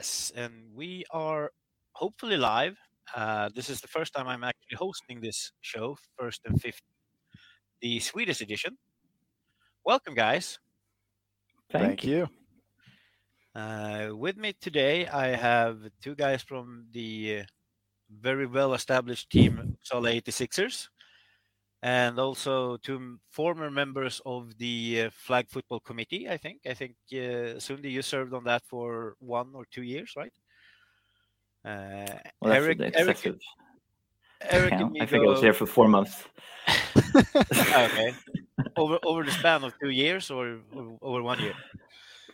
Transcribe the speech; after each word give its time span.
Yes, 0.00 0.32
and 0.34 0.54
we 0.74 1.04
are 1.10 1.52
hopefully 1.92 2.38
live. 2.38 2.74
Uh, 3.14 3.50
this 3.54 3.68
is 3.68 3.82
the 3.82 3.86
first 3.86 4.14
time 4.14 4.26
I'm 4.28 4.44
actually 4.44 4.78
hosting 4.78 5.20
this 5.20 5.52
show, 5.60 5.98
first 6.18 6.40
and 6.46 6.58
fifth, 6.58 6.80
the 7.82 8.00
Swedish 8.00 8.40
edition. 8.40 8.78
Welcome, 9.84 10.14
guys. 10.14 10.58
Thank, 11.70 11.84
Thank 11.84 12.04
you. 12.04 12.28
Uh, 13.54 14.16
with 14.16 14.38
me 14.38 14.54
today, 14.58 15.06
I 15.06 15.36
have 15.36 15.76
two 16.00 16.14
guys 16.14 16.40
from 16.42 16.86
the 16.92 17.40
uh, 17.40 17.44
very 18.08 18.46
well 18.46 18.72
established 18.72 19.28
team 19.28 19.76
Sala 19.82 20.12
86ers, 20.12 20.88
and 21.82 22.18
also 22.18 22.76
two 22.76 23.18
former 23.30 23.70
members 23.70 24.20
of 24.26 24.56
the 24.58 25.04
uh, 25.06 25.10
Flag 25.12 25.48
Football 25.48 25.80
Committee. 25.80 26.28
I 26.28 26.36
think. 26.36 26.60
I 26.66 26.74
think 26.74 26.94
uh, 27.12 27.56
Sundi, 27.58 27.90
you 27.90 28.02
served 28.02 28.34
on 28.34 28.44
that 28.44 28.62
for 28.66 29.16
one 29.18 29.52
or 29.54 29.64
two 29.70 29.82
years, 29.82 30.14
right? 30.16 30.32
Uh, 31.64 32.18
Well, 32.40 32.52
that's 32.52 32.64
Eric, 32.64 32.80
Eric, 32.94 33.40
Eric, 34.42 34.70
count. 34.70 34.96
I 35.00 35.06
think 35.06 35.24
I 35.24 35.28
was 35.28 35.40
there 35.40 35.52
for 35.52 35.66
four 35.66 35.88
months. 35.88 36.24
okay. 37.16 38.14
Over 38.76 38.98
over 39.04 39.24
the 39.24 39.30
span 39.30 39.64
of 39.64 39.72
two 39.80 39.88
years 39.88 40.30
or, 40.30 40.58
or 40.72 40.98
over 41.00 41.22
one 41.22 41.40
year. 41.40 41.54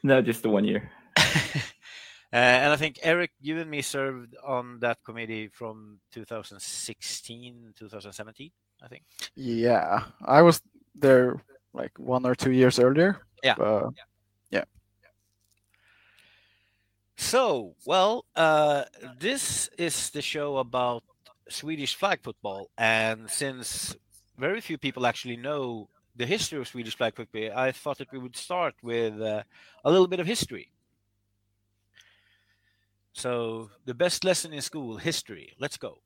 No, 0.03 0.21
just 0.21 0.43
the 0.43 0.51
one 0.51 0.65
year. 0.65 0.91
Uh, 2.33 2.39
and 2.39 2.73
I 2.73 2.77
think 2.77 2.99
Eric, 3.03 3.31
you 3.41 3.59
and 3.61 3.71
me 3.71 3.81
served 3.81 4.35
on 4.45 4.81
that 4.81 4.99
committee 5.05 5.47
from 5.47 6.01
2016, 6.13 7.73
2017. 7.79 8.51
I 8.83 8.89
think. 8.89 9.05
Yeah, 9.35 10.05
I 10.25 10.43
was 10.43 10.63
there 10.95 11.43
like 11.73 11.99
one 11.99 12.27
or 12.27 12.35
two 12.35 12.53
years 12.53 12.79
earlier. 12.79 13.21
Yeah. 13.43 13.55
Uh, 13.55 13.91
So, 17.17 17.75
well, 17.87 18.27
uh, 18.37 18.85
this 19.19 19.69
is 19.79 20.11
the 20.11 20.21
show 20.21 20.59
about 20.59 21.03
Swedish 21.49 21.95
flag 21.95 22.21
football, 22.23 22.71
and 22.77 23.31
since 23.31 23.97
very 24.37 24.61
few 24.61 24.77
people 24.77 25.07
actually 25.07 25.37
know 25.39 25.89
the 26.15 26.27
history 26.27 26.59
of 26.61 26.69
Swedish 26.69 26.97
flag 26.97 27.17
football, 27.17 27.51
I 27.57 27.73
thought 27.73 27.99
that 27.99 28.13
we 28.13 28.19
would 28.19 28.37
start 28.37 28.75
with 28.83 29.21
uh, 29.21 29.43
a 29.85 29.91
little 29.91 30.07
bit 30.07 30.21
of 30.21 30.27
history. 30.27 30.71
So, 33.15 33.71
the 33.87 33.95
best 33.95 34.23
lesson 34.23 34.53
in 34.53 34.61
school, 34.61 34.99
history. 34.99 35.55
Let's 35.59 35.79
go. 35.79 36.03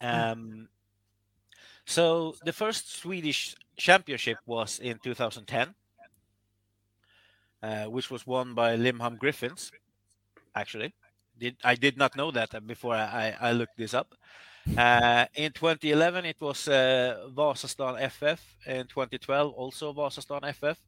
Um, 0.00 0.68
so, 1.88 2.34
the 2.44 2.52
first 2.52 2.98
Swedish 3.00 3.54
championship 3.76 4.38
was 4.46 4.78
in 4.78 4.98
2010 5.02 5.74
uh, 7.62 7.84
which 7.84 8.10
was 8.10 8.26
won 8.26 8.54
by 8.54 8.76
Limhamn 8.76 9.18
Griffins. 9.18 9.72
Actually, 10.54 10.94
did 11.38 11.56
I 11.64 11.74
did 11.74 11.96
not 11.96 12.16
know 12.16 12.30
that 12.30 12.66
before 12.66 12.94
I, 12.94 13.34
I, 13.40 13.48
I 13.48 13.52
looked 13.52 13.76
this 13.76 13.94
up. 13.94 14.14
Uh, 14.76 15.24
in 15.34 15.52
2011, 15.52 16.24
it 16.26 16.36
was 16.40 16.68
uh, 16.68 17.28
Vasastan 17.34 17.96
FF. 18.10 18.40
In 18.66 18.86
2012, 18.86 19.52
also 19.52 19.92
Vasastan 19.92 20.52
FF. 20.54 20.78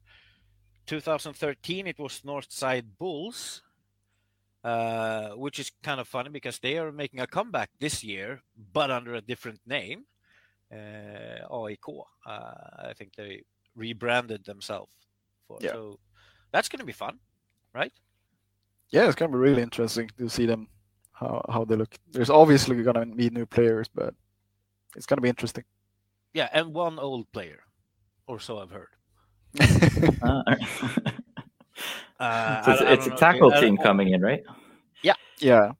2013, 0.85 1.87
it 1.87 1.99
was 1.99 2.21
Northside 2.21 2.85
Bulls, 2.99 3.61
uh, 4.63 5.29
which 5.29 5.59
is 5.59 5.71
kind 5.81 5.99
of 5.99 6.07
funny 6.07 6.29
because 6.29 6.59
they 6.59 6.77
are 6.77 6.91
making 6.91 7.21
a 7.21 7.27
comeback 7.27 7.69
this 7.79 8.03
year, 8.03 8.41
but 8.73 8.91
under 8.91 9.15
a 9.15 9.21
different 9.21 9.59
name. 9.65 10.05
Uh, 10.71 11.65
AIK. 11.67 11.87
Uh, 12.25 12.89
I 12.89 12.93
think 12.95 13.13
they 13.15 13.43
rebranded 13.75 14.45
themselves. 14.45 14.93
For, 15.47 15.57
Yeah. 15.61 15.71
So 15.73 15.99
that's 16.51 16.69
going 16.69 16.79
to 16.79 16.85
be 16.85 16.93
fun, 16.93 17.19
right? 17.73 17.93
yeah, 18.93 19.05
it's 19.07 19.15
gonna 19.15 19.31
be 19.31 19.37
really 19.37 19.61
interesting 19.61 20.09
to 20.17 20.27
see 20.29 20.45
them 20.45 20.67
how 21.13 21.41
how 21.53 21.63
they 21.65 21.75
look. 21.77 21.95
There's 22.11 22.29
obviously 22.29 22.83
gonna 22.83 23.05
be 23.05 23.29
new 23.29 23.45
players, 23.45 23.87
but 23.95 24.13
it's 24.97 25.05
gonna 25.05 25.21
be 25.21 25.29
interesting. 25.29 25.63
Yeah, 26.33 26.49
and 26.53 26.73
one 26.75 26.99
old 26.99 27.31
player, 27.31 27.63
or 28.27 28.39
so 28.39 28.59
I've 28.59 28.71
heard. 28.71 28.91
Uh, 30.21 30.43
Uh, 32.19 32.61
so 32.63 32.71
it's, 32.71 32.81
don't- 32.81 32.91
it's 32.93 33.07
a 33.07 33.15
tackle 33.15 33.51
team 33.51 33.77
coming 33.77 34.09
in, 34.13 34.21
right? 34.21 34.43
yeah, 35.03 35.15
Yeah. 35.39 35.71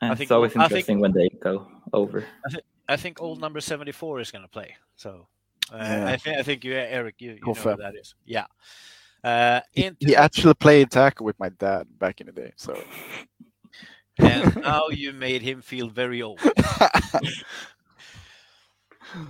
And 0.00 0.10
think 0.16 0.22
it's 0.22 0.30
always 0.30 0.54
we'll- 0.54 0.64
I 0.64 0.68
think- 0.68 0.88
interesting 0.88 1.00
when 1.00 1.12
they 1.12 1.28
go 1.42 1.66
over. 1.92 2.24
I 2.46 2.48
think 2.94 3.20
old 3.20 3.40
number 3.40 3.60
seventy-four 3.60 4.20
is 4.20 4.30
going 4.30 4.44
to 4.44 4.48
play. 4.48 4.76
So 4.94 5.26
uh, 5.72 5.78
Yeah. 5.78 6.06
I 6.06 6.16
think 6.16 6.38
I 6.38 6.42
think 6.44 6.64
you, 6.64 6.74
Eric, 6.74 7.16
you, 7.18 7.32
you 7.32 7.40
know 7.44 7.54
who 7.54 7.76
that 7.76 7.96
is. 7.96 8.14
Yeah. 8.24 8.46
Uh, 9.24 9.60
he, 9.72 9.90
he 9.98 10.14
actually 10.14 10.54
played 10.54 10.88
tackle 10.92 11.26
with 11.26 11.38
my 11.40 11.48
dad 11.48 11.88
back 11.98 12.20
in 12.20 12.26
the 12.26 12.32
day. 12.32 12.52
So 12.54 12.80
and 14.18 14.54
now 14.62 14.88
you 14.90 15.12
made 15.12 15.42
him 15.42 15.62
feel 15.62 15.88
very 15.88 16.22
old. 16.22 16.40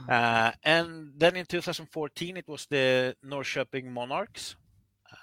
Uh, 0.09 0.53
and 0.65 1.13
then 1.17 1.37
in 1.37 1.45
2014, 1.45 2.37
it 2.37 2.49
was 2.49 2.67
the 2.67 3.15
Norrköping 3.25 3.85
Monarchs. 3.85 4.57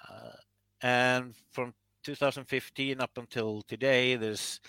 Uh, 0.08 0.36
and 0.80 1.34
from 1.52 1.74
2015 2.04 3.00
up 3.00 3.10
until 3.16 3.62
today, 3.62 4.16
there's, 4.16 4.60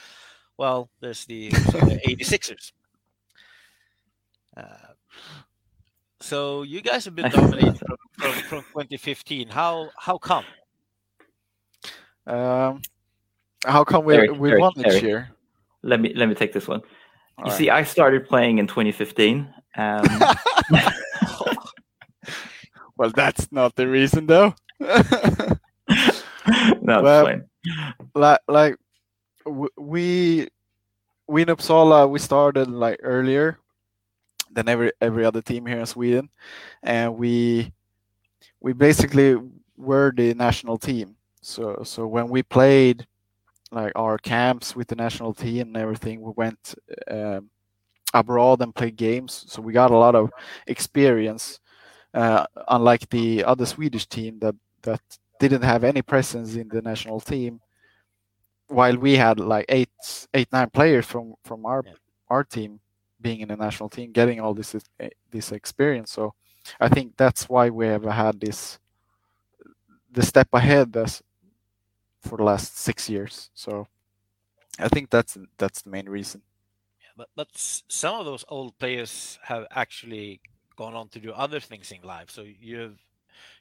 well, 0.57 0.89
there's 0.99 1.25
the, 1.25 1.51
so 1.51 1.79
the 1.79 1.99
86ers. 2.07 2.71
Uh, 4.55 4.63
so 6.21 6.63
you 6.63 6.81
guys 6.81 7.05
have 7.05 7.15
been 7.15 7.29
dominating 7.31 7.73
from, 7.75 7.97
from, 8.17 8.31
from 8.33 8.61
2015. 8.73 9.47
How 9.49 9.89
how 9.97 10.17
come? 10.17 10.45
um, 12.27 12.81
how 13.65 13.83
come 13.83 14.05
we 14.05 14.15
Eric, 14.15 14.31
we 14.39 14.49
Eric, 14.51 14.61
won 14.61 14.73
this 14.75 14.93
Eric. 14.93 15.03
year? 15.03 15.29
Let 15.83 15.99
me 15.99 16.13
let 16.15 16.29
me 16.29 16.35
take 16.35 16.53
this 16.53 16.67
one. 16.67 16.81
You 17.39 17.45
All 17.45 17.51
see, 17.51 17.69
I 17.69 17.83
started 17.83 18.27
playing 18.27 18.59
in 18.59 18.67
2015. 18.67 19.53
Um, 19.77 20.05
well, 22.97 23.11
that's 23.13 23.51
not 23.51 23.75
the 23.75 23.87
reason 23.87 24.25
though. 24.25 24.55
no, 24.79 25.59
Well, 27.01 27.25
fine. 27.25 27.43
like 28.15 28.39
like 28.47 28.77
we 29.45 30.47
we 31.27 31.41
in 31.41 31.47
Uppsala 31.49 32.09
we 32.09 32.19
started 32.19 32.69
like 32.69 32.99
earlier 33.03 33.59
than 34.55 34.69
every 34.69 34.93
every 35.01 35.25
other 35.25 35.41
team 35.43 35.67
here 35.67 35.79
in 35.79 35.87
Sweden, 35.87 36.29
and 36.83 37.17
we 37.17 37.73
we 38.61 38.73
basically 38.73 39.37
were 39.77 40.11
the 40.15 40.33
national 40.33 40.77
team. 40.77 41.15
So 41.41 41.81
so 41.83 42.07
when 42.07 42.29
we 42.29 42.43
played 42.43 43.07
like 43.71 43.93
our 43.95 44.17
camps 44.17 44.75
with 44.75 44.87
the 44.87 44.95
national 44.95 45.33
team 45.33 45.67
and 45.67 45.77
everything, 45.77 46.21
we 46.21 46.31
went 46.35 46.75
um, 47.11 47.49
abroad 48.13 48.61
and 48.61 48.75
played 48.75 48.95
games. 48.95 49.45
So 49.49 49.61
we 49.61 49.73
got 49.73 49.91
a 49.91 49.97
lot 49.97 50.15
of 50.15 50.31
experience, 50.67 51.59
uh, 52.13 52.45
unlike 52.69 53.09
the 53.09 53.43
other 53.45 53.65
Swedish 53.65 54.07
team 54.07 54.39
that 54.39 54.55
that 54.83 55.01
didn't 55.39 55.63
have 55.63 55.83
any 55.83 56.01
presence 56.01 56.55
in 56.55 56.69
the 56.69 56.81
national 56.81 57.19
team 57.21 57.61
while 58.67 58.97
we 58.97 59.13
had 59.15 59.39
like 59.39 59.65
eight 59.69 59.89
eight 60.33 60.51
nine 60.51 60.69
players 60.69 61.05
from 61.05 61.35
from 61.43 61.65
our 61.65 61.83
Yeah. 61.85 61.93
our 62.29 62.43
team 62.43 62.79
being 63.25 63.39
in 63.41 63.49
the 63.49 63.57
national 63.67 63.89
team 63.89 64.11
getting 64.11 64.39
all 64.41 64.53
this 64.53 64.75
eh, 64.99 65.09
this 65.31 65.51
experience 65.51 66.11
so 66.17 66.33
i 66.79 66.87
think 66.95 67.07
that's 67.17 67.43
why 67.53 67.65
we 67.69 67.85
have 67.87 68.05
had 68.05 68.35
this 68.39 68.79
the 70.11 70.23
step 70.23 70.47
ahead 70.53 70.95
as 70.97 71.21
for 72.21 72.37
the 72.37 72.43
last 72.43 72.77
six 72.77 73.09
years 73.09 73.49
so 73.53 73.87
i 74.79 74.89
think 74.89 75.09
that's 75.09 75.37
that's 75.57 75.81
the 75.83 75.89
main 75.89 76.07
reason 76.09 76.41
But 77.17 77.29
but 77.35 77.49
some 77.53 78.15
of 78.19 78.25
those 78.25 78.45
old 78.49 78.77
players 78.77 79.39
have 79.43 79.67
actually 79.71 80.41
gone 80.75 80.93
on 80.95 81.09
to 81.09 81.19
do 81.19 81.31
other 81.33 81.59
things 81.59 81.91
in 81.91 82.01
life. 82.01 82.29
So 82.29 82.43
you 82.43 82.79
have 82.79 82.97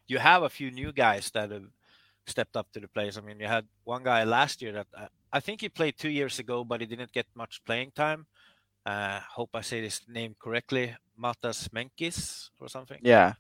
you 0.07 0.19
have 0.19 0.43
a 0.43 0.51
few 0.51 0.71
new 0.71 0.93
guys 0.93 1.31
that 1.33 1.51
have 1.51 1.71
stepped 2.27 2.57
up 2.57 2.73
to 2.73 2.81
the 2.81 2.89
place. 2.89 3.17
I 3.19 3.23
mean, 3.23 3.41
you 3.41 3.47
had 3.49 3.67
one 3.85 4.05
guy 4.05 4.25
last 4.25 4.63
year 4.63 4.73
that 4.73 4.89
I, 4.97 5.09
I 5.33 5.41
think 5.41 5.61
he 5.61 5.69
played 5.69 5.99
two 5.99 6.11
years 6.11 6.39
ago, 6.39 6.65
but 6.65 6.81
he 6.81 6.87
didn't 6.87 7.13
get 7.13 7.27
much 7.35 7.65
playing 7.65 7.93
time. 7.93 8.27
Uh, 8.87 9.21
hope 9.35 9.51
I 9.55 9.61
say 9.63 9.81
this 9.81 10.03
name 10.09 10.35
correctly, 10.39 10.97
Matas 11.19 11.69
Menkis 11.71 12.51
or 12.61 12.69
something. 12.69 13.01
yeah 13.01 13.35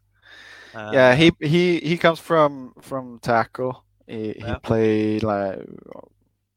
Uh, 0.74 1.00
yeah 1.00 1.14
he 1.14 1.32
he 1.40 1.78
he 1.80 1.96
comes 1.96 2.18
from 2.18 2.72
from 2.80 3.18
tackle 3.20 3.84
he, 4.06 4.32
he 4.32 4.54
Yeah. 4.54 4.56
played 4.56 5.22
like 5.22 5.58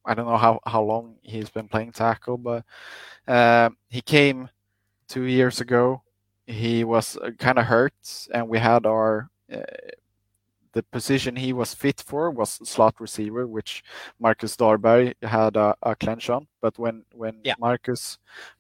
i 0.06 0.14
don't 0.14 0.28
know 0.28 0.38
how 0.38 0.60
how 0.66 0.82
long 0.84 1.16
he's 1.24 1.50
been 1.50 1.68
playing 1.68 1.92
tackle 1.92 2.38
but 2.38 2.64
um, 3.28 3.78
he 3.90 4.02
came 4.02 4.50
two 5.08 5.24
years 5.24 5.62
ago 5.62 6.02
he 6.48 6.84
was 6.84 7.18
kind 7.40 7.58
of 7.60 7.66
hurt 7.66 7.94
and 8.34 8.48
we 8.48 8.60
had 8.60 8.86
our 8.86 9.30
uh, 9.54 9.60
the 10.78 10.84
position 10.98 11.36
he 11.36 11.52
was 11.62 11.74
fit 11.84 12.00
for 12.10 12.24
was 12.40 12.50
slot 12.74 12.96
receiver 13.06 13.44
which 13.58 13.72
marcus 14.26 14.54
darberg 14.62 15.06
had 15.38 15.54
a, 15.66 15.70
a 15.92 15.94
clench 16.04 16.26
on 16.36 16.44
but 16.64 16.74
when 16.84 16.96
when 17.22 17.36
Yeah. 17.50 17.56
marcus 17.68 18.02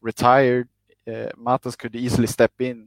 retired 0.09 0.67
uh, 1.13 1.29
matas 1.47 1.75
could 1.81 1.95
easily 1.95 2.27
step 2.37 2.55
in 2.69 2.77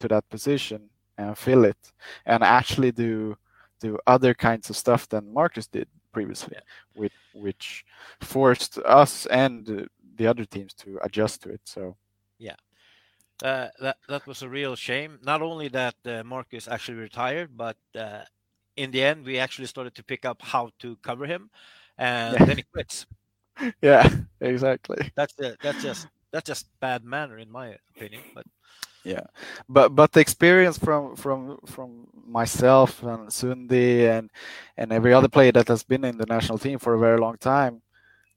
to 0.00 0.06
that 0.08 0.24
position 0.34 0.80
and 1.18 1.38
fill 1.46 1.64
it 1.72 1.82
and 2.30 2.40
actually 2.60 2.92
do 3.04 3.36
do 3.80 3.98
other 4.14 4.32
kinds 4.34 4.70
of 4.70 4.76
stuff 4.76 5.02
than 5.08 5.32
Marcus 5.40 5.66
did 5.66 5.88
previously, 6.12 6.54
Yeah. 6.56 6.64
which 7.00 7.18
which 7.34 7.84
forced 8.20 8.78
us 9.02 9.26
and 9.26 9.88
the 10.18 10.26
other 10.30 10.44
teams 10.54 10.72
to 10.82 10.88
adjust 11.06 11.42
to 11.42 11.48
it. 11.56 11.60
So 11.64 11.96
yeah. 12.38 12.56
Uh, 13.42 13.68
that 13.80 13.96
that 14.08 14.26
was 14.26 14.42
a 14.42 14.48
real 14.48 14.76
shame. 14.76 15.18
Not 15.22 15.40
only 15.42 15.68
that 15.68 15.96
uh, 16.06 16.22
Marcus 16.24 16.68
actually 16.68 16.98
retired, 17.08 17.50
but 17.56 17.76
uh, 17.94 18.24
in 18.76 18.90
the 18.90 19.02
end, 19.02 19.24
we 19.24 19.38
actually 19.38 19.66
started 19.66 19.94
to 19.96 20.04
pick 20.04 20.24
up 20.24 20.42
how 20.42 20.70
to 20.80 20.96
cover 21.02 21.26
him, 21.26 21.50
and 21.98 22.40
Yeah. 22.40 22.46
then 22.46 22.58
he 22.58 22.64
quits. 22.72 23.06
yeah, 23.82 24.08
exactly. 24.40 25.12
That's 25.16 25.34
the, 25.34 25.56
that's 25.62 25.80
just 25.82 26.08
that's 26.32 26.46
just 26.46 26.66
bad 26.80 27.04
manner 27.04 27.38
in 27.38 27.50
my 27.50 27.76
opinion. 27.96 28.24
But 28.34 28.44
yeah, 29.04 29.24
but 29.68 29.94
but 29.94 30.12
the 30.12 30.20
experience 30.20 30.78
from 30.78 31.16
from 31.16 31.58
from 31.66 32.06
myself 32.26 33.02
and 33.02 33.28
Sundi 33.28 34.08
and 34.08 34.30
and 34.76 34.92
every 34.92 35.12
other 35.12 35.28
player 35.28 35.52
that 35.52 35.68
has 35.68 35.82
been 35.82 36.04
in 36.04 36.18
the 36.18 36.26
national 36.26 36.58
team 36.58 36.78
for 36.78 36.94
a 36.94 36.98
very 36.98 37.18
long 37.18 37.36
time 37.38 37.82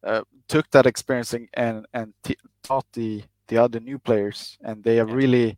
uh, 0.03 0.23
took 0.47 0.69
that 0.71 0.85
experience 0.85 1.33
and 1.53 1.85
and, 1.93 2.13
t- 2.23 2.37
taught 2.63 2.85
the 2.93 3.23
the 3.47 3.57
other 3.57 3.79
new 3.79 3.97
players 3.99 4.57
and 4.63 4.83
they 4.83 4.95
have 4.97 5.11
Yeah. 5.11 5.13
really 5.13 5.57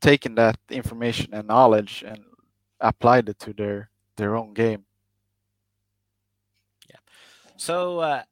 taken 0.00 0.34
that 0.34 0.58
information 0.70 1.32
and 1.34 1.48
knowledge 1.48 2.02
and 2.06 2.24
applied 2.80 3.28
it 3.28 3.38
to 3.38 3.52
their 3.52 3.90
their 4.16 4.36
own 4.36 4.52
game 4.54 4.84
Yeah. 6.88 6.96
so 7.56 8.00
uh, 8.00 8.22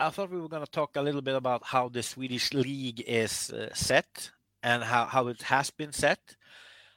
I 0.00 0.10
thought 0.10 0.30
we 0.30 0.40
were 0.40 0.48
going 0.48 0.64
to 0.64 0.70
talk 0.70 0.96
a 0.96 1.02
little 1.02 1.22
bit 1.22 1.34
about 1.36 1.64
how 1.66 1.88
the 1.88 2.02
Swedish 2.02 2.52
league 2.54 3.02
is 3.06 3.50
uh, 3.50 3.70
set 3.74 4.30
and 4.62 4.82
how 4.84 5.06
how 5.06 5.28
it 5.28 5.42
has 5.42 5.70
been 5.70 5.92
set. 5.92 6.36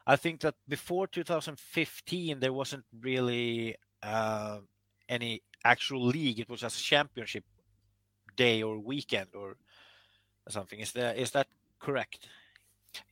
I 0.06 0.16
think 0.18 0.42
that 0.42 0.56
before 0.68 1.08
2015 1.08 2.40
there 2.40 2.54
wasn't 2.54 2.86
really 3.02 3.76
uh, 4.04 4.60
any 5.10 5.42
actual 5.64 6.06
league. 6.06 6.40
It 6.40 6.50
was 6.50 6.62
just 6.62 6.80
a 6.80 6.84
championship 6.84 7.46
day 8.36 8.64
or 8.64 8.80
weekend 8.80 9.30
or 9.36 9.58
something. 10.50 10.80
Is 10.80 10.92
that 10.94 11.18
is 11.18 11.32
that 11.32 11.48
correct? 11.80 12.28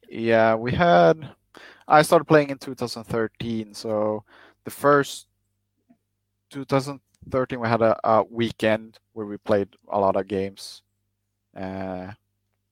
yeah 0.10 0.56
we 0.56 0.72
had 0.72 1.30
i 1.88 2.02
started 2.02 2.26
playing 2.26 2.50
in 2.50 2.58
2013 2.58 3.74
so 3.74 4.24
the 4.66 4.72
first 4.72 5.28
2013 6.50 7.60
we 7.60 7.68
had 7.68 7.82
a, 7.82 7.98
a 8.08 8.24
weekend 8.24 9.00
where 9.14 9.26
we 9.26 9.38
played 9.38 9.70
a 9.92 10.00
lot 10.00 10.16
of 10.16 10.28
games 10.28 10.82
uh, 11.56 12.12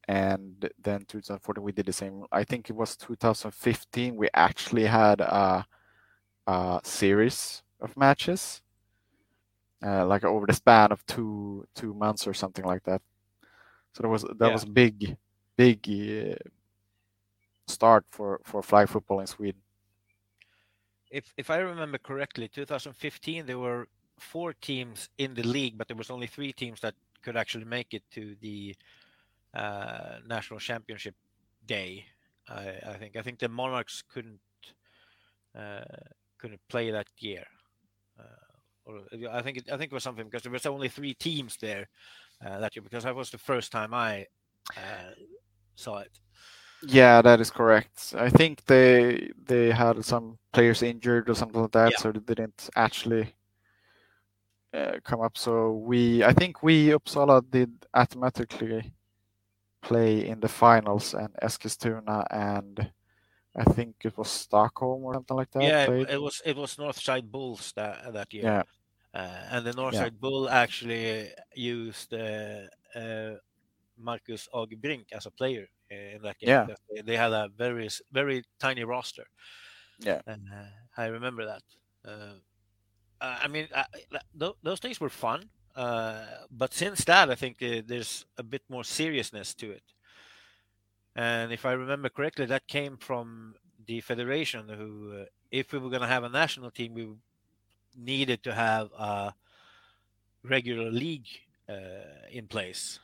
and 0.07 0.69
then 0.81 1.05
2014 1.07 1.63
we 1.63 1.71
did 1.71 1.85
the 1.85 1.93
same 1.93 2.23
i 2.31 2.43
think 2.43 2.69
it 2.69 2.75
was 2.75 2.95
2015 2.97 4.15
we 4.15 4.29
actually 4.33 4.85
had 4.85 5.21
a, 5.21 5.65
a 6.47 6.79
series 6.83 7.63
of 7.81 7.95
matches 7.97 8.61
uh, 9.85 10.05
like 10.05 10.23
over 10.23 10.45
the 10.45 10.53
span 10.53 10.91
of 10.91 11.05
two 11.05 11.65
two 11.75 11.93
months 11.93 12.27
or 12.27 12.33
something 12.33 12.65
like 12.65 12.83
that 12.83 13.01
so 13.93 14.01
that 14.03 14.09
was 14.09 14.25
that 14.37 14.51
Yeah. 14.51 14.53
was 14.53 14.65
big 14.65 15.17
big 15.57 15.79
uh, 15.89 16.35
start 17.67 18.05
for 18.09 18.39
for 18.43 18.61
flag 18.63 18.89
football 18.89 19.19
in 19.19 19.27
sweden 19.27 19.61
If 21.11 21.33
if 21.37 21.49
I 21.49 21.57
remember 21.57 21.97
correctly, 21.97 22.47
2015 22.49 23.45
there 23.45 23.59
were 23.59 23.87
four 24.19 24.53
teams 24.53 25.09
in 25.17 25.33
the 25.35 25.43
league, 25.43 25.77
but 25.77 25.87
there 25.87 25.97
was 25.97 26.09
only 26.09 26.27
three 26.27 26.53
teams 26.53 26.81
that 26.81 26.95
could 27.21 27.37
actually 27.37 27.65
make 27.65 27.93
it 27.93 28.03
to 28.11 28.35
the 28.41 28.75
uh, 29.53 30.19
national 30.27 30.59
championship 30.59 31.15
day. 31.65 32.05
I, 32.49 32.79
I 32.87 32.93
think 32.97 33.15
I 33.15 33.21
think 33.21 33.39
the 33.39 33.49
Monarchs 33.49 34.03
couldn't 34.03 34.39
uh, 35.57 35.83
couldn't 36.37 36.61
play 36.69 36.91
that 36.91 37.07
year. 37.19 37.45
Uh, 38.19 38.23
or 38.85 39.01
I 39.31 39.41
think 39.41 39.57
it, 39.57 39.71
I 39.71 39.77
think 39.77 39.91
it 39.91 39.95
was 39.95 40.03
something 40.03 40.25
because 40.25 40.43
there 40.43 40.51
was 40.51 40.65
only 40.65 40.89
three 40.89 41.13
teams 41.13 41.57
there 41.57 41.89
uh, 42.45 42.59
that 42.59 42.75
year 42.75 42.83
because 42.83 43.03
that 43.03 43.15
was 43.15 43.29
the 43.31 43.37
first 43.37 43.71
time 43.71 43.93
I 43.93 44.25
uh, 44.75 45.11
saw 45.75 45.99
it. 45.99 46.19
Yeah 46.83 47.21
that 47.21 47.39
is 47.41 47.49
correct 47.49 48.13
i 48.17 48.29
think 48.29 48.63
they 48.65 49.31
they 49.45 49.71
had 49.71 50.03
some 50.05 50.37
players 50.53 50.83
injured 50.83 51.29
or 51.29 51.33
something 51.35 51.61
like 51.61 51.71
that 51.71 51.91
Yeah. 51.91 51.97
so 51.97 52.11
they 52.11 52.19
didn't 52.19 52.69
actually 52.75 53.33
uh, 54.73 54.97
come 55.03 55.21
up 55.21 55.37
so 55.37 55.71
we 55.73 56.23
i 56.23 56.33
think 56.33 56.61
we 56.61 56.89
uppsala 56.89 57.41
did 57.49 57.71
automatically 57.93 58.91
play 59.81 60.27
in 60.27 60.39
the 60.39 60.47
finals 60.47 61.13
and 61.13 61.29
eskilstuna 61.41 62.25
and 62.31 62.91
i 63.55 63.63
think 63.63 63.95
it 64.03 64.15
was 64.17 64.29
stockholm 64.29 65.03
or 65.03 65.13
something 65.13 65.37
like 65.37 65.51
that 65.51 65.63
yeah, 65.63 65.83
it, 65.83 65.87
played. 65.87 66.09
it 66.09 66.21
was 66.21 66.41
it 66.45 66.55
was 66.55 66.75
Northside 66.75 67.31
Bulls 67.31 67.73
that 67.75 68.13
that 68.13 68.33
year. 68.33 68.43
yeah 68.43 68.63
Uh, 69.13 69.41
and 69.53 69.65
the 69.65 69.71
Northside 69.73 70.19
Bull 70.19 70.45
actually 70.49 71.31
used 71.55 72.13
uh, 72.13 72.67
uh, 72.93 73.33
Marcus 73.97 74.47
Agerbrink 74.53 75.05
as 75.11 75.25
a 75.25 75.31
player 75.31 75.65
in 75.89 76.21
that 76.23 76.37
game. 76.39 76.49
Yeah. 76.49 76.67
They, 76.93 77.01
they 77.01 77.17
had 77.17 77.31
a 77.31 77.49
very 77.55 77.89
very 78.11 78.43
tiny 78.59 78.83
roster. 78.83 79.25
Yeah. 79.99 80.21
And 80.25 80.47
uh, 80.53 81.01
I 81.01 81.07
remember 81.07 81.45
that. 81.45 81.63
Uh, 82.05 82.33
I 83.19 83.47
mean, 83.47 83.67
uh, 83.73 83.83
th- 84.39 84.53
those 84.61 84.79
days 84.79 84.99
were 84.99 85.09
fun. 85.09 85.49
Uh, 85.75 86.25
but 86.49 86.73
since 86.73 87.03
that, 87.05 87.29
I 87.29 87.35
think 87.35 87.61
uh, 87.61 87.81
there's 87.85 88.25
a 88.37 88.43
bit 88.43 88.63
more 88.69 88.83
seriousness 88.83 89.53
to 89.55 89.71
it. 89.71 89.83
And 91.15 91.51
if 91.51 91.65
I 91.65 91.71
remember 91.73 92.09
correctly, 92.09 92.45
that 92.45 92.67
came 92.67 92.97
from 92.97 93.55
the 93.85 94.01
federation, 94.01 94.69
who, 94.69 95.21
uh, 95.21 95.25
if 95.51 95.71
we 95.71 95.79
were 95.79 95.89
going 95.89 96.01
to 96.01 96.07
have 96.07 96.23
a 96.23 96.29
national 96.29 96.71
team, 96.71 96.93
we 96.93 97.07
needed 97.95 98.43
to 98.43 98.53
have 98.53 98.89
a 98.97 99.33
regular 100.43 100.91
league 100.91 101.27
uh, 101.69 102.27
in 102.31 102.47
place. 102.47 102.99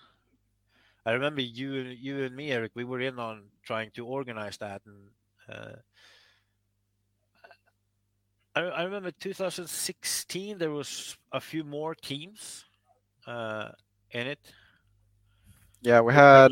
I 1.05 1.11
remember 1.11 1.41
you, 1.41 1.73
you 1.73 2.23
and 2.23 2.35
me, 2.35 2.51
Eric. 2.51 2.71
We 2.75 2.83
were 2.85 3.01
in 3.01 3.19
on 3.19 3.43
trying 3.63 3.91
to 3.95 4.05
organize 4.05 4.57
that, 4.57 4.81
and 4.85 5.09
uh, 5.49 5.75
I, 8.55 8.61
I 8.61 8.83
remember 8.83 9.11
2016 9.11 10.57
there 10.57 10.71
was 10.71 11.17
a 11.31 11.41
few 11.41 11.63
more 11.63 11.95
teams 11.95 12.65
uh, 13.27 13.69
in 14.11 14.27
it. 14.27 14.39
yeah 15.81 15.99
we 16.01 16.13
had 16.13 16.51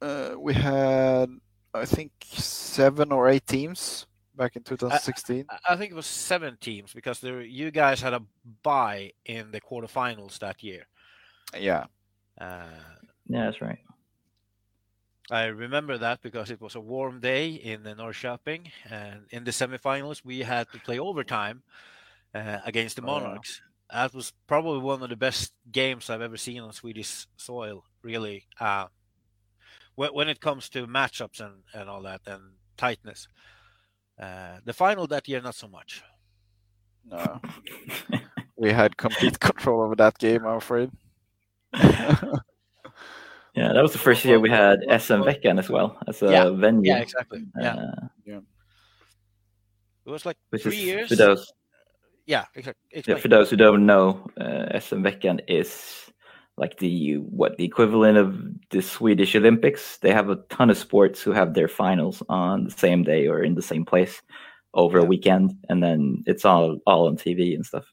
uh, 0.00 0.34
we 0.38 0.54
had 0.54 1.28
i 1.74 1.84
think 1.84 2.12
seven 2.24 3.12
or 3.12 3.28
eight 3.28 3.46
teams 3.46 4.06
back 4.36 4.56
in 4.56 4.62
2016 4.62 5.44
I- 5.50 5.72
I 5.72 5.76
think 5.76 5.92
it 5.92 5.94
was 5.96 6.06
seven 6.06 6.56
teams 6.60 6.92
because 6.92 7.20
there 7.20 7.40
you 7.42 7.70
guys 7.70 8.00
had 8.00 8.14
a 8.14 8.22
bye 8.62 9.12
in 9.24 9.50
the 9.50 9.60
quarterfinals 9.60 10.38
that 10.38 10.62
year. 10.62 10.86
yeah 11.58 11.84
Uh, 12.40 12.98
Yeah, 13.26 13.46
that's 13.46 13.60
right. 13.60 13.78
I 15.30 15.46
remember 15.46 15.98
that 15.98 16.22
because 16.22 16.50
it 16.50 16.60
was 16.60 16.76
a 16.76 16.80
warm 16.80 17.20
day 17.20 17.50
in 17.50 17.82
the 17.82 17.94
Norrköping, 17.94 18.70
and 18.88 19.26
in 19.30 19.44
the 19.44 19.50
semifinals 19.50 20.24
we 20.24 20.40
had 20.40 20.70
to 20.72 20.78
play 20.78 20.98
overtime 21.00 21.62
uh, 22.34 22.58
against 22.64 22.96
the 22.96 23.02
Oh, 23.02 23.06
yeah. 23.06 23.22
Monarchs. 23.24 23.60
That 23.90 24.14
was 24.14 24.32
probably 24.46 24.80
one 24.80 25.02
of 25.02 25.10
the 25.10 25.16
best 25.16 25.52
games 25.70 26.10
I've 26.10 26.20
ever 26.22 26.36
seen 26.36 26.60
on 26.62 26.72
Swedish 26.72 27.26
soil. 27.36 27.84
Really, 28.02 28.46
uh, 28.60 28.86
when, 29.94 30.10
when 30.14 30.28
it 30.28 30.40
comes 30.40 30.68
to 30.70 30.86
matchups 30.86 31.40
and, 31.40 31.62
and 31.74 31.88
all 31.88 32.02
that 32.02 32.20
and 32.26 32.54
tightness. 32.76 33.28
Uh, 34.20 34.58
the 34.64 34.72
final 34.72 35.06
that 35.08 35.28
year, 35.28 35.40
not 35.40 35.54
so 35.54 35.68
much. 35.68 36.02
no 37.04 37.40
we 38.56 38.72
had 38.72 38.96
complete 38.96 39.38
control 39.40 39.82
over 39.82 39.94
that 39.96 40.18
game 40.18 40.44
i'm 40.46 40.56
afraid 40.56 40.90
Yeah, 43.56 43.72
that 43.72 43.80
was 43.82 43.92
the 43.92 43.98
first 43.98 44.22
year 44.22 44.38
we 44.38 44.50
had 44.50 44.80
SM 44.86 45.22
Veckan 45.24 45.58
as 45.58 45.70
well 45.70 45.96
as 46.06 46.22
a 46.22 46.26
Yeah, 46.26 46.50
venue. 46.50 46.92
Yeah, 46.92 46.98
exactly. 46.98 47.46
Yeah, 47.58 47.74
uh, 47.74 48.40
it 50.04 50.10
was 50.10 50.26
like 50.26 50.36
three 50.50 50.76
is 50.76 50.84
years. 50.84 51.08
for 51.08 51.16
those 51.16 51.52
Yeah, 52.26 52.44
exactly. 52.54 53.02
yeah, 53.06 53.16
for 53.16 53.28
those 53.28 53.48
who 53.48 53.56
don't 53.56 53.86
know, 53.86 54.28
uh, 54.38 54.66
SM 54.78 55.02
Veckan 55.02 55.40
is 55.48 56.10
like 56.58 56.76
the 56.78 57.14
what 57.14 57.56
the 57.56 57.64
equivalent 57.64 58.18
of 58.18 58.36
the 58.70 58.82
Swedish 58.82 59.34
Olympics. 59.34 59.96
They 59.98 60.12
have 60.12 60.28
a 60.28 60.36
ton 60.50 60.68
of 60.68 60.76
sports 60.76 61.22
who 61.22 61.32
have 61.32 61.54
their 61.54 61.68
finals 61.68 62.22
on 62.28 62.64
the 62.64 62.70
same 62.70 63.04
day 63.04 63.26
or 63.26 63.42
in 63.42 63.54
the 63.54 63.62
same 63.62 63.86
place 63.86 64.20
over 64.74 64.98
a 64.98 65.04
weekend, 65.04 65.54
and 65.70 65.82
then 65.82 66.22
it's 66.26 66.44
all 66.44 66.78
all 66.86 67.06
on 67.06 67.16
TV 67.16 67.54
and 67.54 67.64
stuff. 67.64 67.86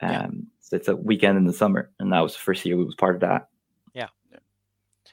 Um, 0.00 0.10
Yeah. 0.10 0.26
So 0.66 0.74
it's 0.74 0.88
a 0.88 0.96
weekend 0.96 1.38
in 1.38 1.44
the 1.46 1.52
summer, 1.52 1.90
and 2.00 2.12
that 2.12 2.18
was 2.20 2.32
the 2.34 2.40
first 2.40 2.64
year 2.66 2.76
we 2.76 2.82
was 2.84 2.96
part 2.96 3.14
of 3.14 3.20
that. 3.20 3.48
Yeah, 3.94 4.08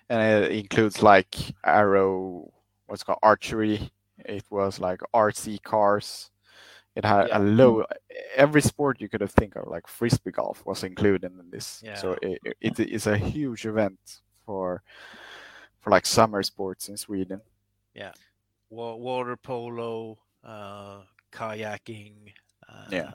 and 0.09 0.45
it 0.45 0.51
includes 0.51 1.03
like 1.03 1.35
arrow 1.63 2.51
what's 2.87 3.03
it 3.03 3.05
called 3.05 3.19
archery 3.21 3.91
it 4.25 4.43
was 4.49 4.79
like 4.79 4.99
rc 5.15 5.61
cars 5.63 6.29
it 6.95 7.05
had 7.05 7.27
Yeah. 7.29 7.37
a 7.37 7.39
low 7.39 7.85
every 8.35 8.61
sport 8.61 8.99
you 9.01 9.07
could 9.09 9.21
have 9.21 9.31
think 9.31 9.55
of 9.55 9.67
like 9.67 9.87
frisbee 9.87 10.31
golf 10.31 10.65
was 10.65 10.83
included 10.83 11.31
in 11.31 11.49
this 11.49 11.81
Yeah. 11.85 11.95
so 11.95 12.17
it, 12.21 12.39
it 12.61 12.79
is 12.79 13.07
a 13.07 13.17
huge 13.17 13.65
event 13.65 14.21
for 14.45 14.83
for 15.79 15.89
like 15.91 16.05
summer 16.05 16.43
sports 16.43 16.89
in 16.89 16.97
sweden 16.97 17.41
Yeah, 17.95 18.11
water 18.69 19.37
polo, 19.37 20.17
uh, 20.43 21.03
kayaking. 21.31 22.33
Uh, 22.67 22.87
Yeah. 22.91 23.11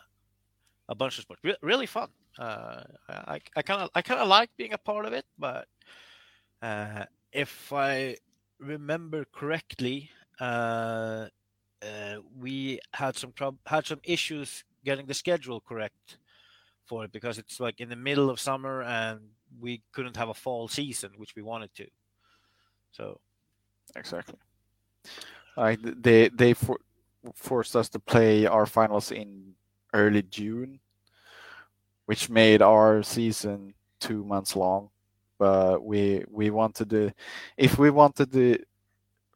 a 0.88 0.95
bunch 0.95 1.18
of 1.18 1.23
sports. 1.23 1.42
Re- 1.45 1.57
really 1.62 1.87
fun. 1.87 2.09
Uh, 2.38 2.83
I 3.09 3.40
I 3.57 3.62
kind 3.62 3.83
of 3.83 3.90
I 3.95 4.02
kind 4.02 4.21
of 4.21 4.28
like 4.28 4.50
being 4.57 4.73
a 4.73 4.78
part 4.78 5.07
of 5.07 5.12
it, 5.12 5.25
but 5.38 5.66
uh, 6.62 7.04
if 7.33 7.73
I 7.73 8.16
remember 8.61 9.25
correctly, 9.33 10.11
uh, 10.40 11.26
uh, 11.83 12.16
we 12.38 12.80
had 12.95 13.16
some 13.16 13.33
prob- 13.33 13.59
had 13.66 13.87
some 13.87 14.00
issues 14.04 14.64
getting 14.85 15.07
the 15.07 15.14
schedule 15.14 15.61
correct 15.61 16.18
for 16.87 17.04
it 17.04 17.12
because 17.12 17.38
it's 17.38 17.61
like 17.61 17.80
in 17.80 17.88
the 17.88 17.97
middle 17.97 18.30
of 18.30 18.40
summer 18.40 18.83
and 18.83 19.21
we 19.61 19.83
couldn't 19.92 20.16
have 20.16 20.28
a 20.28 20.35
fall 20.35 20.68
season, 20.68 21.11
which 21.16 21.37
we 21.37 21.42
wanted 21.42 21.75
to. 21.75 21.87
So 22.92 23.21
exactly. 23.97 24.38
Like 25.57 25.80
they 25.83 26.28
they 26.28 26.54
for, 26.54 26.78
forced 27.35 27.76
us 27.76 27.88
to 27.90 27.99
play 27.99 28.47
our 28.47 28.66
finals 28.66 29.11
in 29.11 29.54
early 29.92 30.23
June, 30.23 30.80
which 32.09 32.31
made 32.31 32.62
our 32.62 33.03
season 33.03 33.75
two 34.00 34.25
months 34.25 34.57
long. 34.57 34.88
But 35.37 35.85
we 35.85 36.25
we 36.31 36.49
wanted 36.49 36.88
to, 36.91 37.12
if 37.59 37.79
we 37.79 37.91
wanted 37.91 38.33
the 38.33 38.61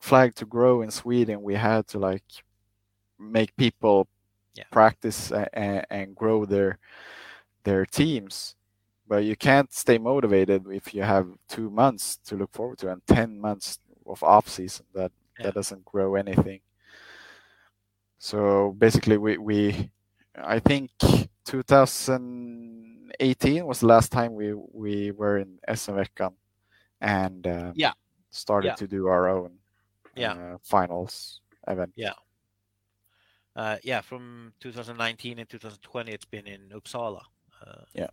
flag 0.00 0.34
to 0.36 0.46
grow 0.46 0.80
in 0.80 0.90
Sweden, 0.90 1.42
we 1.42 1.54
had 1.54 1.86
to 1.88 1.98
like 1.98 2.24
make 3.18 3.54
people 3.56 4.08
yeah. 4.54 4.64
practice 4.70 5.30
and, 5.52 5.84
and 5.90 6.16
grow 6.16 6.46
their 6.46 6.78
their 7.64 7.84
teams 7.84 8.56
but 9.06 9.24
you 9.24 9.36
can't 9.36 9.70
stay 9.74 9.98
motivated 9.98 10.64
if 10.72 10.94
you 10.94 11.02
have 11.02 11.28
two 11.46 11.68
months 11.68 12.16
to 12.24 12.34
look 12.34 12.50
forward 12.52 12.78
to 12.78 12.90
and 12.90 13.06
10 13.06 13.38
months 13.38 13.78
of 14.06 14.22
off 14.22 14.48
season 14.48 14.86
that 14.94 15.12
yeah. 15.38 15.46
that 15.46 15.54
doesn't 15.54 15.84
grow 15.84 16.14
anything 16.14 16.60
so 18.18 18.74
basically 18.78 19.18
we 19.18 19.36
we 19.36 19.90
i 20.42 20.58
think 20.58 20.90
2018 21.44 23.66
was 23.66 23.80
the 23.80 23.86
last 23.86 24.12
time 24.12 24.34
we 24.34 24.54
we 24.72 25.10
were 25.10 25.38
in 25.38 25.58
SM 25.74 25.98
and 27.00 27.46
uh, 27.46 27.72
yeah 27.74 27.92
started 28.30 28.68
yeah. 28.68 28.74
to 28.74 28.86
do 28.86 29.08
our 29.08 29.28
own 29.28 29.52
yeah 30.16 30.32
uh, 30.32 30.56
finals 30.62 31.40
event 31.68 31.92
yeah 31.96 32.12
uh, 33.56 33.76
yeah 33.82 34.00
from 34.00 34.52
2019 34.60 35.38
and 35.38 35.48
2020 35.48 36.12
it's 36.12 36.24
been 36.24 36.46
in 36.46 36.70
uppsala 36.70 37.22
uh, 37.66 37.82
yeah 37.94 38.06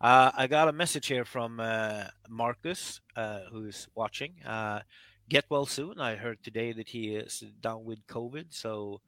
uh, 0.00 0.30
I 0.36 0.46
got 0.46 0.68
a 0.68 0.72
message 0.72 1.06
here 1.06 1.24
from 1.24 1.60
uh, 1.60 2.04
Marcus, 2.28 3.00
uh, 3.16 3.40
who's 3.50 3.88
watching. 3.94 4.34
Uh, 4.44 4.80
get 5.28 5.44
well 5.48 5.66
soon. 5.66 6.00
I 6.00 6.16
heard 6.16 6.42
today 6.42 6.72
that 6.72 6.88
he 6.88 7.14
is 7.14 7.44
down 7.60 7.84
with 7.84 8.06
COVID, 8.06 8.46
so 8.50 9.00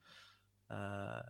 uh, 0.71 1.23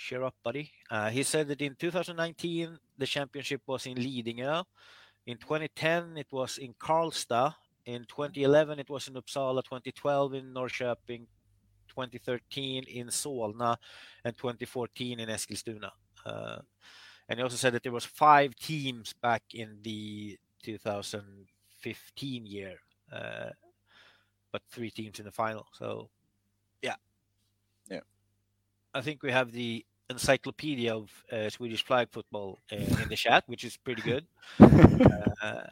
cheer 0.00 0.24
up, 0.24 0.34
buddy. 0.42 0.72
Uh, 0.90 1.10
he 1.10 1.22
said 1.22 1.46
that 1.48 1.60
in 1.60 1.74
2019 1.74 2.78
the 2.96 3.06
championship 3.06 3.60
was 3.66 3.86
in 3.86 3.96
Lidingö. 3.96 4.64
In 5.26 5.36
2010 5.36 6.16
it 6.16 6.26
was 6.32 6.58
in 6.58 6.74
Karlstad. 6.74 7.54
In 7.84 8.04
2011 8.08 8.78
it 8.78 8.88
was 8.88 9.08
in 9.08 9.14
Uppsala. 9.14 9.62
2012 9.62 10.34
in 10.34 10.54
Norrköping. 10.54 11.26
2013 11.90 12.84
in 12.84 13.08
Solna, 13.08 13.76
and 14.24 14.36
2014 14.36 15.20
in 15.20 15.28
Eskilstuna. 15.28 15.90
And 16.24 17.38
he 17.38 17.42
also 17.42 17.56
said 17.56 17.74
that 17.74 17.82
there 17.82 17.92
was 17.92 18.04
five 18.04 18.54
teams 18.56 19.12
back 19.12 19.42
in 19.54 19.78
the 19.82 20.38
2015 20.64 22.46
year, 22.46 22.78
uh, 23.12 23.50
but 24.50 24.62
three 24.70 24.90
teams 24.90 25.18
in 25.20 25.26
the 25.26 25.30
final. 25.30 25.66
So, 25.72 26.10
yeah, 26.82 26.96
yeah. 27.88 28.00
I 28.92 29.00
think 29.00 29.22
we 29.22 29.30
have 29.30 29.52
the 29.52 29.84
encyclopedia 30.10 30.94
of 30.94 31.10
uh, 31.32 31.48
Swedish 31.48 31.84
flag 31.84 32.08
football 32.10 32.60
uh, 32.72 32.76
in 32.76 33.08
the 33.08 33.16
chat, 33.16 33.44
which 33.46 33.64
is 33.64 33.76
pretty 33.76 34.02
good. 34.02 34.26
Uh, 35.42 35.62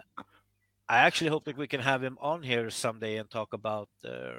I 0.89 1.01
actually 1.01 1.29
hope 1.29 1.45
that 1.45 1.59
we 1.59 1.67
can 1.67 1.81
have 1.81 2.03
him 2.03 2.17
on 2.23 2.43
here 2.43 2.71
someday 2.71 3.19
and 3.19 3.29
talk 3.29 3.53
about 3.53 3.91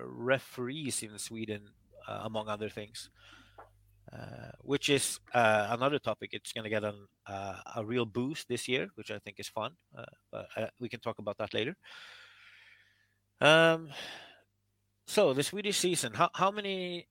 referees 0.03 1.03
in 1.03 1.19
Sweden, 1.19 1.61
uh, 2.07 2.21
among 2.23 2.49
other 2.49 2.69
things. 2.69 3.11
Uh, 4.11 4.49
which 4.61 4.89
is 4.89 5.19
uh, 5.35 5.67
another 5.69 5.99
topic. 5.99 6.31
It's 6.33 6.51
going 6.51 6.63
to 6.63 6.69
get 6.69 6.83
an, 6.83 6.95
uh, 7.27 7.59
a 7.75 7.85
real 7.85 8.05
boost 8.05 8.47
this 8.47 8.67
year, 8.67 8.87
which 8.95 9.11
I 9.11 9.19
think 9.19 9.39
is 9.39 9.47
fun. 9.47 9.73
Uh, 9.95 10.05
but 10.31 10.47
uh, 10.57 10.65
we 10.79 10.89
can 10.89 10.99
talk 10.99 11.19
about 11.19 11.37
that 11.37 11.53
later. 11.53 11.75
Um, 13.39 13.89
so 15.05 15.33
the 15.33 15.43
Swedish 15.43 15.77
season. 15.77 16.13
How 16.13 16.29
how 16.33 16.49
many 16.49 17.07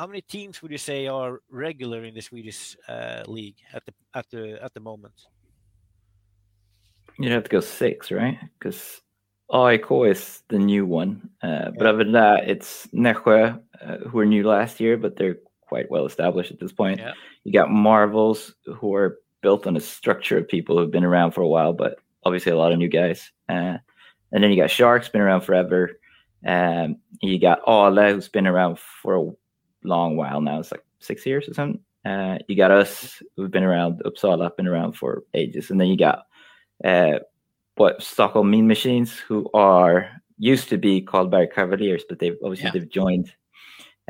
how 0.00 0.06
many 0.06 0.22
teams 0.22 0.62
would 0.62 0.72
you 0.72 0.78
say 0.78 1.06
are 1.06 1.42
regular 1.50 2.04
in 2.04 2.14
the 2.14 2.22
Swedish 2.22 2.74
league 3.26 3.58
at 3.74 3.84
the 3.84 3.92
at 4.14 4.26
the 4.30 4.58
at 4.64 4.72
the 4.72 4.80
moment? 4.80 5.12
You'd 7.18 7.32
have 7.32 7.44
to 7.44 7.50
go 7.50 7.60
six, 7.60 8.10
right? 8.10 8.38
Because 8.58 9.02
AIK 9.52 9.90
is 10.06 10.42
the 10.48 10.58
new 10.58 10.86
one. 10.86 11.28
Uh, 11.42 11.70
but 11.76 11.86
other 11.86 11.98
than 11.98 12.12
that, 12.12 12.48
it's 12.48 12.86
Nässjö, 12.94 13.60
uh, 13.82 13.96
who 14.08 14.18
were 14.18 14.24
new 14.24 14.46
last 14.48 14.80
year, 14.80 14.96
but 14.96 15.16
they're 15.16 15.36
quite 15.60 15.90
well 15.90 16.06
established 16.06 16.50
at 16.50 16.60
this 16.60 16.72
point. 16.72 16.98
Yeah. 16.98 17.12
You 17.44 17.52
got 17.52 17.70
Marvels, 17.70 18.54
who 18.64 18.94
are 18.94 19.18
built 19.42 19.66
on 19.66 19.76
a 19.76 19.80
structure 19.80 20.38
of 20.38 20.48
people 20.48 20.78
who've 20.78 20.90
been 20.90 21.04
around 21.04 21.32
for 21.32 21.42
a 21.42 21.48
while, 21.48 21.74
but 21.74 21.98
obviously 22.24 22.52
a 22.52 22.56
lot 22.56 22.72
of 22.72 22.78
new 22.78 22.88
guys. 22.88 23.32
Uh, 23.50 23.76
and 24.32 24.42
then 24.42 24.50
you 24.50 24.56
got 24.56 24.70
Sharks, 24.70 25.10
been 25.10 25.20
around 25.20 25.42
forever. 25.42 26.00
Um, 26.46 26.96
you 27.20 27.38
got 27.38 27.60
Ale, 27.68 28.14
who's 28.14 28.28
been 28.28 28.46
around 28.46 28.78
for 28.78 29.14
a 29.14 29.30
long 29.82 30.16
while 30.16 30.40
now. 30.40 30.60
It's 30.60 30.72
like 30.72 30.84
six 30.98 31.24
years 31.26 31.48
or 31.48 31.54
something. 31.54 31.80
Uh, 32.04 32.38
you 32.48 32.56
got 32.56 32.70
us, 32.70 33.22
We've 33.36 33.50
been 33.50 33.64
around. 33.64 34.02
Uppsala, 34.04 34.56
been 34.56 34.66
around 34.66 34.92
for 34.92 35.24
ages. 35.34 35.70
And 35.70 35.80
then 35.80 35.88
you 35.88 35.96
got 35.96 36.26
uh, 36.84 37.20
what 37.76 38.02
Stockholm 38.02 38.50
Mean 38.50 38.66
Machines, 38.66 39.18
who 39.18 39.48
are 39.54 40.10
used 40.38 40.68
to 40.70 40.78
be 40.78 41.00
called 41.00 41.30
Berg 41.30 41.52
Cavaliers, 41.54 42.04
but 42.08 42.18
they've 42.18 42.36
obviously 42.42 42.66
yeah. 42.66 42.72
they've 42.72 42.90
joined 42.90 43.32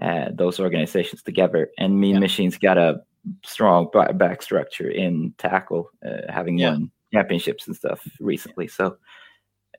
uh, 0.00 0.28
those 0.32 0.60
organizations 0.60 1.22
together. 1.22 1.70
And 1.78 2.00
Mean 2.00 2.14
yeah. 2.14 2.20
Machines 2.20 2.56
got 2.58 2.78
a 2.78 3.02
strong 3.44 3.90
back 4.14 4.42
structure 4.42 4.88
in 4.88 5.34
tackle, 5.38 5.90
uh, 6.06 6.32
having 6.32 6.58
yeah. 6.58 6.70
won 6.70 6.90
championships 7.12 7.66
and 7.66 7.76
stuff 7.76 8.06
recently. 8.20 8.68
So 8.68 8.96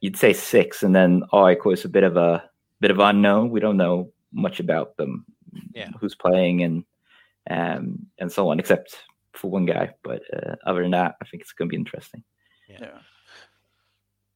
you'd 0.00 0.16
say 0.16 0.32
six, 0.32 0.82
and 0.82 0.94
then 0.94 1.22
AIK 1.32 1.60
is 1.72 1.84
a 1.84 1.88
bit 1.88 2.04
of 2.04 2.16
a 2.16 2.44
bit 2.80 2.90
of 2.90 2.98
unknown. 2.98 3.50
We 3.50 3.60
don't 3.60 3.76
know 3.76 4.10
much 4.32 4.60
about 4.60 4.96
them, 4.96 5.24
yeah. 5.74 5.90
who's 5.98 6.14
playing 6.14 6.62
and 6.62 6.84
um, 7.50 8.06
and 8.18 8.30
so 8.30 8.48
on, 8.50 8.60
except 8.60 8.96
for 9.32 9.50
one 9.50 9.66
guy. 9.66 9.94
But 10.02 10.22
uh, 10.32 10.56
other 10.66 10.82
than 10.82 10.92
that, 10.92 11.16
I 11.20 11.24
think 11.24 11.42
it's 11.42 11.52
going 11.52 11.68
to 11.68 11.72
be 11.72 11.76
interesting. 11.76 12.22
Yeah. 12.68 12.78
yeah. 12.80 12.98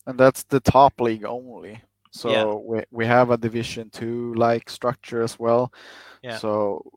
And 0.06 0.18
that's 0.18 0.44
the 0.44 0.60
top 0.60 1.00
league 1.00 1.24
only. 1.24 1.80
So 2.10 2.30
yeah. 2.30 2.44
we 2.44 2.84
we 2.90 3.06
have 3.06 3.30
a 3.30 3.36
Division 3.36 3.90
Two 3.90 4.34
like 4.34 4.70
structure 4.70 5.22
as 5.22 5.38
well. 5.38 5.72
Yeah. 6.22 6.38
So 6.38 6.90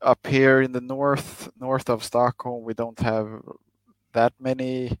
up 0.00 0.26
here 0.26 0.62
in 0.62 0.72
the 0.72 0.80
north 0.80 1.50
north 1.58 1.90
of 1.90 2.04
Stockholm, 2.04 2.64
we 2.64 2.74
don't 2.74 2.98
have 3.00 3.42
that 4.12 4.32
many 4.38 4.96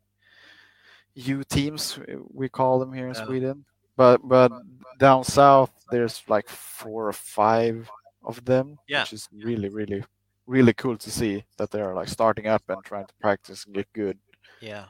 U 1.14 1.44
teams. 1.44 1.98
We 2.32 2.48
call 2.48 2.78
them 2.78 2.92
here 2.92 3.08
in 3.08 3.14
yeah. 3.14 3.24
Sweden. 3.24 3.64
But 3.96 4.26
but 4.26 4.50
down 4.98 5.22
south, 5.24 5.70
there's 5.90 6.22
like 6.28 6.48
four 6.48 7.08
or 7.08 7.12
five 7.12 7.88
of 8.24 8.44
them, 8.44 8.78
yeah. 8.88 9.02
which 9.02 9.12
is 9.12 9.28
really 9.32 9.68
really 9.68 10.04
really 10.46 10.72
cool 10.72 10.96
to 10.98 11.10
see 11.10 11.44
that 11.56 11.70
they 11.70 11.80
are 11.80 11.94
like 11.94 12.08
starting 12.08 12.46
up 12.46 12.62
and 12.68 12.82
trying 12.84 13.06
to 13.06 13.14
practice 13.20 13.64
and 13.64 13.74
get 13.74 13.92
good. 13.92 14.18
Yeah. 14.60 14.86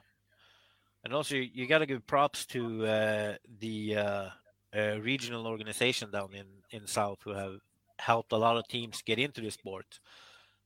And 1.04 1.12
also, 1.12 1.34
you 1.34 1.66
got 1.66 1.78
to 1.78 1.86
give 1.86 2.06
props 2.06 2.46
to 2.46 2.86
uh, 2.86 3.34
the 3.58 3.96
uh, 3.96 4.28
a 4.72 5.00
regional 5.00 5.46
organization 5.46 6.10
down 6.10 6.30
in 6.34 6.46
in 6.70 6.86
South 6.86 7.18
who 7.24 7.34
have 7.34 7.58
helped 7.98 8.32
a 8.32 8.36
lot 8.36 8.56
of 8.56 8.66
teams 8.68 9.02
get 9.02 9.18
into 9.18 9.40
the 9.40 9.50
sport. 9.50 10.00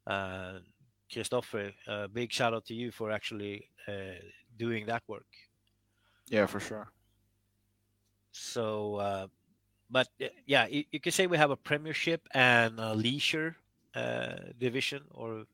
Uh, 0.06 0.58
Christopher, 1.12 1.72
a 1.86 2.08
big 2.08 2.32
shout 2.32 2.54
out 2.54 2.66
to 2.66 2.74
you 2.74 2.90
for 2.90 3.10
actually 3.10 3.68
uh, 3.88 4.20
doing 4.56 4.86
that 4.86 5.02
work. 5.06 5.26
Yeah, 6.28 6.46
for 6.46 6.60
sure. 6.60 6.88
So, 8.32 8.96
uh, 8.96 9.26
but 9.90 10.08
yeah, 10.46 10.66
you, 10.66 10.84
you, 10.90 11.00
can 11.00 11.12
say 11.12 11.26
we 11.26 11.36
have 11.36 11.50
a 11.50 11.56
Premiership 11.56 12.26
and 12.32 12.78
a 12.78 12.94
Leisure 12.94 13.56
uh, 13.94 14.36
division, 14.58 15.02
or 15.12 15.44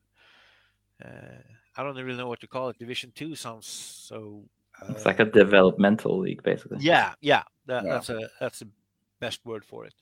uh, 1.03 1.41
I 1.77 1.83
don't 1.83 1.95
really 1.95 2.17
know 2.17 2.27
what 2.27 2.41
to 2.41 2.47
call 2.47 2.69
it. 2.69 2.79
Division 2.79 3.11
Two 3.15 3.35
sounds 3.35 3.67
so. 3.67 4.43
it's 4.89 5.05
like 5.05 5.19
a 5.19 5.25
developmental 5.25 6.17
league, 6.17 6.43
basically. 6.43 6.77
Yeah, 6.81 7.13
yeah, 7.21 7.43
that, 7.67 7.83
yeah. 7.83 7.93
That's 7.93 8.09
a 8.09 8.29
that's 8.39 8.59
the 8.59 8.67
best 9.19 9.45
word 9.45 9.63
for 9.65 9.85
it. 9.85 9.93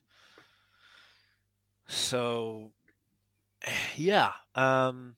So, 1.86 2.72
yeah, 3.96 4.32
um, 4.54 5.16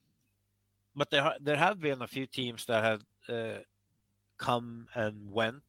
but 0.97 1.11
there 1.11 1.35
there 1.41 1.57
have 1.57 1.81
been 1.81 2.03
a 2.03 2.09
few 2.09 2.27
teams 2.27 2.67
that 2.67 2.83
have 2.83 3.03
uh, 3.29 3.61
come 4.39 4.89
and 4.95 5.31
went, 5.31 5.63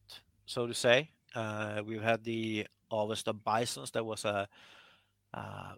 so 0.46 0.66
to 0.66 0.74
say. 0.74 1.12
Uh, 1.36 1.82
we've 1.86 2.02
had 2.02 2.24
the 2.24 2.66
Avesta 2.92 3.34
Bisons. 3.34 3.92
That 3.92 4.06
was 4.06 4.26
a 4.26 4.48
uh, 5.34 5.74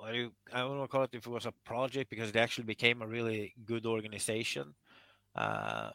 what 0.00 0.12
do 0.12 0.18
you, 0.18 0.32
I 0.52 0.60
don't 0.60 0.78
want 0.78 0.90
to 0.90 0.92
call 0.92 1.02
it 1.02 1.10
if 1.12 1.26
it 1.26 1.30
was 1.30 1.46
a 1.46 1.52
project 1.64 2.08
because 2.08 2.30
it 2.30 2.36
actually 2.36 2.64
became 2.64 3.02
a 3.02 3.06
really 3.06 3.54
good 3.66 3.84
organization. 3.84 4.74
Uh, 5.36 5.90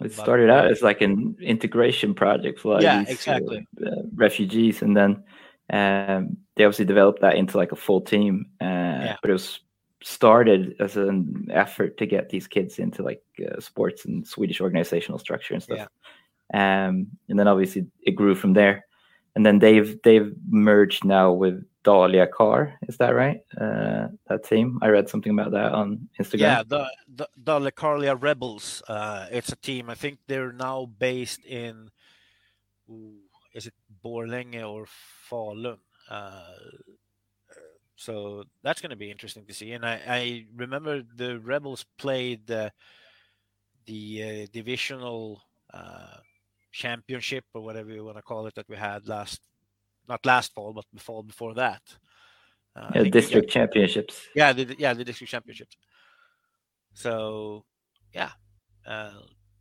it 0.00 0.12
started 0.12 0.50
out 0.50 0.70
as 0.70 0.82
like 0.82 1.02
an 1.02 1.36
integration 1.40 2.14
project 2.14 2.58
for 2.58 2.80
yeah, 2.80 3.00
these, 3.00 3.10
exactly. 3.10 3.66
Uh, 3.84 3.88
uh, 3.88 4.02
refugees, 4.14 4.82
and 4.82 4.96
then 4.96 5.22
um, 5.70 6.36
they 6.56 6.64
obviously 6.64 6.86
developed 6.86 7.20
that 7.20 7.36
into 7.36 7.56
like 7.56 7.72
a 7.72 7.76
full 7.76 8.00
team. 8.00 8.46
Uh, 8.60 8.64
yeah. 8.64 9.16
But 9.20 9.30
it 9.30 9.34
was 9.34 9.60
started 10.02 10.74
as 10.80 10.96
an 10.96 11.46
effort 11.52 11.98
to 11.98 12.06
get 12.06 12.30
these 12.30 12.48
kids 12.48 12.78
into 12.78 13.02
like 13.02 13.22
uh, 13.46 13.60
sports 13.60 14.06
and 14.06 14.26
Swedish 14.26 14.60
organizational 14.60 15.18
structure 15.18 15.54
and 15.54 15.62
stuff. 15.62 15.78
Yeah. 15.78 15.86
Um, 16.52 17.08
and 17.28 17.38
then 17.38 17.48
obviously 17.48 17.86
it 18.02 18.12
grew 18.12 18.34
from 18.34 18.52
there. 18.52 18.86
And 19.34 19.46
then 19.46 19.58
they've 19.58 19.96
they've 20.02 20.32
merged 20.50 21.04
now 21.04 21.32
with 21.32 21.64
Dahlia 21.84 22.26
Car. 22.26 22.74
Is 22.86 22.98
that 22.98 23.14
right? 23.14 23.40
Uh, 23.58 24.08
that 24.28 24.44
team. 24.44 24.78
I 24.82 24.88
read 24.88 25.08
something 25.08 25.32
about 25.32 25.52
that 25.52 25.72
on 25.72 26.08
Instagram. 26.20 26.40
Yeah, 26.40 26.62
the, 26.66 26.86
the 27.08 27.28
Dalecarlia 27.42 28.20
Rebels. 28.20 28.82
Uh, 28.86 29.26
it's 29.30 29.52
a 29.52 29.56
team. 29.56 29.88
I 29.88 29.94
think 29.94 30.18
they're 30.26 30.52
now 30.52 30.86
based 30.86 31.44
in. 31.46 31.90
Ooh, 32.90 33.14
is 33.54 33.66
it 33.66 33.74
Borlänge 34.04 34.62
or 34.68 34.86
Falun? 35.30 35.78
Uh, 36.10 36.42
so 37.96 38.44
that's 38.62 38.80
going 38.80 38.90
to 38.90 38.96
be 38.96 39.10
interesting 39.10 39.46
to 39.46 39.54
see. 39.54 39.72
And 39.72 39.86
I, 39.86 40.00
I 40.06 40.46
remember 40.54 41.02
the 41.02 41.38
Rebels 41.38 41.84
played 41.98 42.46
the 42.46 42.72
the 43.86 44.22
uh, 44.22 44.46
divisional 44.52 45.42
uh, 45.72 46.18
championship 46.72 47.44
or 47.54 47.62
whatever 47.62 47.90
you 47.90 48.04
want 48.04 48.16
to 48.16 48.22
call 48.22 48.46
it 48.46 48.54
that 48.54 48.68
we 48.68 48.76
had 48.76 49.06
last, 49.06 49.40
not 50.08 50.24
last 50.26 50.54
fall, 50.54 50.72
but 50.72 50.84
the 50.92 51.00
fall 51.00 51.22
before 51.22 51.54
that. 51.54 51.82
Uh, 52.74 52.90
yeah, 52.94 53.02
district 53.04 53.50
championships. 53.50 54.20
Yeah, 54.34 54.52
the, 54.52 54.74
yeah, 54.78 54.94
the 54.94 55.04
district 55.04 55.30
championships. 55.30 55.76
So, 56.94 57.64
yeah, 58.14 58.30
uh, 58.86 59.12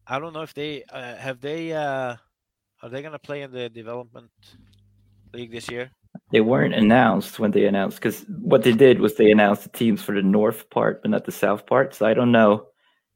I 0.07 0.19
don't 0.19 0.33
know 0.33 0.41
if 0.41 0.53
they 0.53 0.83
uh, 0.91 1.15
have 1.15 1.41
they 1.41 1.73
uh, 1.73 2.15
are 2.81 2.89
they 2.89 3.01
going 3.01 3.13
to 3.13 3.19
play 3.19 3.41
in 3.41 3.51
the 3.51 3.69
development 3.69 4.31
league 5.33 5.51
this 5.51 5.69
year? 5.69 5.91
They 6.31 6.41
weren't 6.41 6.73
announced 6.73 7.39
when 7.39 7.51
they 7.51 7.65
announced 7.65 7.97
because 7.97 8.25
what 8.27 8.63
they 8.63 8.73
did 8.73 8.99
was 8.99 9.15
they 9.15 9.31
announced 9.31 9.63
the 9.63 9.69
teams 9.69 10.01
for 10.01 10.15
the 10.15 10.21
north 10.21 10.69
part 10.69 11.01
but 11.01 11.11
not 11.11 11.25
the 11.25 11.31
south 11.31 11.65
part. 11.65 11.93
So 11.93 12.05
I 12.05 12.13
don't 12.13 12.31
know 12.31 12.67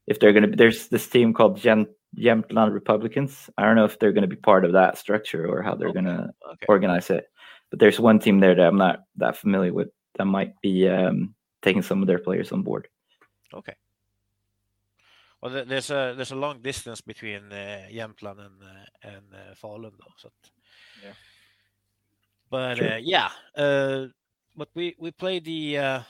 if 0.06 0.20
they're 0.20 0.32
going 0.32 0.42
to. 0.42 0.48
be 0.48 0.56
There's 0.56 0.88
this 0.88 1.08
team 1.08 1.34
called 1.34 1.58
Jämt, 1.58 1.88
Jämtland 2.16 2.72
Republicans. 2.72 3.50
I 3.58 3.64
don't 3.64 3.76
know 3.76 3.84
if 3.84 3.98
they're 3.98 4.12
going 4.12 4.28
to 4.28 4.34
be 4.34 4.36
part 4.36 4.64
of 4.64 4.72
that 4.72 4.98
structure 4.98 5.46
or 5.46 5.62
how 5.62 5.74
they're 5.74 5.88
okay. 5.88 6.00
going 6.00 6.16
to 6.16 6.30
okay. 6.52 6.66
organize 6.68 7.10
it. 7.10 7.26
But 7.70 7.78
there's 7.78 8.00
one 8.00 8.18
team 8.18 8.40
there 8.40 8.54
that 8.54 8.66
I'm 8.66 8.78
not 8.78 9.00
that 9.16 9.36
familiar 9.36 9.72
with 9.72 9.88
that 10.16 10.24
might 10.24 10.60
be 10.60 10.88
um, 10.88 11.34
taking 11.62 11.82
some 11.82 12.00
of 12.00 12.06
their 12.06 12.18
players 12.18 12.52
on 12.52 12.62
board. 12.62 12.88
Okay. 13.52 13.74
Well, 15.42 15.64
there's 15.64 15.90
a 15.90 16.14
there's 16.16 16.32
a 16.32 16.36
long 16.36 16.60
distance 16.62 17.00
between 17.00 17.52
uh, 17.52 17.86
Jämtland 17.92 18.40
and 18.40 18.62
uh, 18.62 18.86
and 19.02 19.26
uh, 19.32 19.54
Falun, 19.54 19.92
though. 19.92 20.14
So 20.16 20.30
yeah. 21.04 21.12
But 22.50 22.78
sure. 22.78 22.92
uh, 22.94 22.96
yeah, 22.96 23.30
uh, 23.56 24.06
but 24.56 24.68
we 24.74 24.96
we 24.98 25.10
play 25.10 25.40
the 25.40 25.78
uh, 25.78 26.00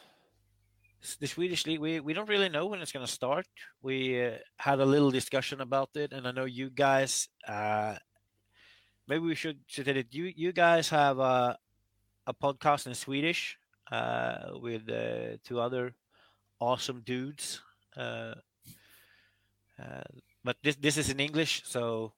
the 1.14 1.27
Swedish 1.27 1.66
league. 1.66 1.81
We 1.81 2.01
we 2.01 2.12
don't 2.12 2.29
really 2.29 2.49
know 2.49 2.66
when 2.66 2.81
it's 2.81 2.92
going 2.92 3.07
to 3.07 3.12
start. 3.12 3.47
We 3.83 4.21
uh, 4.25 4.38
had 4.59 4.81
a 4.81 4.85
little 4.85 5.11
discussion 5.11 5.61
about 5.61 5.90
it, 5.95 6.12
and 6.12 6.27
I 6.27 6.33
know 6.33 6.45
you 6.45 6.71
guys. 6.71 7.29
Uh, 7.47 7.97
maybe 9.07 9.25
we 9.25 9.35
should 9.35 9.61
say 9.69 9.83
that 9.83 10.14
you 10.14 10.33
you 10.37 10.53
guys 10.53 10.88
have 10.90 11.19
a 11.19 11.59
a 12.27 12.35
podcast 12.35 12.87
in 12.87 12.95
Swedish 12.95 13.59
uh, 13.92 14.59
with 14.61 14.88
uh, 14.88 15.38
two 15.45 15.61
other 15.61 15.95
awesome 16.61 17.03
dudes. 17.03 17.61
Uh, 17.97 18.35
uh, 19.79 20.03
but 20.45 20.57
this 20.62 20.77
this 20.77 20.97
is 20.97 21.11
in 21.11 21.21
English, 21.21 21.62
so 21.66 22.12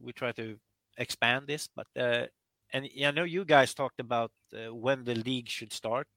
we 0.00 0.12
try 0.12 0.32
to 0.32 0.58
expand 0.98 1.46
this. 1.46 1.68
But 1.74 1.86
and 1.96 2.88
I 3.04 3.10
know 3.10 3.24
you 3.24 3.44
guys 3.44 3.74
talked 3.74 4.00
about 4.00 4.32
when 4.70 5.04
the 5.04 5.14
league 5.14 5.48
should 5.48 5.72
start. 5.72 6.08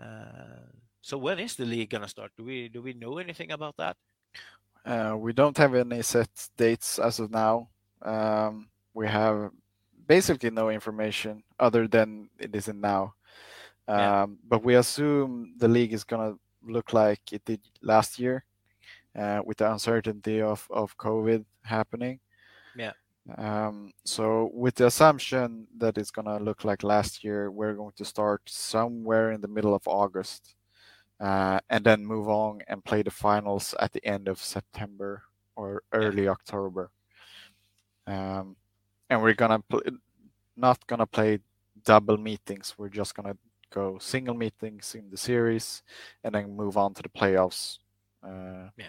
Uh, 0.00 0.72
so 1.00 1.18
when 1.18 1.38
is 1.38 1.54
the 1.56 1.64
league 1.64 1.90
gonna 1.90 2.08
start? 2.08 2.32
Do 2.36 2.44
we 2.44 2.68
do 2.68 2.82
we 2.82 2.92
know 2.94 3.18
anything 3.18 3.52
about 3.52 3.76
that? 3.76 3.96
Uh, 4.84 5.16
we 5.18 5.32
don't 5.32 5.56
have 5.56 5.74
any 5.74 6.02
set 6.02 6.28
dates 6.56 6.98
as 6.98 7.20
of 7.20 7.30
now. 7.30 7.68
Um, 8.02 8.68
we 8.92 9.06
have 9.08 9.50
basically 10.06 10.50
no 10.50 10.68
information 10.70 11.42
other 11.58 11.88
than 11.88 12.28
it 12.38 12.54
isn't 12.54 12.80
now. 12.80 13.14
Um, 13.88 13.98
yeah. 13.98 14.26
But 14.48 14.64
we 14.64 14.74
assume 14.76 15.54
the 15.58 15.68
league 15.68 15.92
is 15.92 16.04
gonna 16.04 16.34
look 16.62 16.92
like 16.92 17.32
it 17.32 17.44
did 17.44 17.60
last 17.82 18.18
year, 18.18 18.44
uh, 19.16 19.40
with 19.44 19.58
the 19.58 19.70
uncertainty 19.70 20.40
of 20.40 20.66
of 20.70 20.96
COVID 20.96 21.44
happening. 21.62 22.20
Yeah. 22.76 22.92
Um, 23.38 23.92
so 24.04 24.50
with 24.52 24.74
the 24.74 24.86
assumption 24.86 25.66
that 25.78 25.96
it's 25.96 26.10
gonna 26.10 26.38
look 26.38 26.64
like 26.64 26.82
last 26.82 27.24
year, 27.24 27.50
we're 27.50 27.74
going 27.74 27.94
to 27.96 28.04
start 28.04 28.42
somewhere 28.46 29.32
in 29.32 29.40
the 29.40 29.48
middle 29.48 29.74
of 29.74 29.82
August, 29.86 30.56
uh, 31.20 31.58
and 31.70 31.84
then 31.84 32.04
move 32.04 32.28
on 32.28 32.60
and 32.68 32.84
play 32.84 33.02
the 33.02 33.10
finals 33.10 33.74
at 33.80 33.92
the 33.92 34.04
end 34.04 34.28
of 34.28 34.38
September 34.38 35.22
or 35.56 35.82
early 35.92 36.24
yeah. 36.24 36.30
October. 36.30 36.90
Um, 38.06 38.56
and 39.08 39.22
we're 39.22 39.34
gonna 39.34 39.60
pl- 39.60 39.82
not 40.56 40.86
gonna 40.86 41.06
play 41.06 41.40
double 41.84 42.18
meetings. 42.18 42.74
We're 42.76 42.88
just 42.90 43.14
gonna 43.14 43.36
go 43.70 43.98
single 43.98 44.34
meetings 44.34 44.94
in 44.94 45.10
the 45.10 45.16
series, 45.16 45.82
and 46.22 46.34
then 46.34 46.54
move 46.54 46.76
on 46.76 46.92
to 46.94 47.02
the 47.02 47.08
playoffs. 47.08 47.78
Uh, 48.22 48.68
yeah. 48.76 48.88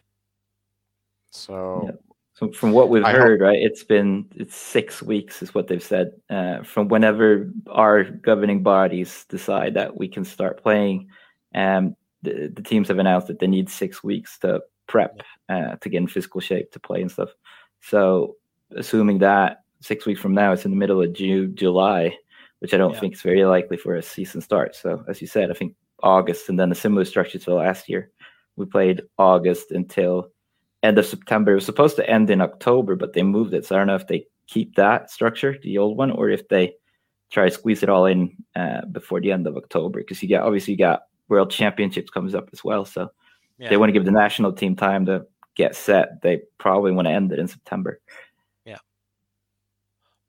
So 1.32 1.84
yeah. 1.86 2.15
So 2.36 2.52
from 2.52 2.74
what 2.74 2.90
we've 2.90 3.04
I 3.04 3.14
heard, 3.14 3.40
hope. 3.40 3.48
right, 3.48 3.60
it's 3.60 3.84
been 3.84 4.26
it's 4.36 4.56
six 4.56 5.02
weeks 5.02 5.42
is 5.42 5.54
what 5.54 5.68
they've 5.68 5.82
said. 5.82 6.12
Uh, 6.30 6.64
from 6.64 6.90
whenever 6.90 7.50
our 7.70 8.04
governing 8.04 8.62
bodies 8.62 9.26
decide 9.30 9.74
that 9.76 9.98
we 9.98 10.10
can 10.10 10.26
start 10.26 10.62
playing, 10.62 11.08
um, 11.56 11.96
the, 12.24 12.52
the 12.54 12.62
teams 12.62 12.90
have 12.90 13.00
announced 13.00 13.28
that 13.28 13.40
they 13.40 13.48
need 13.48 13.70
six 13.70 14.04
weeks 14.04 14.38
to 14.40 14.62
prep 14.88 15.22
uh, 15.48 15.78
to 15.78 15.90
get 15.90 15.98
in 15.98 16.08
physical 16.08 16.42
shape 16.42 16.72
to 16.72 16.80
play 16.80 17.02
and 17.02 17.10
stuff. 17.10 17.30
So 17.80 18.36
assuming 18.76 19.20
that 19.20 19.64
six 19.80 20.06
weeks 20.06 20.20
from 20.20 20.34
now, 20.34 20.52
it's 20.52 20.66
in 20.66 20.72
the 20.72 20.78
middle 20.78 21.02
of 21.02 21.14
June, 21.14 21.56
July, 21.56 22.18
which 22.60 22.74
I 22.74 22.78
don't 22.78 22.94
yeah. 22.96 23.00
think 23.00 23.14
is 23.14 23.22
very 23.22 23.46
likely 23.46 23.78
for 23.78 23.96
a 23.96 24.04
season 24.04 24.42
start. 24.42 24.76
So 24.76 25.06
as 25.08 25.22
you 25.22 25.28
said, 25.28 25.52
I 25.52 25.54
think 25.54 25.74
August 26.04 26.50
and 26.50 26.60
then 26.60 26.72
a 26.72 26.76
similar 26.76 27.06
structure 27.06 27.40
to 27.40 27.54
last 27.54 27.88
year. 27.88 28.12
We 28.58 28.66
played 28.66 29.04
August 29.18 29.72
until 29.72 30.32
end 30.86 30.98
of 30.98 31.06
September. 31.06 31.52
It 31.52 31.56
was 31.56 31.66
supposed 31.66 31.96
to 31.98 32.10
end 32.10 32.30
in 32.30 32.42
October, 32.42 32.96
but 32.96 33.14
they 33.14 33.24
moved 33.24 33.54
it. 33.54 33.66
So 33.66 33.76
I 33.76 33.80
don't 33.80 33.88
know 33.88 33.96
if 33.96 34.08
they 34.08 34.26
keep 34.48 34.76
that 34.76 35.12
structure, 35.12 35.58
the 35.62 35.78
old 35.78 35.98
one, 35.98 36.12
or 36.12 36.30
if 36.30 36.48
they 36.48 36.76
try 37.32 37.46
to 37.46 37.52
squeeze 37.52 37.84
it 37.84 37.90
all 37.90 38.06
in 38.06 38.36
uh, 38.56 38.86
before 38.92 39.20
the 39.20 39.32
end 39.32 39.48
of 39.48 39.58
October. 39.58 40.00
Because 40.00 40.22
you 40.22 40.30
got 40.30 40.44
obviously 40.44 40.74
you 40.74 40.78
got 40.78 41.04
World 41.28 41.52
Championships 41.52 42.10
comes 42.10 42.36
up 42.36 42.50
as 42.54 42.64
well, 42.64 42.86
so 42.86 43.10
yeah. 43.58 43.70
they 43.70 43.78
want 43.78 43.90
to 43.90 43.94
give 43.94 44.06
the 44.06 44.12
national 44.12 44.54
team 44.54 44.76
time 44.76 45.06
to 45.08 45.26
get 45.56 45.76
set. 45.76 46.22
They 46.22 46.42
probably 46.58 46.92
want 46.92 47.08
to 47.08 47.14
end 47.14 47.32
it 47.32 47.40
in 47.40 47.48
September. 47.48 48.00
Yeah, 48.66 48.78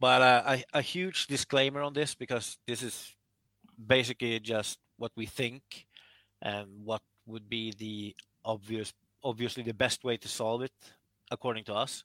but 0.00 0.22
uh, 0.22 0.42
a, 0.46 0.78
a 0.78 0.82
huge 0.82 1.26
disclaimer 1.26 1.82
on 1.82 1.92
this 1.92 2.14
because 2.14 2.58
this 2.66 2.82
is 2.82 3.14
basically 3.86 4.40
just 4.40 4.78
what 4.96 5.12
we 5.16 5.26
think 5.26 5.86
and 6.40 6.68
what 6.84 7.02
would 7.26 7.48
be 7.48 7.72
the 7.76 8.16
obvious 8.44 8.92
obviously 9.22 9.62
the 9.62 9.74
best 9.74 10.05
way 10.05 10.16
to 10.16 10.29
solve 10.29 10.62
it, 10.62 10.72
according 11.31 11.64
to 11.64 11.74
us. 11.74 12.05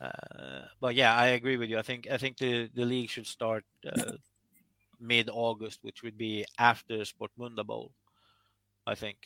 Uh, 0.00 0.62
but 0.80 0.94
yeah, 0.94 1.14
I 1.14 1.28
agree 1.28 1.56
with 1.56 1.70
you. 1.70 1.78
I 1.78 1.82
think 1.82 2.08
I 2.10 2.18
think 2.18 2.38
the, 2.38 2.70
the 2.74 2.84
league 2.84 3.10
should 3.10 3.26
start 3.26 3.64
uh, 3.84 4.12
mid 5.00 5.28
August, 5.32 5.80
which 5.82 6.02
would 6.02 6.16
be 6.16 6.44
after 6.58 6.98
Sportmunda 6.98 7.66
Bowl. 7.66 7.92
I 8.86 8.94
think 8.94 9.16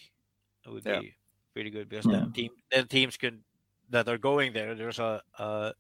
it 0.65 0.71
would 0.71 0.85
yeah. 0.85 1.01
be 1.01 1.15
pretty 1.53 1.71
good 1.71 1.89
because 1.89 2.07
yeah. 2.07 2.21
then 2.21 2.33
team 2.33 2.51
then 2.71 2.87
teams 2.89 3.17
can 3.17 3.45
that 3.91 4.09
are 4.09 4.19
going 4.19 4.55
there. 4.55 4.75
There's 4.75 4.99
a, 4.99 5.23
a 5.39 5.75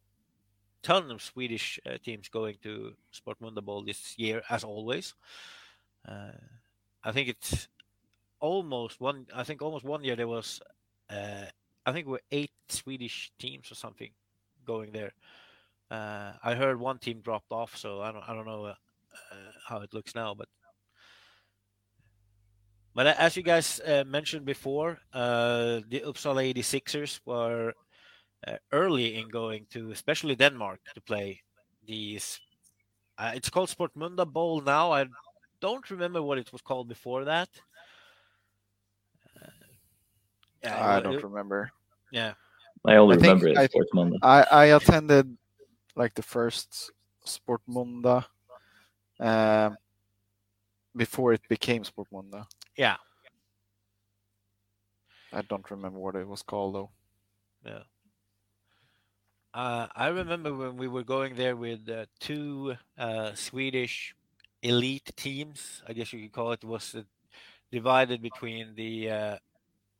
ton 0.82 1.10
of 1.10 1.22
Swedish 1.22 1.80
uh, 1.86 1.96
teams 2.04 2.28
going 2.28 2.56
to 2.62 2.92
Sportmunda 3.14 3.64
Bowl 3.64 3.82
this 3.82 4.18
year, 4.18 4.42
as 4.50 4.64
always. 4.64 5.14
Uh, 6.06 6.32
I 7.02 7.12
think 7.12 7.28
it's 7.28 7.68
almost 8.40 9.00
one. 9.00 9.26
I 9.34 9.44
think 9.44 9.62
almost 9.62 9.84
one 9.84 10.04
year 10.04 10.16
there 10.16 10.28
was 10.28 10.60
uh, 11.12 11.44
I 11.84 11.92
think 11.92 12.06
we're 12.06 12.18
eight 12.30 12.52
Swedish 12.68 13.32
teams 13.38 13.70
or 13.70 13.74
something 13.74 14.10
going 14.64 14.92
there. 14.92 15.12
Uh, 15.90 16.32
I 16.42 16.54
heard 16.54 16.80
one 16.80 16.98
team 16.98 17.20
dropped 17.20 17.52
off, 17.52 17.76
so 17.76 18.00
I 18.00 18.12
don't 18.12 18.26
I 18.26 18.34
don't 18.34 18.46
know 18.46 18.64
uh, 18.66 18.74
uh 19.30 19.52
how 19.66 19.80
it 19.82 19.92
looks 19.92 20.14
now, 20.14 20.34
but 20.34 20.48
but 22.94 23.06
as 23.06 23.36
you 23.36 23.42
guys 23.42 23.80
uh, 23.80 24.04
mentioned 24.06 24.44
before, 24.44 24.98
uh, 25.14 25.80
the 25.88 26.02
Uppsala 26.06 26.52
86ers 26.54 27.20
were 27.24 27.72
early 28.70 29.16
in 29.16 29.28
going 29.28 29.66
to, 29.70 29.90
especially 29.92 30.34
Denmark, 30.34 30.80
to 30.94 31.00
play 31.00 31.40
these. 31.86 32.38
it's 33.18 33.48
called 33.48 33.70
Sportmunda 33.70 34.30
Bowl 34.30 34.60
now. 34.60 34.92
I 34.92 35.06
don't 35.60 35.90
remember 35.90 36.20
what 36.20 36.36
it 36.36 36.52
was 36.52 36.60
called 36.60 36.88
before 36.88 37.24
that. 37.24 37.48
Uh, 40.64 40.68
yeah, 40.68 40.96
I 40.96 41.00
don't 41.00 41.14
it, 41.14 41.24
remember. 41.24 41.70
Yeah, 42.10 42.34
I 42.84 42.96
only 42.96 43.16
I 43.16 43.20
remember 43.20 43.48
it 43.48 43.70
Sports 43.70 43.90
Monday. 43.94 44.18
I 44.22 44.42
I 44.50 44.64
attended 44.66 45.36
like 45.96 46.14
the 46.14 46.22
first 46.22 46.90
Sport 47.24 47.60
Monday 47.66 48.20
um, 49.20 49.76
before 50.96 51.32
it 51.32 51.42
became 51.48 51.84
Sport 51.84 52.08
Monday. 52.12 52.42
Yeah. 52.76 52.96
I 55.32 55.42
don't 55.42 55.68
remember 55.70 55.98
what 55.98 56.16
it 56.16 56.28
was 56.28 56.42
called 56.42 56.74
though. 56.74 56.90
Yeah. 57.64 57.82
Uh, 59.54 59.86
I 59.94 60.08
remember 60.08 60.54
when 60.54 60.76
we 60.76 60.88
were 60.88 61.04
going 61.04 61.34
there 61.36 61.56
with 61.56 61.88
uh, 61.88 62.06
two 62.20 62.74
uh, 62.98 63.34
Swedish 63.34 64.14
elite 64.62 65.12
teams. 65.16 65.82
I 65.86 65.92
guess 65.92 66.12
you 66.12 66.22
could 66.22 66.32
call 66.32 66.52
it. 66.52 66.60
it 66.62 66.66
was 66.66 66.94
uh, 66.94 67.02
divided 67.70 68.22
between 68.22 68.74
the. 68.74 69.38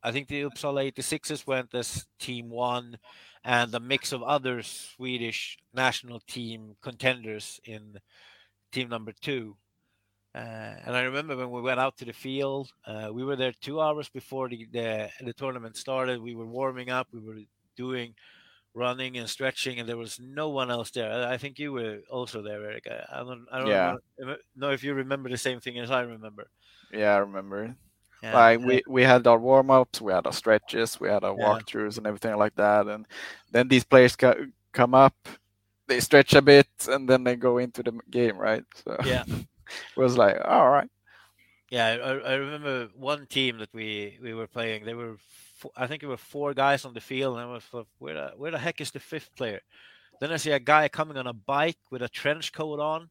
I 0.02 0.10
think 0.12 0.28
the 0.28 0.42
Uppsala 0.42 0.92
86ers 0.92 1.46
went 1.46 1.74
as 1.74 2.06
team 2.18 2.50
one, 2.50 2.98
and 3.44 3.74
a 3.74 3.80
mix 3.80 4.12
of 4.12 4.22
other 4.22 4.62
Swedish 4.62 5.58
national 5.72 6.20
team 6.20 6.76
contenders 6.82 7.60
in 7.64 7.98
team 8.72 8.88
number 8.88 9.12
two. 9.20 9.56
Uh, 10.34 10.74
and 10.86 10.96
I 10.96 11.02
remember 11.02 11.36
when 11.36 11.50
we 11.50 11.60
went 11.60 11.78
out 11.78 11.98
to 11.98 12.04
the 12.04 12.12
field, 12.12 12.72
uh, 12.86 13.10
we 13.12 13.22
were 13.22 13.36
there 13.36 13.52
two 13.60 13.80
hours 13.80 14.08
before 14.08 14.48
the, 14.48 14.66
the, 14.72 15.10
the 15.20 15.32
tournament 15.34 15.76
started. 15.76 16.22
We 16.22 16.34
were 16.34 16.46
warming 16.46 16.90
up, 16.90 17.08
we 17.12 17.20
were 17.20 17.40
doing 17.76 18.14
running 18.74 19.18
and 19.18 19.28
stretching, 19.28 19.78
and 19.78 19.88
there 19.88 19.98
was 19.98 20.18
no 20.18 20.48
one 20.48 20.70
else 20.70 20.90
there. 20.90 21.28
I 21.28 21.36
think 21.36 21.58
you 21.58 21.72
were 21.72 21.98
also 22.10 22.42
there, 22.42 22.64
Eric. 22.64 22.86
I, 22.90 23.20
I 23.20 23.24
don't, 23.24 23.46
I 23.52 23.58
don't 23.58 23.68
yeah. 23.68 23.96
know, 24.18 24.36
know 24.56 24.70
if 24.70 24.82
you 24.82 24.94
remember 24.94 25.28
the 25.28 25.36
same 25.36 25.60
thing 25.60 25.78
as 25.78 25.90
I 25.90 26.00
remember. 26.00 26.48
Yeah, 26.92 27.14
I 27.14 27.18
remember. 27.18 27.76
Yeah, 28.22 28.34
like 28.34 28.60
we, 28.60 28.82
we 28.86 29.02
had 29.02 29.26
our 29.26 29.38
warm 29.38 29.70
ups, 29.70 30.00
we 30.00 30.12
had 30.12 30.26
our 30.26 30.32
stretches, 30.32 31.00
we 31.00 31.08
had 31.08 31.24
our 31.24 31.36
yeah. 31.36 31.44
walkthroughs 31.44 31.98
and 31.98 32.06
everything 32.06 32.36
like 32.36 32.54
that, 32.54 32.86
and 32.86 33.06
then 33.50 33.66
these 33.66 33.84
players 33.84 34.14
co- 34.14 34.46
come 34.72 34.94
up, 34.94 35.16
they 35.88 35.98
stretch 35.98 36.34
a 36.34 36.42
bit, 36.42 36.68
and 36.88 37.08
then 37.08 37.24
they 37.24 37.34
go 37.34 37.58
into 37.58 37.82
the 37.82 37.92
game, 38.10 38.38
right? 38.38 38.64
So 38.84 38.96
yeah, 39.04 39.24
it 39.26 39.96
was 39.96 40.16
like 40.16 40.36
all 40.44 40.70
right. 40.70 40.88
Yeah, 41.72 41.96
I, 42.04 42.10
I 42.10 42.34
remember 42.34 42.90
one 42.94 43.26
team 43.26 43.58
that 43.58 43.70
we 43.72 44.18
we 44.22 44.34
were 44.34 44.46
playing. 44.46 44.84
They 44.84 44.94
were, 44.94 45.16
four, 45.56 45.72
I 45.74 45.86
think, 45.86 46.02
there 46.02 46.10
were 46.10 46.16
four 46.18 46.52
guys 46.54 46.84
on 46.84 46.92
the 46.92 47.00
field, 47.00 47.38
and 47.38 47.48
I 47.48 47.52
was 47.52 47.64
like, 47.72 47.86
where 47.98 48.14
the, 48.14 48.32
where 48.36 48.50
the 48.50 48.58
heck 48.58 48.80
is 48.80 48.90
the 48.90 49.00
fifth 49.00 49.34
player? 49.34 49.60
Then 50.20 50.32
I 50.32 50.36
see 50.36 50.52
a 50.52 50.60
guy 50.60 50.88
coming 50.88 51.16
on 51.16 51.26
a 51.26 51.32
bike 51.32 51.78
with 51.90 52.02
a 52.02 52.08
trench 52.08 52.52
coat 52.52 52.78
on, 52.78 53.08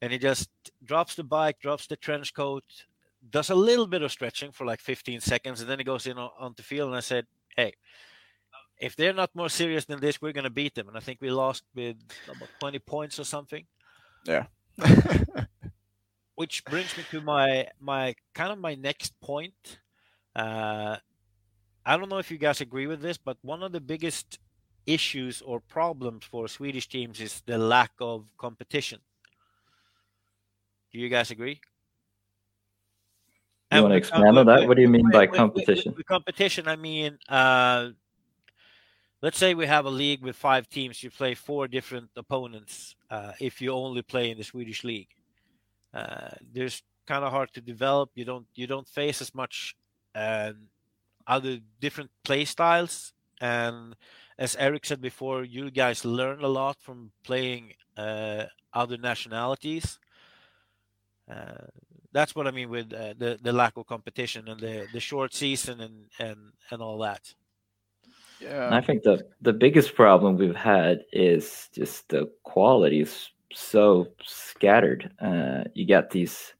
and 0.00 0.10
he 0.10 0.18
just 0.18 0.48
drops 0.82 1.14
the 1.14 1.22
bike, 1.22 1.60
drops 1.60 1.86
the 1.86 1.96
trench 1.96 2.32
coat, 2.32 2.64
does 3.30 3.50
a 3.50 3.54
little 3.54 3.86
bit 3.86 4.02
of 4.02 4.12
stretching 4.12 4.52
for 4.52 4.64
like 4.66 4.80
15 4.80 5.20
seconds, 5.20 5.60
and 5.60 5.68
then 5.68 5.78
he 5.78 5.84
goes 5.84 6.06
in 6.06 6.18
on, 6.18 6.30
on 6.38 6.54
the 6.56 6.62
field. 6.62 6.88
And 6.88 6.96
I 6.96 7.00
said, 7.00 7.26
"Hey, 7.56 7.74
if 8.80 8.96
they're 8.96 9.12
not 9.12 9.34
more 9.34 9.48
serious 9.48 9.84
than 9.84 10.00
this, 10.00 10.20
we're 10.20 10.32
going 10.32 10.44
to 10.44 10.50
beat 10.50 10.74
them." 10.74 10.88
And 10.88 10.96
I 10.96 11.00
think 11.00 11.20
we 11.20 11.30
lost 11.30 11.64
with 11.74 11.96
about 12.28 12.48
20 12.60 12.78
points 12.80 13.18
or 13.18 13.24
something. 13.24 13.66
Yeah. 14.24 14.46
Which 16.34 16.64
brings 16.64 16.96
me 16.96 17.04
to 17.10 17.20
my 17.20 17.68
my 17.80 18.14
kind 18.34 18.52
of 18.52 18.58
my 18.58 18.74
next 18.74 19.18
point. 19.20 19.80
Uh, 20.36 20.96
I 21.84 21.96
don't 21.96 22.08
know 22.08 22.18
if 22.18 22.30
you 22.30 22.38
guys 22.38 22.60
agree 22.60 22.86
with 22.86 23.00
this, 23.00 23.18
but 23.18 23.38
one 23.42 23.62
of 23.62 23.72
the 23.72 23.80
biggest 23.80 24.38
issues 24.86 25.42
or 25.42 25.60
problems 25.60 26.24
for 26.24 26.48
Swedish 26.48 26.88
teams 26.88 27.20
is 27.20 27.42
the 27.46 27.58
lack 27.58 27.92
of 28.00 28.26
competition. 28.38 29.00
Do 30.92 30.98
you 30.98 31.08
guys 31.08 31.30
agree? 31.30 31.60
You 33.72 33.82
want 33.82 33.92
to 33.92 33.98
expand 33.98 34.38
on 34.38 34.46
that? 34.46 34.66
What 34.66 34.76
do 34.76 34.82
you 34.82 34.88
mean 34.88 35.10
by 35.10 35.26
competition? 35.26 35.94
With, 35.94 36.06
competition, 36.06 36.68
I 36.68 36.76
mean, 36.76 37.18
uh, 37.28 37.90
let's 39.20 39.36
say 39.36 39.54
we 39.54 39.66
have 39.66 39.84
a 39.84 39.90
league 39.90 40.22
with 40.22 40.36
five 40.36 40.68
teams. 40.68 41.02
You 41.02 41.10
play 41.10 41.34
four 41.34 41.68
different 41.68 42.08
opponents 42.16 42.96
uh, 43.10 43.32
if 43.40 43.60
you 43.60 43.72
only 43.72 44.02
play 44.02 44.30
in 44.30 44.38
the 44.38 44.44
Swedish 44.44 44.84
league. 44.84 45.08
Uh, 45.92 46.30
there's 46.52 46.82
kind 47.06 47.24
of 47.24 47.30
hard 47.30 47.52
to 47.54 47.60
develop. 47.60 48.10
You 48.14 48.24
don't 48.24 48.46
you 48.54 48.66
don't 48.66 48.88
face 48.88 49.20
as 49.20 49.34
much 49.34 49.76
uh, 50.14 50.52
other 51.26 51.58
different 51.80 52.10
play 52.24 52.44
styles. 52.46 53.12
And 53.40 53.96
as 54.38 54.56
Eric 54.56 54.86
said 54.86 55.00
before, 55.00 55.44
you 55.44 55.70
guys 55.70 56.04
learn 56.04 56.42
a 56.42 56.48
lot 56.48 56.76
from 56.80 57.10
playing 57.22 57.72
uh, 57.96 58.44
other 58.72 58.96
nationalities. 58.96 59.98
Uh, 61.30 61.66
that's 62.12 62.34
what 62.34 62.46
I 62.46 62.50
mean 62.50 62.70
with 62.70 62.92
uh, 62.92 63.14
the 63.18 63.38
the 63.42 63.52
lack 63.52 63.76
of 63.76 63.86
competition 63.86 64.48
and 64.48 64.60
the 64.60 64.86
the 64.92 65.00
short 65.00 65.34
season 65.34 65.80
and 65.80 66.04
and 66.18 66.38
and 66.70 66.82
all 66.82 66.98
that. 66.98 67.34
Yeah, 68.40 68.68
I 68.72 68.80
think 68.80 69.02
the 69.02 69.26
the 69.40 69.52
biggest 69.52 69.94
problem 69.94 70.36
we've 70.36 70.54
had 70.54 71.00
is 71.12 71.68
just 71.74 72.08
the 72.08 72.30
quality 72.44 73.00
is 73.00 73.30
so 73.52 74.08
scattered. 74.24 75.10
Uh, 75.20 75.64
you 75.74 75.84
get 75.86 76.10
these 76.10 76.54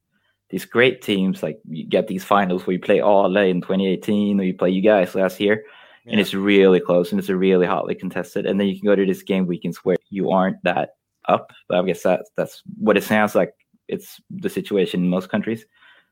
these 0.50 0.64
great 0.64 1.02
teams 1.02 1.42
like 1.42 1.60
you 1.68 1.86
get 1.86 2.08
these 2.08 2.24
finals 2.24 2.66
where 2.66 2.74
you 2.74 2.80
play 2.80 3.00
all 3.00 3.36
in 3.36 3.60
2018 3.60 4.40
or 4.40 4.44
you 4.44 4.54
play 4.54 4.70
you 4.70 4.80
guys 4.80 5.14
last 5.14 5.40
year 5.40 5.64
yeah. 6.04 6.12
and 6.12 6.20
it's 6.20 6.34
really 6.34 6.80
close 6.80 7.10
and 7.10 7.18
it's 7.18 7.28
a 7.28 7.36
really 7.36 7.66
hotly 7.66 7.94
contested 7.94 8.46
and 8.46 8.58
then 8.58 8.66
you 8.66 8.78
can 8.78 8.86
go 8.86 8.96
to 8.96 9.06
this 9.06 9.22
game 9.22 9.46
weekends 9.46 9.78
where 9.84 9.96
you 10.10 10.30
aren't 10.30 10.62
that 10.64 10.90
up 11.28 11.52
but 11.68 11.78
i 11.78 11.82
guess 11.86 12.02
that 12.02 12.22
that's 12.36 12.62
what 12.78 12.96
it 12.96 13.04
sounds 13.04 13.34
like 13.34 13.52
it's 13.88 14.20
the 14.30 14.50
situation 14.50 15.04
in 15.04 15.10
most 15.10 15.28
countries. 15.30 15.66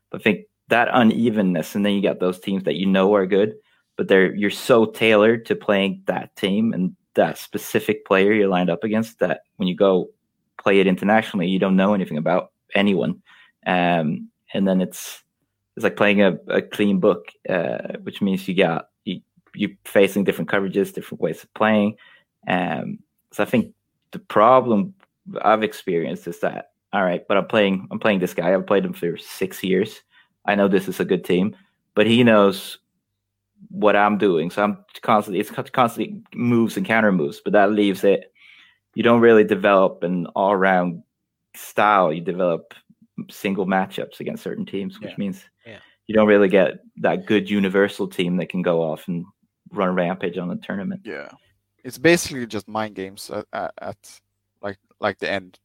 But 0.09 0.21
I 0.21 0.23
think 0.23 0.45
that 0.69 0.89
unevenness, 0.91 1.75
and 1.75 1.85
then 1.85 1.93
you 1.93 2.01
got 2.01 2.19
those 2.19 2.39
teams 2.39 2.63
that 2.63 2.75
you 2.75 2.85
know 2.85 3.13
are 3.15 3.25
good, 3.25 3.55
but 3.95 4.07
they're 4.07 4.35
you're 4.35 4.49
so 4.49 4.85
tailored 4.85 5.45
to 5.45 5.55
playing 5.55 6.03
that 6.05 6.35
team 6.35 6.73
and 6.73 6.95
that 7.15 7.37
specific 7.37 8.05
player 8.05 8.31
you're 8.31 8.47
lined 8.47 8.69
up 8.69 8.83
against 8.83 9.19
that 9.19 9.41
when 9.55 9.67
you 9.67 9.75
go 9.75 10.09
play 10.61 10.79
it 10.79 10.87
internationally, 10.87 11.47
you 11.47 11.59
don't 11.59 11.75
know 11.75 11.93
anything 11.93 12.17
about 12.17 12.51
anyone, 12.75 13.21
um, 13.65 14.29
and 14.53 14.67
then 14.67 14.81
it's 14.81 15.23
it's 15.75 15.83
like 15.83 15.95
playing 15.95 16.21
a, 16.21 16.37
a 16.47 16.61
clean 16.61 16.99
book, 16.99 17.31
uh, 17.49 17.93
which 18.03 18.21
means 18.21 18.47
you 18.47 18.55
got 18.55 18.89
you 19.05 19.21
you 19.55 19.75
facing 19.85 20.23
different 20.23 20.49
coverages, 20.49 20.93
different 20.93 21.21
ways 21.21 21.43
of 21.43 21.53
playing. 21.53 21.95
Um, 22.47 22.99
so 23.31 23.43
I 23.43 23.45
think 23.45 23.73
the 24.11 24.19
problem 24.19 24.93
I've 25.41 25.63
experienced 25.63 26.27
is 26.27 26.39
that 26.39 26.71
all 26.93 27.03
right, 27.03 27.23
but 27.27 27.37
I'm 27.37 27.47
playing 27.47 27.87
I'm 27.91 27.99
playing 27.99 28.19
this 28.19 28.33
guy. 28.33 28.53
I've 28.53 28.67
played 28.67 28.85
him 28.85 28.93
for 28.93 29.17
six 29.17 29.63
years. 29.63 30.01
I 30.45 30.55
know 30.55 30.67
this 30.67 30.87
is 30.87 30.99
a 30.99 31.05
good 31.05 31.25
team, 31.25 31.55
but 31.95 32.07
he 32.07 32.23
knows 32.23 32.77
what 33.69 33.95
I'm 33.95 34.17
doing. 34.17 34.49
So 34.49 34.63
I'm 34.63 34.85
constantly 35.01 35.39
it's 35.39 35.51
constantly 35.71 36.21
moves 36.33 36.77
and 36.77 36.85
counter 36.85 37.11
moves, 37.11 37.41
but 37.43 37.53
that 37.53 37.71
leaves 37.71 38.03
it. 38.03 38.31
You 38.95 39.03
don't 39.03 39.21
really 39.21 39.43
develop 39.43 40.03
an 40.03 40.27
all 40.27 40.51
around 40.51 41.03
style. 41.55 42.13
You 42.13 42.21
develop 42.21 42.73
single 43.29 43.65
matchups 43.65 44.19
against 44.19 44.43
certain 44.43 44.65
teams, 44.65 44.99
which 44.99 45.11
yeah. 45.11 45.15
means 45.17 45.43
yeah. 45.65 45.79
you 46.07 46.15
don't 46.15 46.27
really 46.27 46.47
get 46.47 46.79
that 46.97 47.25
good 47.25 47.49
universal 47.49 48.07
team 48.07 48.37
that 48.37 48.49
can 48.49 48.61
go 48.61 48.81
off 48.81 49.07
and 49.07 49.25
run 49.71 49.93
rampage 49.93 50.37
on 50.37 50.47
the 50.47 50.55
tournament. 50.55 51.01
Yeah, 51.03 51.29
it's 51.83 51.97
basically 51.97 52.45
just 52.47 52.67
mind 52.67 52.95
games 52.95 53.29
at, 53.29 53.45
at, 53.51 53.73
at 53.81 54.19
like 54.61 54.77
like 54.99 55.19
the 55.19 55.29
end 55.29 55.59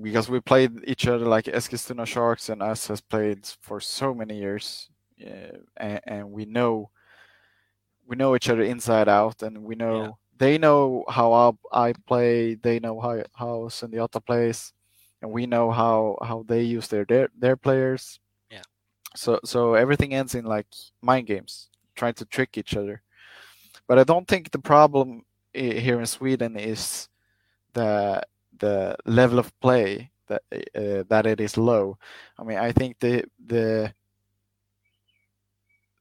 because 0.00 0.28
we 0.28 0.40
played 0.40 0.72
each 0.84 1.06
other 1.06 1.26
like 1.26 1.44
Eskilstuna 1.44 2.06
Sharks 2.06 2.48
and 2.48 2.62
us 2.62 2.86
has 2.86 3.00
played 3.00 3.46
for 3.60 3.80
so 3.80 4.14
many 4.14 4.38
years, 4.38 4.88
uh, 5.24 5.58
and, 5.76 6.00
and, 6.06 6.32
we 6.32 6.44
know 6.46 6.90
we 8.06 8.16
know 8.16 8.34
each 8.34 8.48
other 8.48 8.62
inside 8.62 9.08
out, 9.08 9.42
and 9.42 9.62
we 9.62 9.74
know 9.74 10.02
yeah. 10.02 10.10
they 10.38 10.58
know 10.58 11.04
how 11.08 11.32
I, 11.32 11.88
I 11.88 11.94
play, 12.06 12.54
they 12.54 12.80
know 12.80 13.00
how 13.00 13.22
how 13.34 13.68
Sundiata 13.68 14.24
plays, 14.24 14.72
and 15.20 15.30
we 15.30 15.46
know 15.46 15.70
how 15.70 16.16
how 16.22 16.44
they 16.46 16.62
use 16.62 16.88
their 16.88 17.04
their, 17.04 17.28
their 17.38 17.56
players. 17.56 18.18
Yeah. 18.50 18.62
So 19.14 19.40
so 19.44 19.74
everything 19.74 20.14
ends 20.14 20.34
in 20.34 20.44
like 20.44 20.66
mind 21.02 21.26
games, 21.26 21.68
trying 21.94 22.14
to 22.14 22.24
trick 22.24 22.56
each 22.56 22.76
other. 22.76 23.02
But 23.86 23.98
I 23.98 24.04
don't 24.04 24.26
think 24.26 24.50
the 24.50 24.58
problem 24.58 25.24
here 25.52 26.00
in 26.00 26.06
Sweden 26.06 26.56
is 26.56 27.08
that 27.74 28.28
the 28.62 28.96
level 29.06 29.40
of 29.40 29.52
play 29.60 30.12
that 30.28 30.42
uh, 30.52 31.04
that 31.10 31.26
it 31.26 31.40
is 31.40 31.58
low. 31.58 31.98
I 32.38 32.44
mean, 32.44 32.58
I 32.58 32.72
think 32.72 33.00
the 33.00 33.24
the 33.44 33.94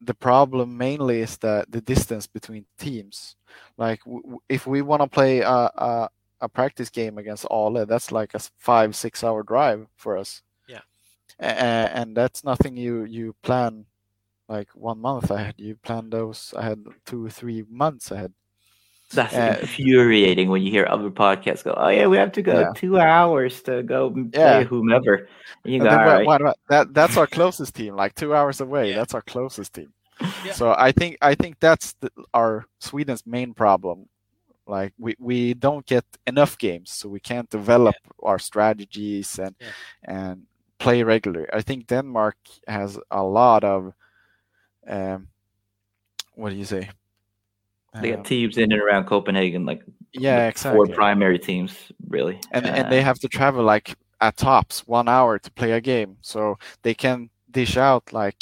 the 0.02 0.14
problem 0.16 0.78
mainly 0.78 1.22
is 1.22 1.38
that 1.40 1.72
the 1.72 1.82
distance 1.82 2.28
between 2.28 2.66
teams. 2.78 3.36
Like 3.78 4.04
w- 4.06 4.40
if 4.50 4.68
we 4.68 4.82
want 4.82 5.02
to 5.02 5.08
play 5.10 5.40
a, 5.42 5.50
a, 5.76 6.10
a 6.42 6.50
practice 6.50 6.90
game 6.90 7.18
against 7.18 7.46
Ale, 7.52 7.86
that's 7.86 8.12
like 8.12 8.34
a 8.36 8.40
five 8.58 8.96
six 8.96 9.24
hour 9.24 9.44
drive 9.44 9.88
for 9.96 10.18
us. 10.18 10.44
Yeah, 10.68 10.82
a- 11.40 11.98
and 11.98 12.16
that's 12.18 12.44
nothing 12.44 12.78
you 12.78 13.04
you 13.06 13.36
plan 13.44 13.86
like 14.50 14.70
one 14.76 15.00
month 15.00 15.32
ahead. 15.32 15.56
You 15.58 15.76
plan 15.78 16.10
those 16.10 16.54
ahead 16.58 16.86
two 17.06 17.30
three 17.30 17.64
months 17.70 18.12
ahead. 18.12 18.34
That's 19.14 19.34
Uh, 19.34 19.58
infuriating 19.62 20.50
when 20.50 20.62
you 20.62 20.72
hear 20.72 20.86
other 20.90 21.10
podcasts 21.12 21.64
go, 21.64 21.74
"Oh 21.78 21.90
yeah, 21.90 22.08
we 22.08 22.18
have 22.18 22.32
to 22.32 22.42
go 22.42 22.60
Yeah. 22.60 22.72
two 22.76 22.98
hours 22.98 23.62
to 23.64 23.84
go 23.84 24.08
and 24.16 24.32
play 24.34 24.60
Yeah. 24.62 24.64
whomever." 24.64 25.28
And 25.64 25.74
you 25.74 25.82
And 25.82 25.84
go, 25.84 25.90
then 25.90 26.00
"All 26.00 26.06
what- 26.06 26.18
right." 26.18 26.28
what 26.28 26.42
about- 26.42 26.58
that 26.70 26.94
that's 26.94 27.18
our 27.18 27.28
closest 27.28 27.76
team, 27.76 27.96
like 27.96 28.14
two 28.16 28.34
hours 28.34 28.62
away. 28.62 28.90
Yeah. 28.90 28.96
That's 29.00 29.14
our 29.14 29.22
closest 29.24 29.74
team. 29.74 29.94
Yeah. 30.46 30.54
So 30.54 30.74
I 30.88 30.92
think 30.92 31.18
I 31.22 31.36
think 31.36 31.56
that's 31.60 31.94
the, 32.02 32.10
our 32.34 32.66
Sweden's 32.80 33.26
main 33.26 33.54
problem. 33.54 34.08
Like 34.68 34.94
we, 35.00 35.16
we 35.20 35.54
don't 35.54 35.86
get 35.86 36.06
enough 36.28 36.58
games, 36.58 36.92
so 36.92 37.10
we 37.10 37.20
can't 37.20 37.50
develop 37.50 37.96
our 38.24 38.40
strategies 38.40 39.40
and 39.40 39.56
Yeah. 39.60 39.72
and 40.04 40.46
play 40.78 41.04
regularly. 41.04 41.48
I 41.54 41.62
think 41.64 41.88
Denmark 41.88 42.38
has 42.68 43.00
a 43.10 43.24
lot 43.24 43.64
of 43.64 43.94
um, 44.88 45.28
what 46.36 46.50
do 46.52 46.56
you 46.56 46.66
say? 46.66 46.90
They 48.00 48.12
got 48.12 48.26
teams 48.26 48.58
in 48.58 48.72
and 48.72 48.82
around 48.82 49.06
Copenhagen, 49.06 49.66
like 49.66 49.84
yeah, 50.14 50.48
exactly. 50.48 50.88
four 50.88 50.96
primary 50.96 51.40
teams, 51.40 51.92
really. 52.08 52.40
and 52.54 52.66
Uh, 52.66 52.70
and 52.70 52.92
they 52.92 53.02
have 53.02 53.20
to 53.20 53.28
travel 53.28 53.64
like 53.64 53.96
at 54.22 54.38
tops 54.38 54.88
one 54.88 55.10
hour 55.10 55.40
to 55.40 55.52
play 55.52 55.72
a 55.72 55.82
game 55.82 56.18
so 56.22 56.58
they 56.84 56.94
can 56.94 57.30
dish 57.50 57.76
out 57.76 58.14
like 58.14 58.42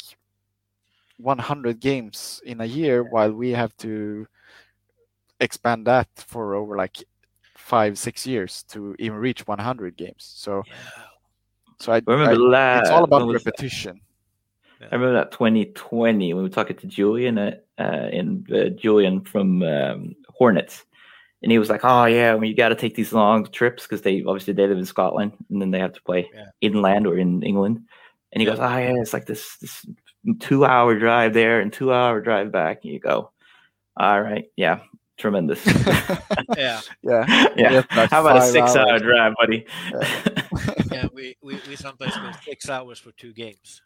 100 1.16 1.80
games 1.80 2.40
in 2.44 2.60
a 2.60 2.64
year 2.64 3.02
while 3.02 3.32
we 3.32 3.50
have 3.50 3.76
to 3.78 4.26
expand 5.40 5.86
that 5.86 6.08
for 6.16 6.54
over 6.54 6.76
like 6.76 7.02
five 7.56 7.98
six 7.98 8.26
years 8.26 8.62
to 8.64 8.94
even 8.98 9.16
reach 9.18 9.46
100 9.46 9.96
games 9.96 10.32
so 10.36 10.62
Yeah. 10.66 10.74
so 11.78 11.92
i, 11.92 12.02
remember 12.06 12.32
I- 12.32 12.34
la- 12.34 12.78
it's 12.80 12.90
all 12.90 13.04
about 13.04 13.28
repetition. 13.32 13.96
that? 13.96 14.09
Repetition 14.80 14.88
I 14.92 14.96
remember 14.96 15.20
that 15.20 15.32
2020 15.32 16.34
when 16.34 16.42
we 16.42 16.48
were 16.48 16.54
talking 16.54 16.76
to 16.76 16.86
Julian, 16.86 17.38
uh, 17.38 17.56
uh, 17.78 18.08
in 18.12 18.46
uh, 18.52 18.70
Julian 18.70 19.20
from 19.22 19.62
um, 19.62 20.14
Hornets, 20.28 20.84
and 21.42 21.50
he 21.52 21.58
was 21.58 21.70
like, 21.70 21.80
"Oh 21.84 22.04
yeah, 22.06 22.34
well, 22.34 22.44
you 22.44 22.54
got 22.54 22.68
to 22.70 22.74
take 22.74 22.94
these 22.94 23.12
long 23.12 23.46
trips 23.46 23.84
because 23.84 24.02
they 24.02 24.22
obviously 24.26 24.52
they 24.54 24.66
live 24.66 24.78
in 24.78 24.84
Scotland 24.84 25.32
and 25.50 25.60
then 25.60 25.70
they 25.70 25.78
have 25.78 25.92
to 25.94 26.02
play 26.02 26.28
Yeah. 26.34 26.46
inland 26.60 27.06
or 27.06 27.16
in 27.18 27.42
England." 27.42 27.80
And 28.32 28.40
he 28.40 28.46
Yeah. 28.46 28.54
goes, 28.54 28.60
"Oh 28.60 28.76
yeah, 28.76 29.00
it's 29.00 29.12
like 29.12 29.26
this 29.26 29.56
this 29.58 29.86
two 30.38 30.64
hour 30.64 30.98
drive 30.98 31.32
there 31.34 31.60
and 31.60 31.72
two 31.72 31.92
hour 31.92 32.20
drive 32.20 32.52
back." 32.52 32.80
And 32.84 32.92
you 32.92 33.00
go, 33.00 33.32
"All 33.96 34.20
right, 34.22 34.44
yeah, 34.56 34.80
tremendous." 35.18 35.64
Yeah. 36.56 36.80
yeah 37.02 37.26
yeah, 37.56 37.82
how 37.92 38.20
about 38.22 38.36
a 38.36 38.40
five 38.40 38.52
six 38.52 38.76
hour 38.76 38.98
drive, 38.98 39.34
buddy? 39.40 39.66
Yeah. 40.92 41.06
We, 41.12 41.36
we, 41.42 41.60
we 41.68 41.76
sometimes 41.76 42.16
go 42.16 42.30
six 42.44 42.68
hours 42.68 42.98
for 42.98 43.12
two 43.12 43.32
games, 43.32 43.82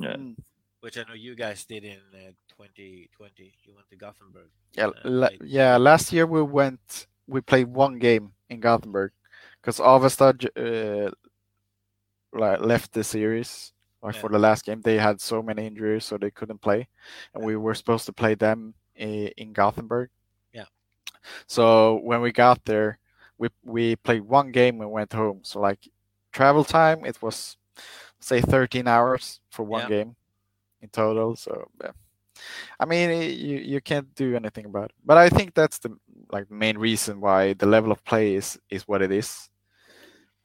Yeah. 0.00 0.16
Mm. 0.16 0.36
which 0.80 0.96
I 0.98 1.02
know 1.08 1.14
you 1.14 1.34
guys 1.36 1.64
did 1.66 1.84
in 1.84 2.00
uh, 2.14 2.32
2020. 2.56 3.52
You 3.64 3.74
went 3.74 3.88
to 3.90 3.96
Gothenburg. 3.96 4.48
yeah, 4.72 4.86
uh, 4.86 4.92
la- 5.04 5.28
played- 5.28 5.42
yeah 5.44 5.76
last 5.76 6.12
year 6.12 6.26
we 6.26 6.42
went 6.42 7.06
we 7.26 7.40
played 7.40 7.68
one 7.68 7.98
game 7.98 8.32
in 8.48 8.60
gothenburg 8.60 9.12
because 9.60 9.78
avesta 9.80 10.32
j- 10.36 10.48
uh, 10.56 11.10
like 12.32 12.60
left 12.60 12.92
the 12.92 13.04
series 13.04 13.72
like 14.02 14.14
Yeah. 14.14 14.20
for 14.20 14.30
the 14.30 14.38
last 14.38 14.64
game 14.64 14.80
they 14.80 14.96
had 14.98 15.20
so 15.20 15.42
many 15.42 15.66
injuries 15.66 16.04
so 16.04 16.16
they 16.16 16.30
couldn't 16.30 16.60
play 16.62 16.88
and 17.34 17.44
we 17.44 17.56
were 17.56 17.74
supposed 17.74 18.06
to 18.06 18.12
play 18.12 18.34
them 18.34 18.74
in 18.96 19.52
gothenburg 19.52 20.08
Yeah. 20.52 20.66
so 21.46 21.96
when 22.02 22.20
we 22.20 22.32
got 22.32 22.64
there 22.64 22.98
we 23.38 23.48
we 23.64 23.96
played 23.96 24.22
one 24.22 24.50
game 24.52 24.80
and 24.80 24.90
went 24.90 25.12
home 25.12 25.40
so 25.42 25.60
like 25.60 25.88
travel 26.32 26.64
time 26.64 27.04
it 27.04 27.20
was 27.22 27.56
say 28.20 28.40
13 28.40 28.86
hours 28.88 29.40
for 29.50 29.64
one 29.64 29.82
Yeah. 29.82 29.88
game 29.88 30.16
in 30.82 30.88
total 30.90 31.36
so 31.36 31.70
yeah. 31.82 31.92
I 32.78 32.86
mean, 32.86 33.10
you 33.10 33.58
you 33.58 33.80
can't 33.82 34.14
do 34.14 34.34
anything 34.36 34.64
about 34.66 34.86
it. 34.90 34.96
But 35.04 35.18
I 35.18 35.28
think 35.28 35.52
that's 35.54 35.78
the 35.78 35.90
like 36.32 36.50
main 36.50 36.78
reason 36.78 37.20
why 37.20 37.52
the 37.54 37.66
level 37.66 37.92
of 37.92 38.02
play 38.04 38.34
is 38.34 38.58
is 38.70 38.88
what 38.88 39.02
it 39.02 39.10
is. 39.12 39.50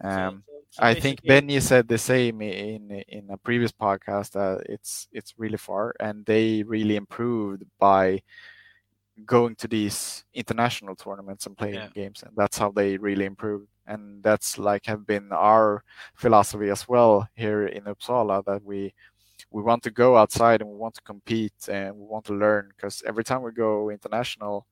Um, 0.03 0.43
so- 0.45 0.51
so 0.71 0.83
I 0.83 0.93
think 0.99 1.21
Benny 1.25 1.59
said 1.61 1.87
the 1.87 1.97
same 1.97 2.41
in 2.41 2.91
in 3.07 3.29
a 3.29 3.37
previous 3.37 3.71
podcast 3.71 4.31
that 4.31 4.65
it's 4.67 5.07
it's 5.13 5.33
really 5.37 5.57
far, 5.57 5.93
and 6.01 6.25
they 6.25 6.63
really 6.63 6.97
improved 6.97 7.63
by 7.79 8.21
going 9.25 9.55
to 9.55 9.67
these 9.67 10.25
international 10.33 10.95
tournaments 10.95 11.45
and 11.45 11.57
playing 11.57 11.75
Yeah. 11.75 11.89
games, 11.93 12.23
and 12.23 12.35
that's 12.35 12.57
how 12.57 12.71
they 12.71 12.97
really 12.97 13.23
improved. 13.25 13.67
And 13.87 14.23
that's 14.23 14.57
like 14.57 14.85
have 14.85 15.05
been 15.05 15.31
our 15.31 15.83
philosophy 16.15 16.69
as 16.69 16.87
well 16.87 17.27
here 17.35 17.67
in 17.67 17.83
Uppsala 17.83 18.43
that 18.45 18.63
we 18.63 18.93
we 19.51 19.61
want 19.61 19.83
to 19.83 19.91
go 19.91 20.17
outside 20.17 20.61
and 20.61 20.69
we 20.69 20.75
want 20.75 20.95
to 20.95 21.01
compete 21.01 21.69
and 21.69 21.95
we 21.95 22.05
want 22.05 22.25
to 22.25 22.33
learn 22.33 22.71
because 22.75 23.03
every 23.05 23.23
time 23.23 23.41
we 23.41 23.51
go 23.51 23.89
international 23.89 24.65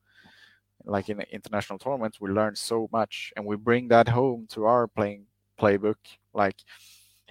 like 0.84 1.08
in 1.08 1.20
international 1.32 1.78
tournaments 1.78 2.20
we 2.20 2.28
learn 2.28 2.54
so 2.54 2.88
much 2.92 3.32
and 3.36 3.46
we 3.46 3.56
bring 3.56 3.88
that 3.88 4.08
home 4.08 4.46
to 4.50 4.64
our 4.64 4.86
playing 4.86 5.26
playbook. 5.58 5.96
Like 6.32 6.56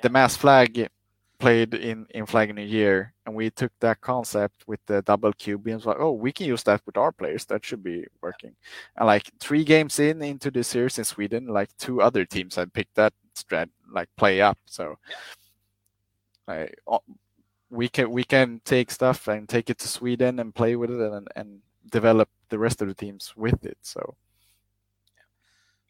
the 0.01 0.09
mass 0.09 0.35
flag 0.35 0.89
played 1.43 1.73
in 1.73 2.07
in 2.11 2.25
flag 2.25 2.55
new 2.55 2.61
year 2.79 3.13
and 3.25 3.35
we 3.35 3.49
took 3.49 3.71
that 3.79 3.99
concept 3.99 4.63
with 4.65 4.79
the 4.85 5.01
double 5.01 5.33
cube 5.33 5.67
and 5.67 5.75
was 5.75 5.85
like 5.85 5.99
oh 5.99 6.13
we 6.25 6.31
can 6.31 6.47
use 6.47 6.63
that 6.63 6.81
with 6.85 6.97
our 6.97 7.11
players. 7.11 7.45
That 7.45 7.65
should 7.65 7.83
be 7.83 8.05
working. 8.21 8.55
And 8.97 9.07
like 9.07 9.29
three 9.39 9.63
games 9.63 9.99
in 9.99 10.21
into 10.21 10.49
the 10.51 10.63
series 10.63 10.97
in 10.97 11.03
sweden 11.03 11.47
like 11.47 11.69
two 11.77 12.01
other 12.01 12.23
teams 12.25 12.55
had 12.55 12.73
picked 12.73 12.95
that 12.95 13.13
strat 13.35 13.69
like 13.91 14.09
play 14.15 14.41
up. 14.41 14.57
So 14.65 14.97
like 16.47 16.75
we 17.73 17.89
can 17.89 18.11
we 18.11 18.23
can 18.23 18.61
take 18.65 18.91
stuff 18.91 19.27
and 19.27 19.49
take 19.49 19.69
it 19.69 19.79
to 19.79 19.87
Sweden 19.87 20.39
and 20.39 20.53
play 20.53 20.75
with 20.75 20.91
it 20.91 20.99
and 20.99 21.27
and 21.35 21.59
develop 21.91 22.29
the 22.49 22.59
rest 22.59 22.81
of 22.81 22.87
the 22.87 22.93
teams 22.93 23.33
with 23.35 23.65
it. 23.65 23.77
So 23.81 24.15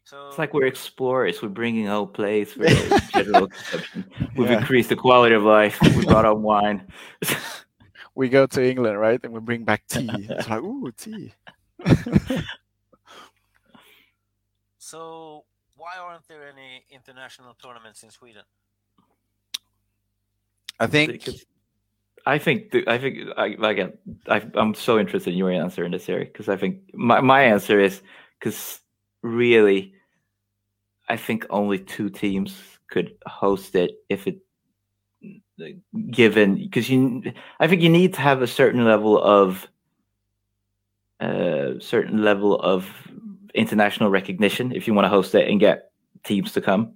So 0.04 0.28
It's 0.28 0.38
like 0.38 0.52
we're 0.52 0.66
explorers. 0.66 1.40
We're 1.42 1.48
bringing 1.48 1.86
out 1.86 2.12
plays 2.12 2.52
for 2.52 2.66
general 3.12 3.48
consumption. 3.48 4.04
We've 4.36 4.50
Yeah. 4.50 4.58
increased 4.58 4.90
the 4.90 4.96
quality 4.96 5.34
of 5.34 5.42
life. 5.44 5.80
We 5.80 6.04
brought 6.04 6.26
out 6.26 6.40
wine. 6.40 6.86
we 8.14 8.28
go 8.28 8.46
to 8.46 8.62
England, 8.62 9.00
right, 9.00 9.18
and 9.24 9.32
we 9.32 9.40
bring 9.40 9.64
back 9.64 9.86
tea. 9.88 10.10
It's 10.12 10.48
like 10.48 10.62
ooh 10.62 10.92
tea. 10.92 11.32
So 14.78 15.44
why 15.76 15.92
aren't 15.98 16.28
there 16.28 16.46
any 16.46 16.84
international 16.90 17.54
tournaments 17.54 18.02
in 18.02 18.10
Sweden? 18.10 18.42
I 20.78 20.86
think 20.86 21.26
I 22.26 22.38
think 22.38 22.70
the, 22.70 22.84
I 22.86 22.98
think 22.98 23.18
I 23.36 23.56
like. 23.58 23.78
I, 24.28 24.42
I'm 24.54 24.74
so 24.74 24.98
interested 24.98 25.32
in 25.32 25.38
your 25.38 25.50
answer 25.50 25.84
in 25.84 25.92
this 25.92 26.08
area 26.08 26.26
because 26.26 26.48
I 26.50 26.56
think 26.56 26.80
my 26.94 27.20
my 27.22 27.42
answer 27.42 27.80
is 27.80 28.02
because 28.38 28.80
really, 29.24 29.94
I 31.08 31.16
think 31.16 31.46
only 31.50 31.78
two 31.78 32.10
teams 32.10 32.56
could 32.88 33.16
host 33.26 33.74
it 33.74 33.92
if 34.08 34.26
it 34.26 34.38
given 36.10 36.56
because 36.56 36.90
you 36.90 37.22
I 37.58 37.66
think 37.66 37.80
you 37.80 37.88
need 37.88 38.12
to 38.14 38.20
have 38.20 38.42
a 38.42 38.46
certain 38.46 38.84
level 38.84 39.22
of 39.22 39.66
uh 41.20 41.78
certain 41.80 42.22
level 42.22 42.60
of 42.60 42.90
international 43.54 44.10
recognition 44.10 44.72
if 44.72 44.86
you 44.86 44.92
want 44.92 45.06
to 45.06 45.08
host 45.08 45.34
it 45.34 45.48
and 45.48 45.60
get 45.60 45.90
teams 46.24 46.52
to 46.52 46.60
come. 46.60 46.94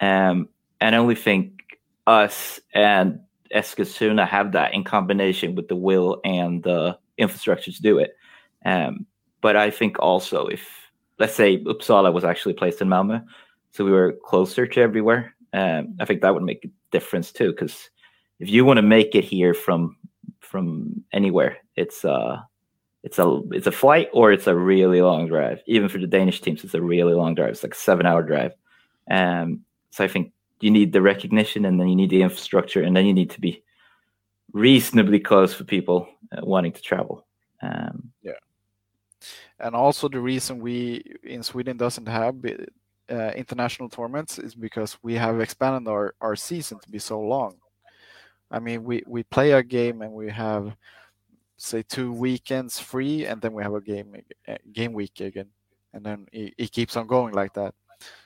Um, 0.00 0.48
and 0.80 0.94
I 0.94 0.98
only 0.98 1.14
think 1.14 1.78
us 2.06 2.58
and 2.72 3.20
Eskilstuna 3.54 4.26
have 4.26 4.52
that 4.52 4.74
in 4.74 4.82
combination 4.82 5.54
with 5.54 5.68
the 5.68 5.76
will 5.76 6.20
and 6.24 6.62
the 6.62 6.98
infrastructure 7.18 7.70
to 7.70 7.82
do 7.82 7.98
it. 7.98 8.16
Um, 8.64 9.06
but 9.40 9.56
I 9.56 9.70
think 9.70 9.98
also 9.98 10.46
if 10.46 10.79
let's 11.20 11.34
say 11.34 11.62
Uppsala 11.64 12.12
was 12.12 12.24
actually 12.24 12.54
placed 12.54 12.80
in 12.80 12.88
Malmö, 12.88 13.24
so 13.70 13.84
we 13.84 13.92
were 13.92 14.18
closer 14.24 14.66
to 14.66 14.80
everywhere, 14.80 15.34
um, 15.52 15.94
I 16.00 16.04
think 16.04 16.22
that 16.22 16.34
would 16.34 16.42
make 16.42 16.64
a 16.64 16.70
difference 16.90 17.30
too. 17.32 17.52
Because 17.52 17.90
if 18.38 18.48
you 18.48 18.64
want 18.64 18.78
to 18.78 18.82
make 18.82 19.14
it 19.14 19.24
here 19.24 19.54
from 19.54 19.96
from 20.40 21.04
anywhere, 21.12 21.58
it's 21.76 22.04
uh 22.04 22.40
it's 23.02 23.18
a 23.18 23.40
it's 23.52 23.66
a 23.66 23.72
flight 23.72 24.08
or 24.12 24.32
it's 24.32 24.46
a 24.46 24.56
really 24.56 25.02
long 25.02 25.28
drive. 25.28 25.60
Even 25.66 25.88
for 25.88 25.98
the 25.98 26.06
Danish 26.06 26.40
teams, 26.40 26.64
it's 26.64 26.74
a 26.74 26.82
really 26.82 27.14
long 27.14 27.34
drive. 27.34 27.50
It's 27.50 27.62
like 27.62 27.74
a 27.74 27.78
seven 27.78 28.06
hour 28.06 28.22
drive. 28.22 28.52
Um, 29.10 29.60
so 29.90 30.04
I 30.04 30.08
think 30.08 30.32
you 30.60 30.70
need 30.70 30.92
the 30.92 31.02
recognition, 31.02 31.64
and 31.64 31.80
then 31.80 31.88
you 31.88 31.96
need 31.96 32.10
the 32.10 32.22
infrastructure, 32.22 32.82
and 32.82 32.96
then 32.96 33.06
you 33.06 33.14
need 33.14 33.30
to 33.30 33.40
be 33.40 33.62
reasonably 34.52 35.20
close 35.20 35.54
for 35.54 35.64
people 35.64 36.08
uh, 36.32 36.40
wanting 36.44 36.72
to 36.72 36.82
travel. 36.82 37.26
Um, 37.62 38.12
and 39.60 39.74
also 39.74 40.08
the 40.08 40.20
reason 40.20 40.58
we 40.60 41.02
in 41.22 41.42
Sweden 41.42 41.76
doesn't 41.76 42.08
have 42.08 42.36
uh, 43.10 43.30
international 43.36 43.88
tournaments 43.88 44.38
is 44.38 44.54
because 44.54 44.98
we 45.02 45.14
have 45.14 45.40
expanded 45.40 45.88
our, 45.88 46.14
our 46.20 46.36
season 46.36 46.78
to 46.78 46.88
be 46.90 46.98
so 46.98 47.20
long. 47.20 47.56
I 48.50 48.58
mean, 48.58 48.84
we, 48.84 49.02
we 49.06 49.22
play 49.22 49.52
a 49.52 49.62
game 49.62 50.02
and 50.02 50.12
we 50.12 50.30
have 50.30 50.76
say 51.56 51.82
two 51.82 52.12
weekends 52.12 52.78
free, 52.78 53.26
and 53.26 53.40
then 53.40 53.52
we 53.52 53.62
have 53.62 53.74
a 53.74 53.80
game 53.80 54.16
uh, 54.48 54.56
game 54.72 54.92
week 54.92 55.20
again, 55.20 55.48
and 55.92 56.04
then 56.04 56.26
it, 56.32 56.54
it 56.56 56.72
keeps 56.72 56.96
on 56.96 57.06
going 57.06 57.34
like 57.34 57.52
that. 57.54 57.74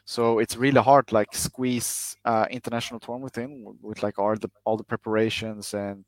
So 0.04 0.38
it's 0.38 0.56
really 0.56 0.80
hard 0.80 1.10
like 1.10 1.34
squeeze 1.34 2.16
uh, 2.24 2.46
international 2.48 3.00
tournament 3.00 3.36
in 3.38 3.64
with, 3.64 3.76
with 3.82 4.02
like 4.02 4.18
all 4.18 4.36
the 4.36 4.50
all 4.64 4.76
the 4.76 4.84
preparations 4.84 5.74
and 5.74 6.04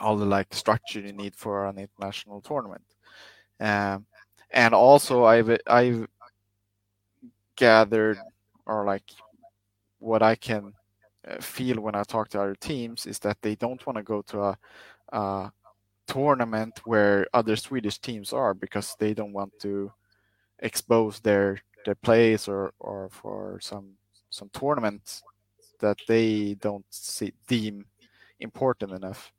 all 0.00 0.16
the 0.16 0.26
like 0.26 0.52
structure 0.52 1.00
you 1.00 1.12
need 1.12 1.34
for 1.36 1.66
an 1.66 1.78
international 1.78 2.40
tournament. 2.40 2.82
Um, 3.62 4.06
and 4.50 4.74
also 4.74 5.24
I've 5.24 5.56
I've 5.68 6.08
gathered 7.54 8.18
or 8.66 8.84
like 8.84 9.04
what 10.00 10.20
I 10.20 10.34
can 10.34 10.72
uh, 11.28 11.40
feel 11.40 11.80
when 11.80 11.94
I 11.94 12.02
talk 12.02 12.28
to 12.30 12.40
other 12.40 12.56
teams 12.56 13.06
is 13.06 13.20
that 13.20 13.38
they 13.40 13.54
don't 13.54 13.84
want 13.86 13.98
to 13.98 14.02
go 14.02 14.22
to 14.22 14.42
a, 14.42 14.58
a 15.12 15.52
tournament 16.08 16.80
where 16.84 17.28
other 17.32 17.54
Swedish 17.54 17.98
teams 17.98 18.32
are 18.32 18.52
because 18.52 18.96
they 18.98 19.14
don't 19.14 19.32
want 19.32 19.52
to 19.60 19.92
expose 20.58 21.20
their 21.20 21.60
their 21.84 21.94
plays 21.94 22.48
or 22.48 22.72
or 22.80 23.10
for 23.10 23.60
some 23.60 23.92
some 24.30 24.48
tournaments 24.52 25.22
that 25.78 25.98
they 26.08 26.54
don't 26.54 26.86
see, 26.90 27.32
deem 27.46 27.84
important 28.40 28.90
enough. 28.92 29.32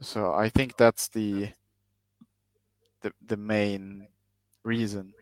So 0.00 0.32
I 0.34 0.48
think 0.48 0.76
that's 0.76 1.08
the 1.08 1.50
the 3.04 3.12
the 3.26 3.36
main 3.36 4.08
reason. 4.64 5.12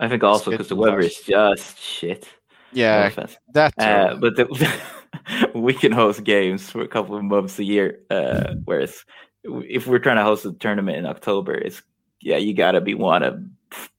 I 0.00 0.08
think 0.08 0.24
also 0.24 0.50
because 0.50 0.68
the 0.68 0.76
weather 0.76 0.98
is 0.98 1.20
just 1.20 1.78
shit. 1.78 2.28
Yeah, 2.72 3.10
that. 3.52 3.74
Uh, 3.78 4.16
but 4.16 4.36
the, 4.36 5.50
we 5.54 5.74
can 5.74 5.92
host 5.92 6.24
games 6.24 6.68
for 6.68 6.82
a 6.82 6.88
couple 6.88 7.16
of 7.16 7.24
months 7.24 7.58
a 7.58 7.64
year. 7.64 8.00
Uh, 8.10 8.54
whereas 8.64 9.04
if 9.44 9.86
we're 9.86 9.98
trying 9.98 10.16
to 10.16 10.24
host 10.24 10.44
a 10.44 10.52
tournament 10.52 10.98
in 10.98 11.06
October, 11.06 11.54
it's 11.54 11.82
yeah, 12.20 12.36
you 12.36 12.54
gotta 12.54 12.80
be 12.80 12.94
want 12.94 13.24
to 13.24 13.42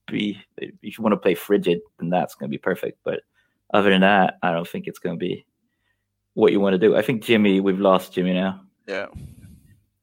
be 0.08 0.38
if 0.58 0.98
you 0.98 1.02
want 1.02 1.12
to 1.12 1.18
play 1.18 1.34
frigid, 1.34 1.80
then 1.98 2.10
that's 2.10 2.34
gonna 2.34 2.50
be 2.50 2.58
perfect. 2.58 2.98
But 3.04 3.20
other 3.72 3.90
than 3.90 4.02
that, 4.02 4.38
I 4.42 4.52
don't 4.52 4.68
think 4.68 4.86
it's 4.86 4.98
gonna 4.98 5.16
be 5.16 5.46
what 6.34 6.52
you 6.52 6.60
want 6.60 6.74
to 6.74 6.78
do. 6.78 6.96
I 6.96 7.02
think 7.02 7.22
Jimmy, 7.22 7.60
we've 7.60 7.80
lost 7.80 8.12
Jimmy 8.12 8.34
now. 8.34 8.62
Yeah. 8.86 9.06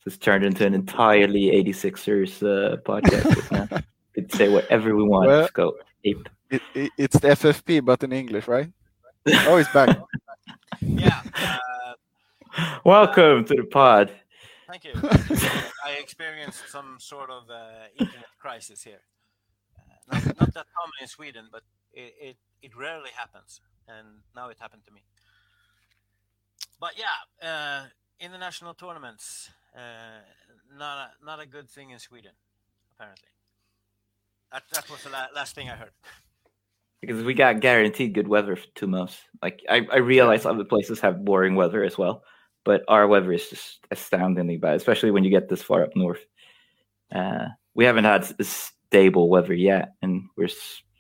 It's 0.08 0.18
turned 0.18 0.46
into 0.46 0.66
an 0.66 0.74
entirely 0.74 1.52
86ers 1.52 2.42
uh, 2.42 2.78
podcast 2.78 3.52
now. 3.52 3.82
we 4.16 4.22
can 4.22 4.32
say 4.32 4.48
whatever 4.48 4.96
we 4.96 5.04
want. 5.04 5.28
Well, 5.28 5.40
Let's 5.42 5.52
go. 5.52 5.76
Ape. 6.06 6.30
It, 6.50 6.62
it, 6.74 6.92
it's 6.98 7.20
the 7.20 7.28
FFP, 7.28 7.84
but 7.84 8.02
in 8.04 8.14
English, 8.14 8.48
right? 8.48 8.72
Oh, 9.28 9.58
he's 9.58 9.68
back. 9.68 10.00
yeah. 10.82 11.22
Uh, 11.36 11.94
Welcome 12.86 13.40
uh, 13.40 13.48
to 13.48 13.56
the 13.56 13.66
pod. 13.66 14.14
Thank 14.70 14.86
you. 14.86 14.94
I 15.86 15.98
experienced 16.00 16.70
some 16.70 16.96
sort 17.02 17.30
of 17.30 17.44
uh, 17.50 17.92
internet 18.00 18.28
crisis 18.40 18.82
here. 18.82 19.02
Uh, 19.78 20.20
not, 20.26 20.26
not, 20.40 20.54
that 20.54 20.68
common 20.74 20.94
in 21.02 21.08
Sweden, 21.08 21.50
but 21.52 21.64
it, 21.92 22.14
it, 22.22 22.38
it, 22.62 22.78
rarely 22.78 23.10
happens. 23.14 23.60
And 23.90 24.08
now 24.34 24.48
it 24.48 24.58
happened 24.58 24.84
to 24.86 24.94
me. 24.94 25.02
But 26.80 26.94
yeah, 26.98 27.46
uh, 27.46 27.88
international 28.22 28.74
tournaments, 28.74 29.50
uh, 29.78 30.78
not, 30.78 31.12
a, 31.22 31.26
not 31.26 31.40
a 31.40 31.46
good 31.46 31.70
thing 31.70 31.92
in 31.92 32.00
Sweden, 32.00 32.32
apparently. 32.96 33.30
That, 34.52 34.64
that 34.74 34.90
was 34.90 35.04
the 35.04 35.10
la- 35.10 35.28
last 35.36 35.56
thing 35.56 35.70
I 35.70 35.76
heard 35.76 35.92
because 37.02 37.24
we 37.24 37.34
got 37.34 37.60
guaranteed 37.60 38.14
good 38.14 38.28
weather 38.28 38.56
for 38.56 38.68
two 38.76 38.88
months. 38.88 39.18
Like 39.42 39.62
I, 39.70 39.88
I 39.92 39.98
realize 39.98 40.46
other 40.46 40.64
places 40.64 41.00
have 41.02 41.24
boring 41.24 41.56
weather 41.56 41.84
as 41.84 41.98
well, 41.98 42.24
but 42.64 42.84
our 42.88 43.08
weather 43.08 43.32
is 43.32 43.50
just 43.50 43.80
astoundingly 43.92 44.58
bad, 44.58 44.76
especially 44.76 45.12
when 45.12 45.24
you 45.24 45.30
get 45.30 45.50
this 45.50 45.62
far 45.62 45.84
up 45.84 45.96
north. 45.96 46.26
Uh, 47.12 47.48
we 47.74 47.86
haven't 47.86 48.06
had 48.06 48.26
stable 48.46 49.30
weather 49.30 49.54
yet, 49.54 49.94
and 50.02 50.28
we're 50.36 50.50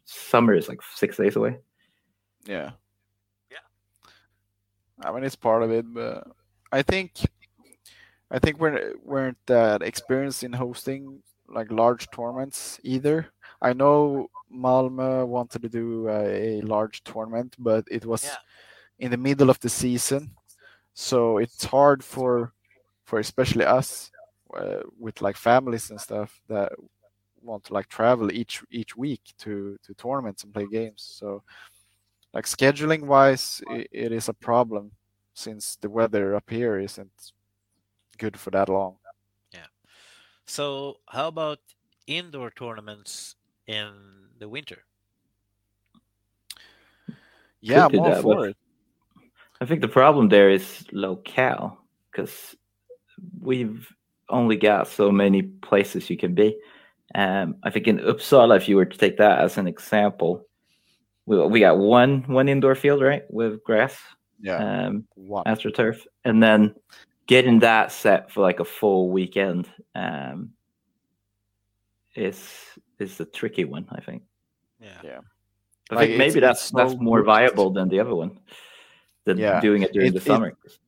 summer 0.06 0.54
is 0.54 0.70
like 0.70 0.82
six 0.96 1.18
days 1.18 1.36
away. 1.36 1.58
Yeah, 2.46 2.72
yeah. 3.52 3.58
I 5.02 5.12
mean, 5.12 5.24
it's 5.24 5.36
part 5.36 5.64
of 5.64 5.72
it, 5.72 5.86
but 5.94 6.28
I 6.72 6.82
think, 6.84 7.14
I 8.30 8.40
think 8.40 8.60
we're 8.60 8.94
weren't 9.04 9.38
that 9.46 9.82
experienced 9.82 10.44
in 10.44 10.54
hosting 10.54 11.22
like 11.48 11.72
large 11.72 12.10
tournaments 12.12 12.80
either. 12.84 13.28
I 13.62 13.74
know 13.74 14.28
Malmö 14.54 15.26
wanted 15.26 15.62
to 15.62 15.70
do 15.70 16.10
a, 16.10 16.60
a 16.60 16.62
large 16.62 17.04
tournament, 17.04 17.56
but 17.58 17.86
it 17.90 18.06
was 18.06 18.26
yeah. 18.26 18.36
in 19.00 19.12
the 19.12 19.18
middle 19.18 19.50
of 19.50 19.60
the 19.62 19.70
season, 19.70 20.32
so 20.94 21.38
it's 21.38 21.64
hard 21.64 22.04
for 22.04 22.54
for 23.06 23.20
especially 23.20 23.66
us 23.66 24.12
uh, 24.54 24.82
with 25.00 25.22
like 25.22 25.38
families 25.38 25.90
and 25.90 26.00
stuff 26.00 26.42
that 26.50 26.74
want 27.42 27.64
to 27.64 27.74
like 27.74 27.88
travel 27.88 28.32
each 28.32 28.62
each 28.70 28.98
week 28.98 29.22
to 29.40 29.78
to 29.84 29.94
tournaments 29.94 30.44
and 30.44 30.54
play 30.54 30.68
games. 30.70 31.02
So 31.18 31.44
like 32.34 32.46
scheduling 32.46 33.04
wise, 33.04 33.62
it, 33.70 33.88
it 33.92 34.12
is 34.12 34.28
a 34.28 34.34
problem 34.34 34.92
since 35.34 35.78
the 35.80 35.90
weather 35.90 36.36
up 36.36 36.50
here 36.50 36.78
isn't 36.80 37.32
good 38.18 38.38
for 38.38 38.52
that 38.52 38.70
long. 38.70 38.98
Yeah. 39.54 39.68
So 40.46 40.98
how 41.08 41.28
about 41.28 41.60
indoor 42.08 42.50
tournaments 42.52 43.36
in 43.68 43.92
the 44.40 44.50
winter. 44.50 44.84
Yeah, 47.62 47.86
I'm 47.86 48.00
all 48.00 48.22
for 48.22 48.48
it. 48.50 48.58
I 49.60 49.66
think 49.66 49.82
the 49.82 49.88
problem 49.88 50.30
there 50.30 50.50
is 50.50 50.86
locale 50.92 51.78
because 52.12 52.56
we've 53.42 53.92
only 54.30 54.56
got 54.56 54.88
so 54.88 55.12
many 55.12 55.42
places 55.42 56.10
you 56.10 56.18
can 56.18 56.34
be. 56.34 56.58
Um, 57.16 57.56
I 57.64 57.70
think 57.70 57.88
in 57.88 58.00
Uppsala, 58.00 58.58
if 58.58 58.70
you 58.70 58.76
were 58.76 58.86
to 58.86 58.98
take 58.98 59.18
that 59.18 59.40
as 59.40 59.58
an 59.58 59.68
example, 59.68 60.46
we, 61.26 61.44
we 61.48 61.60
got 61.60 61.78
one 61.78 62.24
one 62.28 62.48
indoor 62.48 62.76
field, 62.76 63.02
right, 63.02 63.24
with 63.30 63.64
grass, 63.64 63.98
yeah, 64.40 64.88
um, 64.88 65.08
astroturf, 65.18 65.98
and 66.24 66.44
then 66.44 66.76
getting 67.28 67.60
that 67.60 67.92
set 67.92 68.32
for 68.32 68.42
like 68.42 68.60
a 68.60 68.66
full 68.66 69.10
weekend 69.12 69.70
um, 69.94 70.52
is 72.16 72.42
is 73.00 73.20
a 73.20 73.26
tricky 73.26 73.66
one. 73.66 73.86
I 73.92 74.02
think. 74.02 74.24
Yeah. 74.80 75.02
Yeah. 75.04 75.20
I 75.90 75.96
like 75.96 76.08
think 76.08 76.18
maybe 76.18 76.40
that's 76.40 76.64
so 76.70 76.78
that's 76.78 76.96
more 77.00 77.20
booked. 77.20 77.28
viable 77.28 77.70
than 77.72 77.88
the 77.90 78.00
other 78.00 78.16
one, 78.16 78.40
than 79.26 79.38
yeah. 79.38 79.62
doing 79.62 79.84
it 79.84 79.94
during 79.94 80.10
it, 80.10 80.14
the 80.16 80.22
summer. 80.22 80.48
It, 80.48 80.80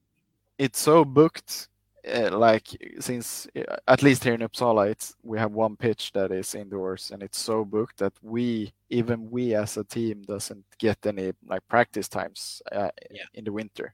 it's 0.58 0.80
so 0.80 1.06
booked. 1.06 1.67
Uh, 2.08 2.30
like 2.32 2.67
since 2.99 3.45
uh, 3.58 3.75
at 3.88 4.02
least 4.02 4.23
here 4.23 4.34
in 4.34 4.39
Uppsala, 4.39 4.89
it's 4.89 5.15
we 5.21 5.38
have 5.38 5.52
one 5.52 5.75
pitch 5.75 6.12
that 6.13 6.32
is 6.32 6.56
indoors, 6.56 7.12
and 7.12 7.21
it's 7.21 7.38
so 7.38 7.65
booked 7.65 7.97
that 7.97 8.13
we 8.21 8.73
even 8.89 9.30
we 9.30 9.54
as 9.54 9.75
a 9.78 9.84
team 9.84 10.23
doesn't 10.23 10.63
get 10.78 10.97
any 11.06 11.34
like 11.47 11.62
practice 11.67 12.08
times 12.08 12.62
uh, 12.71 12.89
yeah. 13.12 13.23
in 13.34 13.43
the 13.43 13.52
winter 13.52 13.93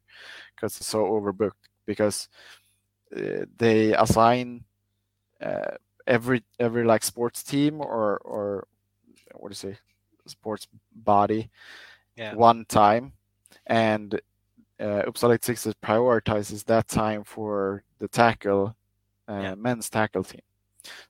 because 0.56 0.78
it's 0.78 0.88
so 0.88 1.04
overbooked 1.04 1.68
because 1.86 2.30
uh, 3.16 3.46
they 3.58 3.94
assign 3.94 4.64
uh, 5.42 5.78
every 6.08 6.44
every 6.60 6.84
like 6.84 7.04
sports 7.04 7.44
team 7.44 7.82
or 7.82 8.18
or 8.20 8.68
what 9.34 9.50
do 9.50 9.52
you 9.52 9.74
say 9.74 9.78
sports 10.28 10.68
body 10.96 11.50
yeah. 12.16 12.34
one 12.34 12.66
time 12.66 13.14
and 13.68 14.16
uh, 14.80 15.04
Uppsala 15.04 15.36
86 15.36 15.74
prioritizes 15.84 16.66
that 16.66 16.88
time 16.88 17.24
for 17.24 17.84
the 18.00 18.08
tackle 18.08 18.76
uh, 19.30 19.40
yeah. 19.42 19.56
men's 19.56 19.90
tackle 19.90 20.24
team 20.24 20.42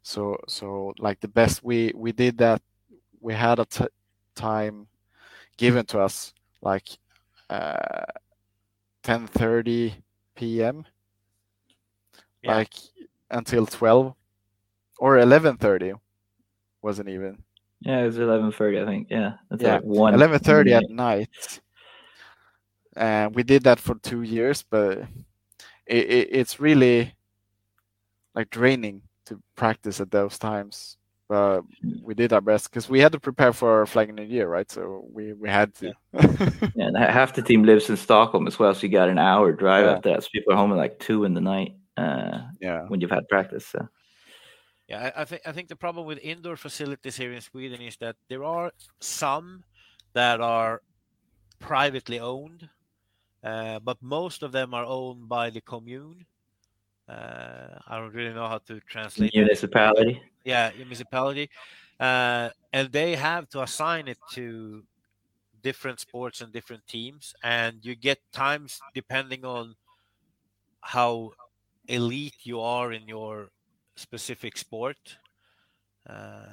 so 0.01 0.37
so 0.47 0.93
like 0.99 1.19
the 1.19 1.27
best 1.27 1.63
we 1.63 1.91
we 1.95 2.11
did 2.11 2.37
that 2.37 2.61
we 3.19 3.33
had 3.33 3.59
a 3.59 3.65
t- 3.65 3.85
time 4.35 4.87
given 5.57 5.85
to 5.85 5.99
us 5.99 6.33
like 6.61 6.97
uh 7.49 8.05
10:30 9.03 9.93
p.m. 10.35 10.85
Yeah. 12.43 12.55
like 12.57 12.73
until 13.31 13.65
12 13.65 14.13
or 14.99 15.17
11:30 15.17 15.99
wasn't 16.81 17.09
even 17.09 17.43
yeah, 17.81 18.01
it 18.01 18.05
was 18.05 18.17
eleven 18.17 18.51
thirty, 18.51 18.81
I 18.81 18.85
think. 18.85 19.07
Yeah, 19.11 19.33
that's 19.49 19.61
yeah. 19.61 19.75
like 19.75 19.83
one 19.83 20.13
eleven 20.15 20.39
thirty 20.39 20.73
at 20.73 20.89
night. 20.89 21.59
And 22.95 23.35
we 23.35 23.43
did 23.43 23.63
that 23.63 23.79
for 23.79 23.95
two 23.95 24.23
years, 24.23 24.63
but 24.67 24.99
it, 25.85 26.09
it, 26.09 26.29
it's 26.31 26.59
really 26.59 27.13
like 28.33 28.49
draining 28.49 29.01
to 29.25 29.39
practice 29.55 29.99
at 29.99 30.09
those 30.09 30.39
times. 30.39 30.97
But 31.27 31.63
we 32.03 32.13
did 32.13 32.33
our 32.33 32.41
best 32.41 32.69
because 32.69 32.87
we 32.87 32.99
had 32.99 33.11
to 33.13 33.19
prepare 33.19 33.51
for 33.51 33.85
Flag 33.87 34.13
New 34.13 34.23
Year, 34.23 34.47
right? 34.47 34.69
So 34.69 35.07
we, 35.11 35.33
we 35.33 35.49
had 35.49 35.73
to. 35.75 35.93
Yeah. 36.13 36.21
yeah, 36.75 36.87
and 36.87 36.97
half 36.97 37.33
the 37.33 37.41
team 37.41 37.63
lives 37.63 37.89
in 37.89 37.97
Stockholm 37.97 38.45
as 38.45 38.59
well, 38.59 38.75
so 38.75 38.81
you 38.83 38.89
got 38.89 39.09
an 39.09 39.17
hour 39.17 39.51
drive 39.51 39.85
yeah. 39.85 39.91
up 39.93 40.03
there. 40.03 40.21
So 40.21 40.27
people 40.31 40.53
are 40.53 40.57
home 40.57 40.71
at 40.71 40.77
like 40.77 40.99
two 40.99 41.23
in 41.23 41.33
the 41.33 41.41
night. 41.41 41.75
Uh, 41.97 42.41
yeah, 42.61 42.83
when 42.89 43.01
you've 43.01 43.09
had 43.09 43.27
practice. 43.27 43.65
So. 43.65 43.87
Yeah, 44.87 45.11
I, 45.15 45.21
I 45.21 45.25
think 45.25 45.41
I 45.47 45.51
think 45.51 45.67
the 45.67 45.75
problem 45.75 46.05
with 46.05 46.19
indoor 46.19 46.57
facilities 46.57 47.17
here 47.17 47.33
in 47.33 47.41
Sweden 47.41 47.81
is 47.81 47.97
that 47.97 48.17
there 48.29 48.43
are 48.43 48.71
some 48.99 49.63
that 50.13 50.41
are 50.41 50.81
privately 51.59 52.19
owned, 52.19 52.69
uh, 53.43 53.79
but 53.79 53.97
most 54.01 54.43
of 54.43 54.51
them 54.51 54.73
are 54.75 54.85
owned 54.85 55.27
by 55.27 55.49
the 55.49 55.61
commune. 55.61 56.25
Uh, 57.09 57.79
I 57.87 57.97
don't 57.97 58.13
really 58.13 58.33
know 58.33 58.47
how 58.47 58.59
to 58.59 58.79
translate. 58.81 59.33
Municipality. 59.33 60.13
That. 60.13 60.34
Yeah, 60.45 60.71
municipality, 60.77 61.49
uh, 61.99 62.49
and 62.71 62.91
they 62.91 63.15
have 63.15 63.49
to 63.49 63.63
assign 63.63 64.07
it 64.07 64.19
to 64.33 64.83
different 65.63 65.99
sports 65.99 66.41
and 66.41 66.53
different 66.53 66.87
teams, 66.87 67.33
and 67.43 67.85
you 67.85 67.95
get 67.95 68.19
times 68.33 68.79
depending 68.93 69.45
on 69.45 69.75
how 70.81 71.31
elite 71.87 72.35
you 72.43 72.61
are 72.61 72.91
in 72.93 73.07
your 73.07 73.49
specific 73.95 74.57
sport. 74.57 75.17
Uh, 76.09 76.45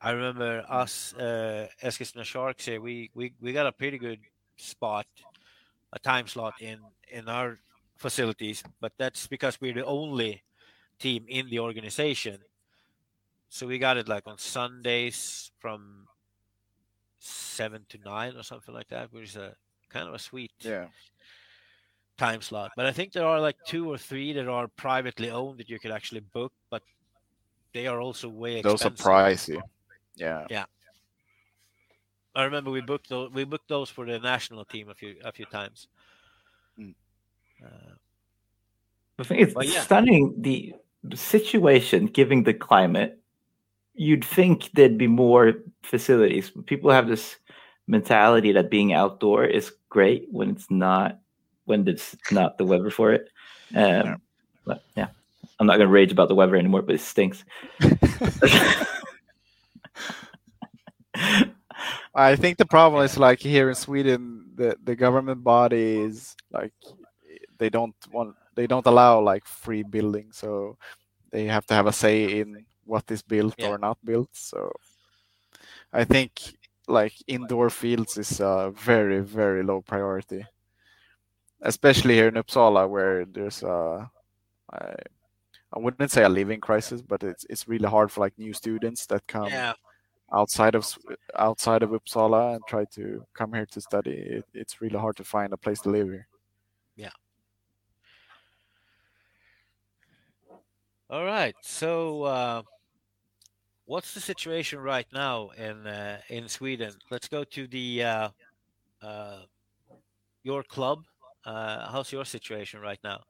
I 0.00 0.10
remember 0.12 0.64
us, 0.68 1.14
uh, 1.14 1.68
Eskilstuna 1.82 2.24
Sharks 2.24 2.66
here. 2.66 2.80
We, 2.80 3.10
we 3.14 3.34
we 3.40 3.52
got 3.52 3.66
a 3.66 3.72
pretty 3.72 3.98
good 3.98 4.20
spot, 4.56 5.06
a 5.92 5.98
time 5.98 6.26
slot 6.28 6.54
in 6.60 6.80
in 7.10 7.28
our 7.28 7.58
facilities, 7.96 8.64
but 8.80 8.92
that's 8.98 9.26
because 9.28 9.60
we're 9.60 9.74
the 9.74 9.86
only 9.86 10.42
team 10.98 11.26
in 11.28 11.48
the 11.50 11.60
organization. 11.60 12.38
So 13.52 13.66
we 13.66 13.76
got 13.78 13.98
it 13.98 14.08
like 14.08 14.26
on 14.26 14.38
Sundays 14.38 15.50
from 15.58 16.06
seven 17.18 17.84
to 17.90 17.98
nine 17.98 18.34
or 18.34 18.42
something 18.42 18.74
like 18.74 18.88
that, 18.88 19.12
which 19.12 19.28
is 19.28 19.36
a 19.36 19.54
kind 19.90 20.08
of 20.08 20.14
a 20.14 20.18
sweet 20.18 20.52
Yeah. 20.60 20.86
time 22.16 22.40
slot. 22.40 22.70
But 22.76 22.86
I 22.86 22.92
think 22.92 23.12
there 23.12 23.26
are 23.26 23.38
like 23.38 23.56
two 23.66 23.90
or 23.92 23.98
three 23.98 24.32
that 24.32 24.48
are 24.48 24.68
privately 24.68 25.28
owned 25.28 25.58
that 25.58 25.68
you 25.68 25.78
could 25.78 25.90
actually 25.90 26.20
book, 26.20 26.50
but 26.70 26.82
they 27.74 27.86
are 27.86 28.00
also 28.00 28.30
way 28.30 28.62
Those 28.62 28.86
are 28.86 28.90
pricey. 28.90 29.60
Yeah. 30.14 30.46
Yeah. 30.48 30.64
I 32.34 32.44
remember 32.44 32.70
we 32.70 32.80
booked 32.80 33.10
those. 33.10 33.30
We 33.32 33.44
booked 33.44 33.68
those 33.68 33.90
for 33.90 34.06
the 34.06 34.18
national 34.18 34.64
team 34.64 34.88
a 34.88 34.94
few 34.94 35.16
a 35.22 35.30
few 35.30 35.44
times. 35.44 35.88
Mm. 36.78 36.94
Uh, 37.62 37.96
I 39.18 39.24
think 39.24 39.42
it's 39.42 39.54
Well, 39.54 39.66
yeah. 39.66 39.82
stunning 39.82 40.40
the 40.40 40.72
situation, 41.14 42.06
given 42.06 42.44
the 42.44 42.54
climate. 42.54 43.21
You'd 43.94 44.24
think 44.24 44.70
there'd 44.72 44.98
be 44.98 45.06
more 45.06 45.54
facilities. 45.82 46.50
People 46.66 46.90
have 46.90 47.08
this 47.08 47.36
mentality 47.86 48.52
that 48.52 48.70
being 48.70 48.92
outdoor 48.92 49.44
is 49.44 49.72
great 49.88 50.28
when 50.30 50.50
it's 50.50 50.70
not, 50.70 51.18
when 51.64 51.86
it's 51.86 52.16
not 52.30 52.58
the 52.58 52.64
weather 52.64 52.90
for 52.90 53.12
it. 53.12 53.28
Um, 53.74 53.82
Yeah. 53.82 54.16
But 54.64 54.82
yeah, 54.96 55.08
I'm 55.58 55.66
not 55.66 55.76
going 55.76 55.88
to 55.88 55.92
rage 55.92 56.12
about 56.12 56.28
the 56.28 56.36
weather 56.36 56.56
anymore, 56.56 56.82
but 56.82 56.94
it 56.94 57.00
stinks. 57.00 57.44
I 62.14 62.36
think 62.36 62.58
the 62.58 62.66
problem 62.66 63.02
is 63.04 63.18
like 63.18 63.40
here 63.40 63.68
in 63.70 63.74
Sweden, 63.74 64.50
the 64.54 64.76
the 64.84 64.94
government 64.94 65.42
bodies 65.42 66.36
like 66.52 66.72
they 67.58 67.70
don't 67.70 67.94
want 68.12 68.36
they 68.54 68.66
don't 68.66 68.86
allow 68.86 69.20
like 69.20 69.46
free 69.46 69.82
building, 69.82 70.30
so 70.32 70.76
they 71.30 71.46
have 71.46 71.66
to 71.66 71.74
have 71.74 71.86
a 71.86 71.92
say 71.92 72.40
in 72.40 72.64
what 72.84 73.10
is 73.10 73.22
built 73.22 73.54
Yeah. 73.58 73.68
or 73.68 73.78
not 73.78 73.98
built. 74.04 74.30
So 74.32 74.72
I 75.92 76.04
think 76.04 76.32
like 76.88 77.14
indoor 77.26 77.70
fields 77.70 78.18
is 78.18 78.40
a 78.40 78.72
very 78.74 79.20
very 79.20 79.62
low 79.62 79.82
priority, 79.82 80.44
especially 81.60 82.14
here 82.14 82.28
in 82.28 82.34
Uppsala 82.34 82.88
where 82.88 83.24
there's 83.24 83.62
a 83.62 84.10
I, 84.72 84.94
I 85.74 85.78
wouldn't 85.78 86.10
say 86.10 86.24
a 86.24 86.28
living 86.28 86.60
crisis, 86.60 87.02
but 87.02 87.22
it's 87.22 87.44
it's 87.48 87.68
really 87.68 87.88
hard 87.88 88.10
for 88.10 88.20
like 88.20 88.38
new 88.38 88.52
students 88.52 89.06
that 89.06 89.26
come 89.26 89.48
yeah, 89.48 89.74
outside 90.32 90.74
of 90.74 90.86
outside 91.36 91.82
of 91.82 91.90
Uppsala 91.90 92.54
and 92.54 92.62
try 92.68 92.84
to 92.94 93.24
come 93.34 93.52
here 93.54 93.66
to 93.66 93.80
study, 93.80 94.12
it, 94.12 94.44
it's 94.54 94.80
really 94.80 94.98
hard 94.98 95.16
to 95.16 95.24
find 95.24 95.52
a 95.52 95.56
place 95.56 95.80
to 95.80 95.90
live 95.90 96.08
here. 96.08 96.26
All 101.12 101.24
right. 101.24 101.54
So, 101.60 102.22
uh, 102.22 102.62
what's 103.84 104.14
the 104.14 104.20
situation 104.20 104.78
right 104.80 105.06
now 105.12 105.50
in 105.50 105.86
uh, 105.86 106.20
in 106.30 106.48
Sweden? 106.48 106.94
Let's 107.10 107.28
go 107.28 107.44
to 107.44 107.66
the 107.66 108.02
uh, 108.02 108.28
uh, 109.02 109.42
your 110.42 110.62
club. 110.62 111.04
Uh, 111.44 111.90
how's 111.92 112.12
your 112.12 112.24
situation 112.24 112.80
right 112.80 113.00
now? 113.04 113.20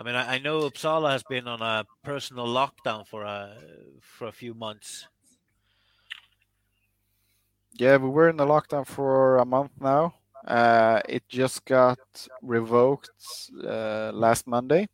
I 0.00 0.02
mean, 0.02 0.16
I, 0.16 0.34
I 0.34 0.38
know 0.38 0.68
Uppsala 0.68 1.12
has 1.12 1.22
been 1.22 1.46
on 1.46 1.62
a 1.62 1.86
personal 2.02 2.48
lockdown 2.48 3.06
for 3.06 3.22
a 3.22 3.56
for 4.00 4.26
a 4.26 4.32
few 4.32 4.52
months. 4.52 5.06
Yeah, 7.74 7.98
we 7.98 8.08
were 8.08 8.28
in 8.28 8.36
the 8.36 8.46
lockdown 8.46 8.84
for 8.84 9.38
a 9.38 9.44
month 9.44 9.70
now. 9.80 10.14
Uh, 10.44 11.00
it 11.08 11.28
just 11.28 11.64
got 11.66 12.28
revoked 12.42 13.10
uh, 13.64 14.10
last 14.12 14.46
Monday, 14.48 14.88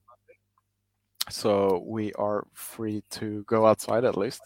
so 1.31 1.83
we 1.87 2.12
are 2.14 2.47
free 2.55 3.03
to 3.11 3.45
go 3.45 3.66
outside 3.66 4.05
at 4.05 4.16
least. 4.18 4.43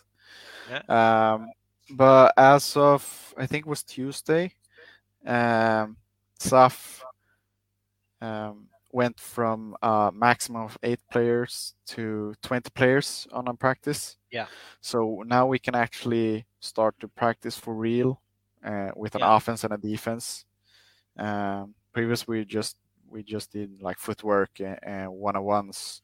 Um, 0.89 1.51
but 1.91 2.33
as 2.37 2.77
of 2.77 3.35
I 3.37 3.47
think 3.47 3.67
it 3.67 3.69
was 3.69 3.83
Tuesday, 3.83 4.55
um, 5.27 5.97
SAF 6.41 7.03
um, 8.21 8.69
went 8.93 9.19
from 9.19 9.77
a 9.83 10.11
maximum 10.15 10.63
of 10.63 10.79
eight 10.83 11.01
players 11.11 11.75
to 11.87 12.35
20 12.43 12.71
players 12.71 13.27
on 13.33 13.49
a 13.49 13.55
practice. 13.55 14.17
Yeah. 14.31 14.47
So 14.81 15.23
now 15.27 15.47
we 15.47 15.59
can 15.59 15.75
actually 15.75 16.47
start 16.61 16.99
to 17.01 17.09
practice 17.09 17.59
for 17.59 17.75
real 17.75 18.21
uh, 18.65 18.91
with 18.97 19.15
an 19.15 19.23
Yeah. 19.23 19.37
offense 19.37 19.65
and 19.65 19.75
a 19.75 19.79
defense. 19.79 20.47
Um, 21.19 21.75
previous 21.93 22.27
we 22.27 22.45
just 22.45 22.77
we 23.09 23.23
just 23.23 23.53
did 23.53 23.81
like 23.83 23.99
footwork 23.99 24.61
and, 24.61 24.79
and 24.83 25.13
one-on-ones 25.13 26.03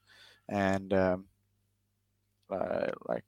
and 0.50 0.92
um, 0.92 1.24
uh, 2.50 2.90
like 3.08 3.24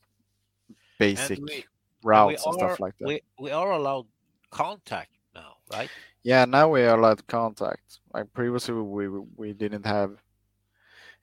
basic 0.99 1.39
we- 1.41 1.65
routes 2.03 2.45
and 2.45 2.55
stuff 2.55 2.73
are- 2.73 2.77
like 2.81 2.99
that. 2.99 3.07
We 3.07 3.21
we 3.39 3.51
are 3.51 3.73
allowed 3.73 4.07
contact 4.51 5.11
now, 5.35 5.57
right? 5.73 5.91
Yeah, 6.25 6.45
now 6.45 6.69
we 6.69 6.83
are 6.83 6.99
allowed 6.99 7.27
contact. 7.27 8.01
Like 8.13 8.33
previously, 8.33 8.75
we 8.75 9.09
we 9.09 9.53
didn't 9.55 9.87
have 9.87 10.21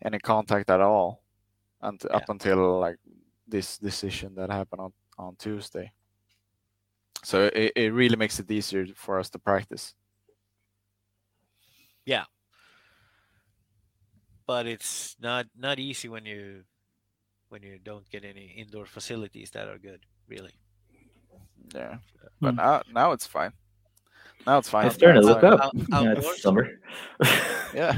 any 0.01 0.19
contact 0.19 0.69
at 0.69 0.81
all, 0.81 1.21
until 1.81 2.15
up 2.15 2.29
until 2.29 2.79
like 2.79 2.97
this 3.47 3.77
decision 3.77 4.35
that 4.35 4.49
happened 4.49 4.81
on 4.81 4.93
on 5.17 5.35
Tuesday. 5.35 5.91
So 7.23 7.49
it, 7.53 7.73
it 7.75 7.93
really 7.93 8.15
makes 8.15 8.39
it 8.39 8.49
easier 8.49 8.85
for 8.95 9.19
us 9.19 9.29
to 9.31 9.39
practice. 9.39 9.93
But 14.49 14.65
it's 14.65 15.15
not 15.21 15.45
not 15.55 15.77
easy 15.77 16.09
when 16.09 16.25
you 16.25 16.63
when 17.49 17.61
you 17.61 17.77
don't 17.83 18.09
get 18.09 18.25
any 18.25 18.55
indoor 18.57 18.87
facilities 18.87 19.51
that 19.51 19.67
are 19.67 19.77
good 19.77 19.99
really 20.27 20.53
Yeah, 21.75 21.97
but 22.41 22.51
Hmm. 22.51 22.55
now 22.57 22.81
now 22.91 23.11
it's 23.11 23.27
fine. 23.27 23.53
Now 24.47 24.57
it's 24.57 24.69
fine. 24.69 24.87
It's 24.87 24.95
starting 24.95 25.21
to 25.21 25.27
look 25.27 25.43
outside. 25.43 25.67
up. 25.69 25.75
Out- 25.93 26.03
Yeah, 26.03 26.13
it's 26.17 26.41
summer. 26.41 26.67
Yeah, 27.75 27.97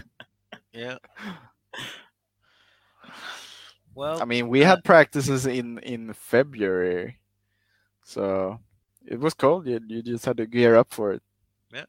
yeah 0.74 0.98
well 3.96 4.22
I 4.22 4.26
mean 4.26 4.50
we 4.50 4.60
had 4.60 4.84
practices 4.84 5.46
in 5.46 5.80
in 5.80 6.12
February, 6.14 7.16
so 8.04 8.60
it 9.08 9.22
was 9.24 9.34
cold. 9.34 9.68
You 9.68 9.80
you 9.88 10.02
just 10.04 10.26
had 10.26 10.36
to 10.36 10.46
gear 10.46 10.76
up 10.76 10.92
for 10.92 11.14
it. 11.16 11.24
Yeah. 11.74 11.86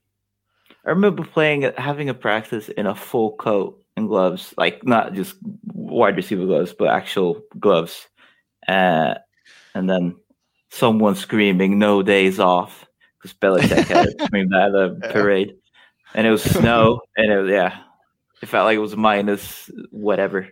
I 0.87 0.91
remember 0.91 1.25
playing, 1.27 1.63
having 1.77 2.09
a 2.11 2.15
practice 2.15 2.69
in 2.69 2.87
a 2.87 2.95
full 2.95 3.35
coat 3.37 3.82
and 3.97 4.09
gloves, 4.09 4.55
like 4.57 4.85
not 4.87 5.15
just 5.15 5.37
wide 5.67 6.17
receiver 6.17 6.47
gloves, 6.47 6.75
but 6.79 6.89
actual 6.89 7.43
gloves. 7.59 8.07
Uh, 8.67 9.15
and 9.75 9.89
then 9.89 10.17
someone 10.71 11.15
screaming, 11.15 11.79
"No 11.79 12.03
days 12.03 12.39
off," 12.39 12.87
because 13.21 13.37
Belichick 13.39 13.87
had 13.87 14.09
screamed 14.23 14.53
that 14.53 14.67
at 14.67 14.73
the 14.73 14.99
Yeah. 15.03 15.13
parade, 15.13 15.55
and 16.15 16.27
it 16.27 16.31
was 16.31 16.43
snow, 16.59 17.01
and 17.17 17.33
it 17.33 17.39
was 17.39 17.51
yeah, 17.51 17.79
it 18.43 18.47
felt 18.49 18.65
like 18.67 18.77
it 18.77 18.81
was 18.81 18.97
minus 18.97 19.71
whatever. 19.91 20.49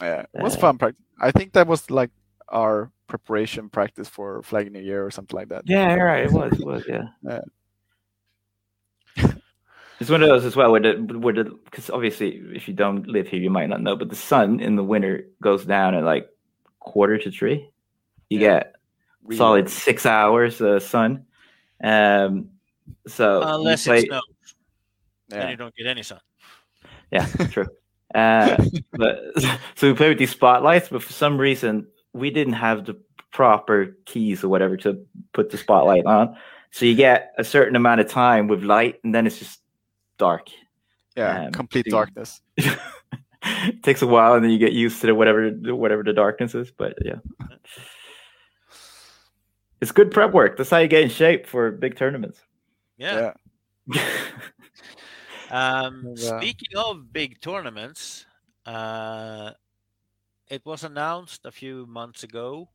Yeah, 0.00 0.26
it 0.32 0.42
was 0.42 0.54
Uh, 0.56 0.60
fun 0.60 0.78
practice. 0.78 1.02
I 1.20 1.32
think 1.32 1.52
that 1.54 1.66
was 1.66 1.90
like 1.90 2.10
our 2.48 2.90
preparation 3.08 3.68
practice 3.68 4.08
for 4.08 4.42
Flag 4.42 4.70
New 4.70 4.80
Year 4.80 5.04
or 5.04 5.10
something 5.10 5.36
like 5.36 5.48
that. 5.48 5.62
Yeah, 5.66 5.94
right. 5.94 6.24
It 6.26 6.32
was, 6.32 6.52
it 6.52 6.64
was, 6.64 6.84
yeah. 6.86 7.02
Yeah. 7.22 7.40
It's 10.00 10.10
one 10.10 10.22
of 10.22 10.28
those 10.28 10.44
as 10.44 10.54
well, 10.54 10.70
where 10.70 10.80
the 10.80 11.18
where 11.18 11.34
the 11.34 11.44
because 11.64 11.90
obviously 11.90 12.36
if 12.54 12.68
you 12.68 12.74
don't 12.74 13.06
live 13.08 13.26
here, 13.28 13.40
you 13.40 13.50
might 13.50 13.68
not 13.68 13.80
know, 13.82 13.96
but 13.96 14.08
the 14.08 14.16
sun 14.16 14.60
in 14.60 14.76
the 14.76 14.84
winter 14.84 15.26
goes 15.42 15.64
down 15.64 15.94
at 15.94 16.04
like 16.04 16.28
quarter 16.78 17.18
to 17.18 17.30
three. 17.30 17.68
You 18.30 18.38
Yeah. 18.40 18.48
get 18.60 18.74
Really 19.24 19.36
solid 19.38 19.68
six 19.70 20.06
hours 20.06 20.60
of 20.60 20.82
sun. 20.82 21.26
Um, 21.82 22.50
so 23.06 23.42
unless 23.42 23.84
play- 23.84 23.98
it 23.98 24.06
snows 24.06 24.22
then 25.28 25.50
you 25.50 25.56
don't 25.56 25.74
get 25.76 25.86
any 25.86 26.02
sun 26.02 26.18
yeah, 27.12 27.26
true. 27.50 27.66
Uh, 28.14 28.56
but 28.92 29.20
so 29.74 29.86
we 29.88 29.92
play 29.92 30.08
with 30.08 30.16
these 30.16 30.30
spotlights, 30.30 30.88
but 30.88 31.02
for 31.02 31.12
some 31.12 31.36
reason 31.36 31.86
we 32.14 32.30
didn't 32.30 32.54
have 32.54 32.86
the 32.86 32.98
proper 33.30 33.94
keys 34.06 34.42
or 34.42 34.48
whatever 34.48 34.78
to 34.78 35.04
put 35.34 35.50
the 35.50 35.58
spotlight 35.58 36.06
on. 36.06 36.34
So 36.70 36.86
you 36.86 36.94
get 36.94 37.34
a 37.36 37.44
certain 37.44 37.76
amount 37.76 38.00
of 38.00 38.08
time 38.08 38.48
with 38.48 38.62
light, 38.64 38.98
and 39.04 39.14
then 39.14 39.26
it's 39.26 39.38
just 39.38 39.60
dark. 40.18 40.48
Yeah, 41.16 41.46
um, 41.46 41.52
complete 41.52 41.84
to- 41.84 41.90
darkness. 41.90 42.40
it 42.56 43.82
takes 43.82 44.02
a 44.02 44.06
while, 44.06 44.34
and 44.34 44.44
then 44.44 44.50
you 44.50 44.58
get 44.58 44.72
used 44.72 45.00
to 45.00 45.08
the 45.08 45.14
whatever 45.14 45.50
whatever 45.50 46.02
the 46.02 46.12
darkness 46.12 46.54
is. 46.54 46.70
But 46.70 46.94
yeah, 47.04 47.16
it's 49.80 49.92
good 49.92 50.10
prep 50.10 50.32
work. 50.32 50.56
That's 50.56 50.70
how 50.70 50.78
you 50.78 50.88
get 50.88 51.02
in 51.02 51.08
shape 51.08 51.46
for 51.46 51.70
big 51.70 51.96
tournaments. 51.96 52.40
yeah, 52.96 53.32
Yeah. 53.86 54.08
Um, 55.50 56.04
And, 56.04 56.18
uh, 56.18 56.40
speaking 56.40 56.76
of 56.76 57.10
big 57.10 57.40
tournaments, 57.40 58.26
uh, 58.66 59.52
it 60.48 60.60
was 60.66 60.84
announced 60.84 61.46
a 61.46 61.50
few 61.50 61.86
months 61.86 62.22
ago 62.22 62.68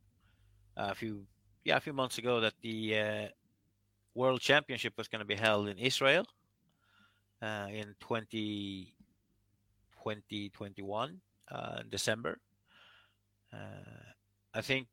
a 0.76 0.94
few 0.94 1.24
yeah 1.64 1.76
a 1.76 1.80
few 1.80 1.92
months 1.92 2.18
ago 2.18 2.40
that 2.40 2.54
the 2.62 2.98
uh, 2.98 3.28
World 4.14 4.40
Championship 4.40 4.94
was 4.96 5.08
going 5.08 5.20
to 5.20 5.24
be 5.26 5.34
held 5.34 5.68
in 5.68 5.78
Israel 5.78 6.26
in 7.42 7.94
20, 8.00 8.94
2021 10.02 11.20
uh, 11.50 11.82
December. 11.90 12.38
Uh, 13.52 13.56
I 14.54 14.60
think 14.60 14.88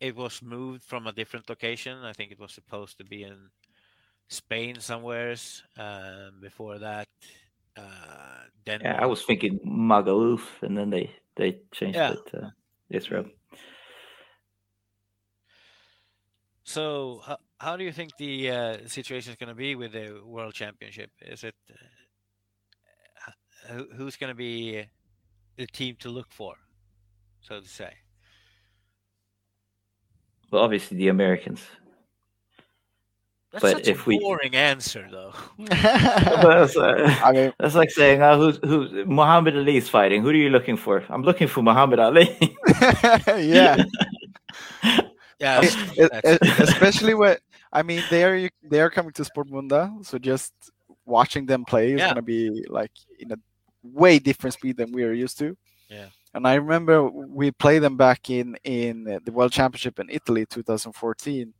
it 0.00 0.14
was 0.14 0.42
moved 0.42 0.84
from 0.84 1.06
a 1.06 1.12
different 1.12 1.48
location. 1.48 2.04
I 2.04 2.12
think 2.12 2.32
it 2.32 2.38
was 2.38 2.52
supposed 2.52 2.98
to 2.98 3.04
be 3.04 3.22
in 3.22 3.50
Spain 4.28 4.80
somewheres. 4.80 5.62
Um, 5.78 6.40
before 6.40 6.78
that, 6.78 7.08
uh, 7.76 8.44
Denmark. 8.66 8.96
Yeah, 8.96 9.02
I 9.02 9.06
was 9.06 9.22
thinking 9.24 9.60
Magaluf, 9.66 10.62
and 10.62 10.76
then 10.76 10.90
they 10.90 11.10
they 11.36 11.60
changed 11.72 11.96
Yeah. 11.96 12.12
it 12.12 12.26
to 12.30 12.52
Israel. 12.90 13.26
So, 16.64 17.20
how, 17.26 17.38
how 17.58 17.76
do 17.76 17.84
you 17.84 17.92
think 17.92 18.10
the 18.18 18.50
uh, 18.50 18.76
situation 18.86 19.32
is 19.32 19.36
going 19.36 19.48
to 19.48 19.54
be 19.54 19.74
with 19.74 19.92
the 19.92 20.20
World 20.24 20.54
Championship? 20.54 21.10
Is 21.22 21.44
it 21.44 21.54
uh, 23.70 23.82
who's 23.96 24.16
going 24.16 24.30
to 24.30 24.34
be 24.36 24.84
the 25.56 25.66
team 25.66 25.96
to 26.00 26.08
look 26.10 26.30
for, 26.30 26.54
so 27.40 27.60
to 27.60 27.68
say? 27.68 27.92
Well, 30.50 30.62
obviously 30.62 30.96
the 30.98 31.08
Americans. 31.08 31.62
That's 33.52 33.62
But 33.62 33.72
such 33.78 33.88
if 33.88 34.04
a 34.04 34.08
we- 34.08 34.18
boring 34.18 34.56
answer, 34.56 35.06
though. 35.10 35.32
That's, 35.58 36.76
uh, 36.76 37.14
I 37.24 37.32
mean, 37.32 37.52
that's 37.60 37.76
like 37.76 37.90
saying, 37.92 38.20
uh, 38.20 38.36
who's 38.36 38.58
who's 38.64 39.06
Muhammad 39.06 39.56
Ali's 39.56 39.88
fighting? 39.88 40.22
Who 40.22 40.30
are 40.30 40.34
you 40.34 40.50
looking 40.50 40.76
for? 40.76 41.04
I'm 41.08 41.22
looking 41.22 41.46
for 41.46 41.62
Muhammad 41.62 42.00
Ali. 42.00 42.36
yeah. 43.28 43.76
Yeah, 45.40 45.60
Es- 45.60 45.74
that's- 45.96 46.20
eh, 46.24 46.38
eh, 46.42 46.54
especially 46.62 47.14
when 47.14 47.36
I 47.72 47.82
mean 47.82 48.02
they 48.10 48.24
are 48.24 48.50
they 48.62 48.80
are 48.80 48.90
coming 48.90 49.12
to 49.14 49.22
Sportmundo, 49.22 50.04
so 50.04 50.18
just 50.18 50.52
watching 51.06 51.46
them 51.46 51.64
play 51.64 51.92
is 51.92 51.98
Yeah. 52.00 52.08
gonna 52.08 52.22
be 52.22 52.64
like 52.68 52.92
in 53.18 53.32
a 53.32 53.36
way 53.82 54.18
different 54.18 54.54
speed 54.54 54.76
than 54.76 54.92
we 54.92 55.04
are 55.04 55.12
used 55.12 55.38
to. 55.38 55.56
Yeah. 55.90 56.06
And 56.34 56.46
I 56.46 56.54
remember 56.54 57.02
we 57.04 57.50
played 57.52 57.80
them 57.82 57.96
back 57.96 58.30
in 58.30 58.56
in 58.64 59.04
the 59.24 59.32
World 59.32 59.52
Championship 59.52 59.98
in 59.98 60.08
Italy, 60.10 60.46
2014. 60.46 61.52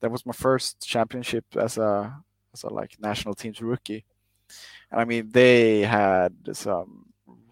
That 0.00 0.10
was 0.10 0.24
my 0.26 0.32
first 0.32 0.80
championship 0.86 1.44
as 1.56 1.76
a 1.78 2.14
as 2.54 2.62
a 2.62 2.68
like 2.68 2.96
national 3.00 3.34
team's 3.34 3.60
rookie. 3.60 4.04
And 4.90 5.00
I 5.00 5.04
mean 5.04 5.30
they 5.30 5.80
had 5.82 6.32
some 6.52 7.06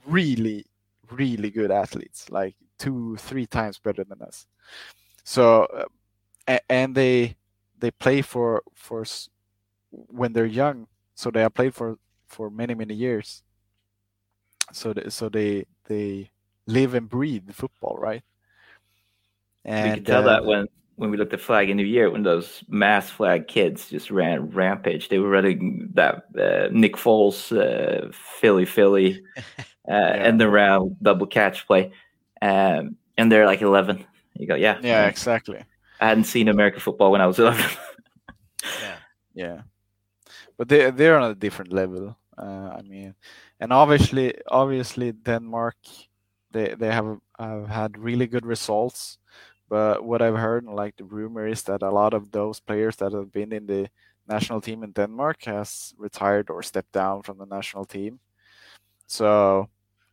really 0.07 0.65
really 1.11 1.51
good 1.51 1.71
athletes, 1.71 2.31
like 2.31 2.57
two 2.79 3.17
three 3.17 3.47
times 3.47 3.79
better 3.79 4.05
than 4.05 4.23
us. 4.23 4.47
So 5.27 5.65
uh, 6.47 6.59
and 6.71 6.95
they 6.95 7.35
they 7.81 7.91
play 7.91 8.23
for 8.23 8.63
for 8.75 9.05
when 9.91 10.33
they're 10.33 10.47
young. 10.47 10.87
So 11.17 11.33
they 11.33 11.41
have 11.41 11.53
played 11.53 11.75
for 11.75 11.99
for 12.29 12.49
many 12.49 12.75
many 12.77 12.95
years. 12.95 13.43
So 14.73 14.93
they, 14.93 15.11
so 15.11 15.29
they 15.29 15.67
they 15.89 16.31
live 16.67 16.95
and 16.95 17.09
breathe 17.09 17.51
football 17.51 17.97
right? 17.99 18.23
And, 19.65 19.91
we 19.91 19.97
could 19.97 20.07
tell 20.07 20.23
uh, 20.23 20.35
that 20.35 20.45
when 20.45 20.69
when 20.95 21.11
we 21.11 21.17
looked 21.17 21.35
at 21.35 21.41
Flag 21.41 21.71
in 21.71 21.77
New 21.77 21.85
Year, 21.85 22.09
when 22.09 22.23
those 22.23 22.63
mass 22.69 23.11
flag 23.11 23.49
kids 23.49 23.91
just 23.91 24.13
ran 24.13 24.51
rampage. 24.51 25.09
They 25.09 25.19
were 25.19 25.29
running 25.29 25.91
that 25.95 26.27
uh, 26.39 26.69
Nick 26.71 26.95
Foles, 26.95 27.51
uh, 27.51 28.13
Philly 28.13 28.65
Philly, 28.65 29.25
uh, 29.89 29.91
and 29.91 30.41
the 30.41 30.49
round 30.49 30.97
double 31.03 31.27
catch 31.27 31.67
play, 31.67 31.91
um, 32.41 32.95
and 33.19 33.31
they're 33.33 33.45
like 33.45 33.61
eleven. 33.61 34.07
You 34.39 34.47
go, 34.47 34.55
yeah, 34.55 34.79
yeah 34.83 35.07
exactly. 35.07 35.63
I 36.01 36.09
hadn't 36.09 36.25
seen 36.25 36.49
American 36.49 36.81
football 36.81 37.11
when 37.11 37.21
I 37.21 37.27
was 37.27 37.39
eleven. 37.45 37.71
yeah. 38.83 38.97
yeah. 39.35 39.61
But 40.59 40.69
they 40.69 40.91
they're 40.91 41.19
on 41.19 41.31
a 41.31 41.35
different 41.35 41.73
level 41.73 42.17
uh, 42.39 42.71
i 42.77 42.83
mean 42.83 43.15
and 43.61 43.73
obviously 43.73 44.35
obviously 44.49 45.13
denmark 45.13 45.77
they 46.51 46.75
they 46.75 46.91
have 46.93 47.19
have 47.39 47.69
had 47.69 47.99
really 47.99 48.27
good 48.27 48.47
results. 48.47 49.19
But 49.69 50.05
what 50.05 50.23
i've 50.23 50.37
heard 50.37 50.65
and 50.65 50.77
like 50.77 50.97
the 50.97 51.05
rumor 51.05 51.47
is 51.47 51.63
that 51.65 51.83
a 51.83 51.91
lot 51.91 52.15
of 52.15 52.31
those 52.31 52.61
players 52.61 52.97
that 52.97 53.13
have 53.13 53.33
been 53.33 53.53
in 53.53 53.67
the 53.67 53.89
national 54.29 54.61
team 54.61 54.83
in 54.85 54.93
denmark 54.93 55.43
has 55.45 55.93
retired 55.99 56.51
or 56.51 56.63
stepped 56.63 56.93
down 56.93 57.23
from 57.23 57.39
the 57.39 57.47
national 57.47 57.85
team. 57.85 58.21
So 59.07 59.69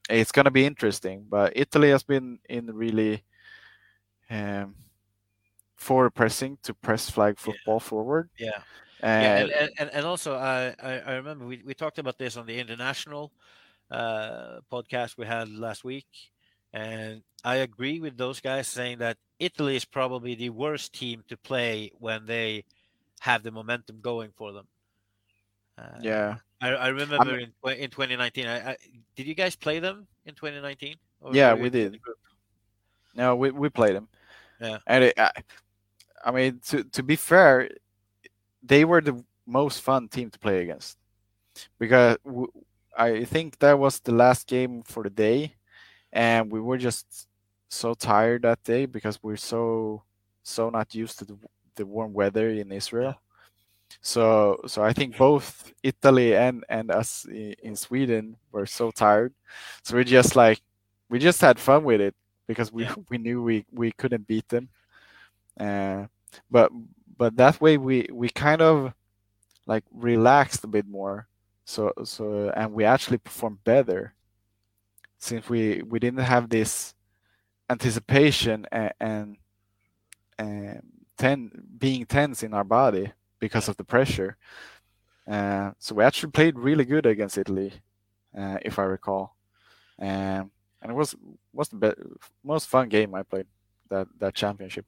it's 0.10 0.32
going 0.32 0.46
to 0.46 0.52
be 0.52 0.66
interesting 0.66 1.26
but 1.30 1.54
italy 1.56 1.90
has 1.92 2.04
been 2.04 2.38
in 2.50 2.66
really 2.76 3.24
um, 4.30 4.76
forward 5.76 6.12
pressing 6.12 6.58
to 6.64 6.74
press 6.74 7.10
flag 7.10 7.38
football 7.38 7.80
forward 7.80 8.30
Yeah. 8.38 8.62
and, 9.02 9.50
yeah, 9.50 9.58
and, 9.60 9.72
and, 9.80 9.90
and, 9.92 10.06
also 10.06 10.36
I, 10.36 10.74
I, 10.82 11.14
remember 11.14 11.46
we, 11.46 11.62
we 11.66 11.74
talked 11.74 12.00
about 12.00 12.18
this 12.18 12.38
on 12.38 12.46
the 12.46 12.58
international 12.58 13.32
uh, 13.92 14.60
podcast 14.72 15.18
we 15.18 15.26
had 15.26 15.50
last 15.50 15.84
week, 15.84 16.08
and 16.72 17.22
I 17.44 17.58
agree 17.58 18.00
with 18.00 18.18
those 18.18 18.40
guys 18.40 18.68
saying 18.68 19.00
that 19.00 19.18
Italy 19.40 19.76
is 19.76 19.86
probably 19.86 20.36
the 20.36 20.50
worst 20.50 20.94
team 20.94 21.24
to 21.28 21.38
play 21.38 21.92
when 22.00 22.26
they 22.26 22.64
have 23.20 23.44
the 23.44 23.52
momentum 23.52 24.00
going 24.02 24.32
for 24.36 24.54
them. 24.54 24.68
Uh, 25.78 26.00
yeah 26.02 26.38
I, 26.64 26.70
I 26.70 26.88
remember 26.88 27.38
in 27.38 27.52
in 27.78 27.90
2019. 27.90 28.48
I, 28.48 28.72
I, 28.72 28.78
did 29.18 29.28
you 29.28 29.36
guys 29.36 29.56
play 29.56 29.80
them 29.80 30.08
in 30.26 30.34
2019? 30.34 30.96
Yeah, 31.34 31.54
we 31.54 31.70
did. 31.70 32.00
No 33.16 33.36
we, 33.36 33.52
we 33.52 33.70
played 33.70 33.96
them. 33.96 34.08
Yeah. 34.60 34.78
and 34.88 35.04
it, 35.06 35.20
I, 35.20 35.32
I 36.24 36.32
mean 36.32 36.60
to, 36.68 36.84
to 36.84 37.04
be 37.04 37.16
fair 37.16 37.70
they 38.64 38.86
were 38.86 39.02
the 39.02 39.24
most 39.46 39.82
fun 39.82 40.08
team 40.08 40.30
to 40.32 40.40
play 40.40 40.62
against. 40.62 40.98
Because 41.80 42.18
w- 42.26 42.52
i 42.98 43.24
think 43.26 43.58
that 43.60 43.78
was 43.80 44.00
the 44.02 44.12
last 44.12 44.48
game 44.48 44.84
for 44.84 45.04
the 45.04 45.10
day 45.10 45.56
and 46.14 46.52
we 46.52 46.60
were 46.62 46.78
just 46.78 47.28
so 47.70 47.94
tired 47.96 48.44
that 48.44 48.64
day 48.64 48.86
because 48.86 49.22
we're 49.24 49.36
so 49.38 50.04
so 50.44 50.70
not 50.70 50.94
used 50.96 51.18
to 51.20 51.26
the, 51.26 51.38
the 51.76 51.86
warm 51.86 52.14
weather 52.14 52.50
in 52.50 52.72
israel. 52.72 53.16
So 54.02 54.60
so 54.68 54.84
i 54.84 54.94
think 54.94 55.18
both 55.18 55.72
italy 55.84 56.36
and 56.36 56.64
and 56.70 56.92
us 56.92 57.26
in, 57.26 57.56
in 57.64 57.76
sweden 57.76 58.38
were 58.52 58.66
so 58.66 58.92
tired. 58.92 59.34
So 59.84 59.98
we 59.98 60.04
just 60.04 60.36
like 60.36 60.62
we 61.10 61.20
just 61.20 61.42
had 61.42 61.60
fun 61.60 61.84
with 61.84 62.02
it 62.02 62.16
because 62.48 62.72
we 62.72 62.84
Yeah. 62.84 62.96
we 63.10 63.18
knew 63.18 63.42
we 63.42 63.66
we 63.72 63.92
couldn't 63.92 64.28
beat 64.28 64.50
them. 64.50 64.70
Uh, 65.60 66.08
but 66.50 66.72
but 67.18 67.36
that 67.38 67.62
way 67.62 67.78
we 67.78 68.08
we 68.12 68.30
kind 68.30 68.62
of 68.62 68.94
like 69.66 69.84
relaxed 69.94 70.64
a 70.64 70.68
bit 70.68 70.88
more. 70.88 71.28
So 71.66 71.94
so 72.04 72.50
and 72.56 72.74
we 72.74 72.86
actually 72.86 73.18
performed 73.20 73.64
better 73.64 74.14
since 75.20 75.50
we 75.50 75.82
we 75.84 76.00
didn't 76.00 76.20
have 76.26 76.50
this 76.50 76.94
anticipation 77.70 78.66
and 78.72 78.94
and, 79.00 79.38
and 80.38 80.84
ten 81.18 81.52
being 81.78 82.06
tense 82.06 82.44
in 82.44 82.54
our 82.54 82.64
body 82.66 83.12
because 83.40 83.70
of 83.70 83.78
the 83.78 83.84
pressure. 83.84 84.38
Uh, 85.30 85.72
so 85.80 85.96
we 85.96 86.04
actually 86.04 86.32
played 86.32 86.60
really 86.60 86.86
good 86.86 87.06
against 87.06 87.38
Italy 87.38 87.72
uh, 88.38 88.58
if 88.62 88.78
I 88.80 88.84
recall. 88.84 89.36
Um, 90.00 90.52
and 90.84 90.92
it 90.92 90.96
was 90.96 91.16
was 91.54 91.70
the 91.70 91.78
be- 91.78 92.04
most 92.44 92.70
fun 92.70 92.90
game 92.90 93.16
I 93.16 93.24
played 93.24 93.48
that 93.90 94.08
that 94.20 94.36
championship 94.36 94.86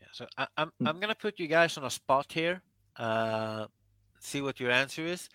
Yeah, 0.00 0.08
so 0.12 0.26
I, 0.38 0.48
I'm 0.58 0.72
Mm. 0.82 0.88
I'm 0.88 1.00
gonna 1.00 1.16
put 1.16 1.40
you 1.40 1.48
guys 1.48 1.78
on 1.78 1.84
a 1.84 1.90
spot 1.90 2.32
here. 2.32 2.62
Uh, 2.96 3.68
see 4.20 4.42
what 4.42 4.60
your 4.60 4.70
answer 4.72 5.04
is. 5.06 5.28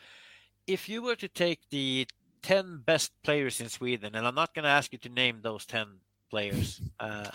If 0.67 0.89
you 0.89 1.01
were 1.03 1.15
to 1.17 1.29
take 1.29 1.61
the 1.69 2.07
ten 2.43 2.79
best 2.85 3.11
players 3.23 3.61
in 3.61 3.69
Sweden, 3.69 4.15
and 4.15 4.27
I'm 4.27 4.35
not 4.35 4.53
gonna 4.55 4.69
ask 4.69 4.93
you 4.93 4.99
to 4.99 5.09
name 5.09 5.41
those 5.41 5.65
ten 5.65 6.01
players. 6.29 6.81
Uh, 6.99 7.31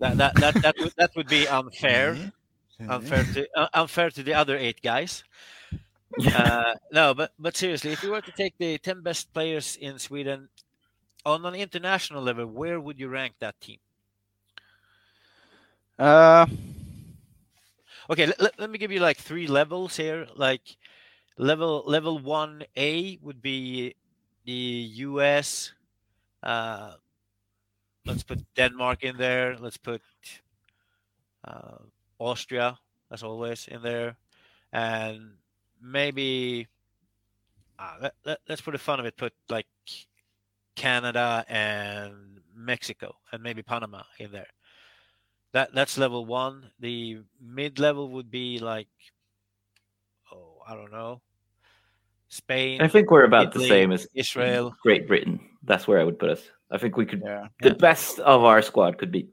that, 0.00 0.18
that 0.18 0.34
that 0.40 0.54
that 0.62 0.76
would 0.78 0.94
that 0.98 1.10
would 1.16 1.28
be 1.28 1.48
unfair. 1.60 2.18
Unfair 2.88 3.24
to 3.34 3.48
uh, 3.56 3.68
unfair 3.74 4.10
to 4.10 4.22
the 4.24 4.34
other 4.34 4.56
eight 4.56 4.82
guys. 4.82 5.24
Uh, 6.34 6.74
no, 6.92 7.14
but 7.14 7.32
but 7.38 7.56
seriously, 7.56 7.92
if 7.92 8.02
you 8.02 8.10
were 8.10 8.22
to 8.22 8.32
take 8.32 8.54
the 8.58 8.78
ten 8.78 9.02
best 9.02 9.32
players 9.32 9.76
in 9.76 9.98
Sweden 9.98 10.48
on 11.24 11.44
an 11.44 11.54
international 11.54 12.22
level, 12.22 12.46
where 12.46 12.80
would 12.80 12.98
you 12.98 13.08
rank 13.08 13.34
that 13.40 13.60
team? 13.60 13.78
Uh, 15.98 16.46
okay 18.08 18.26
let, 18.26 18.58
let, 18.58 18.70
me 18.70 18.78
give 18.78 18.90
you 18.90 19.00
like 19.00 19.18
three 19.18 19.46
levels 19.46 19.96
here. 19.96 20.26
Like 20.34 20.62
level 21.36 21.84
level 21.86 22.18
1a 22.18 23.18
would 23.20 23.42
be 23.42 23.94
the 24.46 24.88
us 24.96 25.72
uh 26.42 26.92
let's 28.06 28.22
put 28.22 28.38
denmark 28.54 29.04
in 29.04 29.16
there. 29.16 29.56
Let's 29.58 29.76
put 29.76 30.02
uh, 31.44 31.78
austria 32.18 32.78
as 33.10 33.22
always 33.22 33.68
in 33.68 33.82
there. 33.82 34.16
And 34.72 35.32
maybe 35.82 36.66
uh, 37.78 37.96
let, 38.02 38.14
let, 38.24 38.38
let's 38.48 38.60
put 38.60 38.72
the 38.72 38.78
fun 38.78 39.00
of 39.00 39.06
it 39.06 39.16
put 39.16 39.32
like 39.48 39.66
canada 40.80 41.44
and 41.48 42.40
mexico 42.54 43.14
and 43.32 43.42
maybe 43.42 43.62
panama 43.62 44.02
in 44.18 44.30
there 44.32 44.46
that 45.52 45.74
that's 45.74 45.98
level 45.98 46.24
one. 46.26 46.70
The 46.78 47.18
mid 47.40 47.78
level 47.80 48.08
would 48.10 48.30
be 48.30 48.60
like, 48.60 48.86
oh, 50.32 50.62
I 50.68 50.74
don't 50.76 50.92
know, 50.92 51.20
Spain. 52.28 52.80
I 52.80 52.88
think 52.88 53.10
we're 53.10 53.24
about 53.24 53.48
Italy, 53.48 53.64
the 53.64 53.68
same 53.68 53.90
as 53.92 54.06
Israel. 54.14 54.76
Great 54.82 55.08
Britain. 55.08 55.40
That's 55.64 55.88
where 55.88 55.98
I 56.00 56.04
would 56.04 56.18
put 56.18 56.30
us. 56.30 56.42
I 56.70 56.78
think 56.78 56.96
we 56.96 57.04
could. 57.04 57.22
Yeah, 57.24 57.48
The 57.62 57.70
Yeah. 57.70 57.74
best 57.88 58.20
of 58.20 58.44
our 58.44 58.62
squad 58.62 58.98
could 58.98 59.10
be 59.10 59.28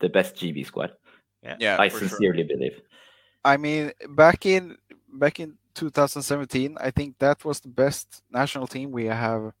the 0.00 0.08
best 0.08 0.34
GB 0.34 0.66
squad. 0.66 0.90
yeah. 1.60 1.76
I 1.78 1.88
for 1.88 1.98
sure. 2.00 2.08
sincerely 2.08 2.42
believe. 2.42 2.80
I 3.44 3.56
mean, 3.56 3.92
back 4.10 4.46
in 4.46 4.76
back 5.12 5.38
in 5.38 5.58
2017, 5.74 6.76
I 6.80 6.90
think 6.90 7.18
that 7.18 7.44
was 7.44 7.60
the 7.60 7.68
best 7.68 8.22
national 8.30 8.66
team 8.66 8.90
we 8.90 9.06
have 9.06 9.52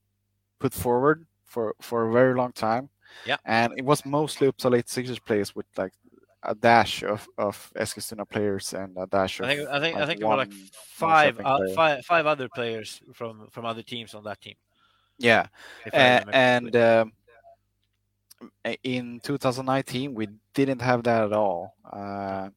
put 0.62 0.72
forward 0.72 1.26
for 1.44 1.74
for 1.80 2.08
a 2.08 2.12
very 2.12 2.34
long 2.34 2.52
time. 2.52 2.88
Yeah. 3.26 3.36
and 3.44 3.74
it 3.76 3.84
was 3.84 4.06
mostly 4.06 4.48
Uppsala 4.50 4.82
Sixers 4.88 5.18
players 5.18 5.54
with 5.54 5.66
like 5.76 5.92
a 6.42 6.54
dash 6.54 7.02
of 7.02 7.28
of 7.36 7.70
Eskilstuna 7.76 8.26
players 8.28 8.74
and 8.74 8.96
a 8.96 9.06
dash 9.06 9.40
of. 9.40 9.46
I 9.46 9.56
think 9.56 9.68
I 9.68 9.80
think 9.80 9.96
I 9.96 10.00
like 10.00 10.08
think 10.08 10.20
there 10.20 10.28
were 10.28 10.36
like 10.36 10.52
five 10.52 11.38
uh, 11.44 11.58
five 11.74 12.04
five 12.06 12.26
other 12.26 12.48
players 12.48 13.02
from 13.12 13.48
from 13.50 13.64
other 13.64 13.82
teams 13.82 14.14
on 14.14 14.24
that 14.24 14.40
team. 14.40 14.56
Yeah, 15.18 15.46
I 15.92 15.98
remember 15.98 16.32
and 16.32 16.76
um, 16.76 17.12
in 18.82 19.20
2019 19.22 20.14
we 20.14 20.28
didn't 20.54 20.80
have 20.80 21.02
that 21.04 21.24
at 21.24 21.32
all. 21.32 21.76
Uh, 21.84 22.48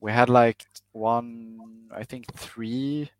we 0.00 0.12
had 0.12 0.28
like 0.28 0.64
one, 0.92 1.58
I 1.94 2.04
think 2.04 2.32
three, 2.34 3.10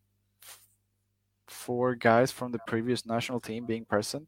four 1.69 1.95
guys 1.95 2.33
from 2.33 2.49
the 2.51 2.59
previous 2.67 3.05
national 3.05 3.41
team 3.41 3.67
being 3.67 3.85
present. 3.85 4.27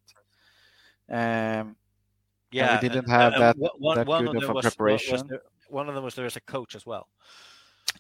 Um, 1.09 1.75
yeah, 2.53 2.75
we 2.77 2.81
didn't 2.89 3.05
and- 3.09 3.13
have 3.19 3.33
and 3.33 3.43
that- 3.43 3.57
one- 3.79 3.97
that 3.97 4.07
one 4.07 4.25
good 4.27 4.37
of 4.37 4.43
of 4.45 4.51
a 4.51 4.53
was- 4.53 4.65
was 4.65 4.75
preparation. 4.77 5.27
there- 5.29 5.43
one 5.71 5.89
of 5.89 5.95
them 5.95 6.05
was 6.05 6.15
there 6.15 6.27
as 6.27 6.37
a 6.37 6.41
coach 6.55 6.75
as 6.75 6.85
well. 6.85 7.09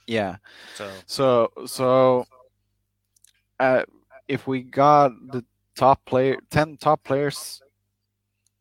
yeah, 0.06 0.36
So 0.76 0.84
so 1.06 1.26
so 1.66 2.24
uh, 3.58 3.82
if 4.28 4.46
we 4.46 4.62
got 4.62 5.08
the 5.32 5.42
top 5.74 6.04
player, 6.04 6.36
ten 6.50 6.76
top 6.76 7.02
players 7.02 7.62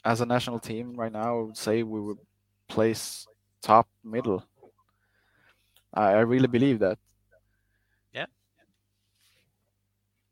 as 0.06 0.22
a 0.22 0.26
national 0.26 0.60
team 0.60 0.86
right 1.02 1.12
now, 1.12 1.40
I 1.40 1.42
would 1.42 1.58
say 1.58 1.84
we 1.84 2.00
would 2.08 2.20
place 2.68 3.28
top 3.62 3.88
middle. 4.04 4.42
I, 5.94 6.06
I 6.20 6.24
really 6.34 6.48
believe 6.48 6.80
that. 6.80 6.98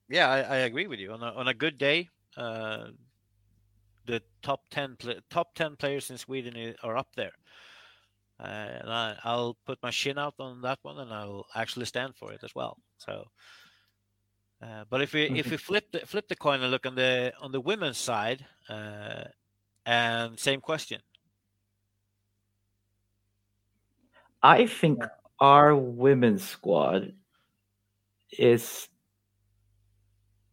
Yeah, 0.09 0.29
I, 0.29 0.39
I 0.39 0.57
agree 0.57 0.87
with 0.87 0.99
you. 0.99 1.11
On 1.11 1.21
a 1.21 1.31
on 1.33 1.47
a 1.47 1.53
good 1.53 1.77
day, 1.77 2.09
uh, 2.35 2.87
the 4.05 4.21
top 4.41 4.61
ten 4.69 4.95
pla 4.95 5.15
top 5.29 5.53
ten 5.55 5.75
players 5.75 6.09
in 6.09 6.17
Sweden 6.17 6.75
are 6.83 6.97
up 6.97 7.09
there. 7.15 7.33
Uh, 8.39 8.43
and 8.81 8.93
I, 8.93 9.17
I'll 9.23 9.57
put 9.65 9.81
my 9.81 9.89
shin 9.89 10.19
out 10.19 10.35
on 10.39 10.61
that 10.61 10.79
one, 10.83 10.99
and 10.99 11.11
I'll 11.11 11.47
actually 11.55 11.85
stand 11.85 12.15
for 12.15 12.31
it 12.31 12.43
as 12.43 12.53
well. 12.53 12.77
So, 12.99 13.25
uh, 14.61 14.83
but 14.89 15.01
if 15.01 15.13
we 15.13 15.23
if 15.23 15.49
we 15.49 15.57
flip 15.57 15.91
the 15.91 15.99
flip 15.99 16.27
the 16.27 16.35
coin 16.35 16.61
and 16.61 16.71
look 16.71 16.85
on 16.85 16.95
the 16.95 17.33
on 17.41 17.51
the 17.51 17.61
women's 17.61 17.97
side, 17.97 18.45
uh, 18.69 19.23
and 19.85 20.39
same 20.39 20.61
question, 20.61 21.01
I 24.43 24.67
think 24.67 25.03
our 25.39 25.75
women's 25.75 26.43
squad 26.43 27.13
is. 28.31 28.87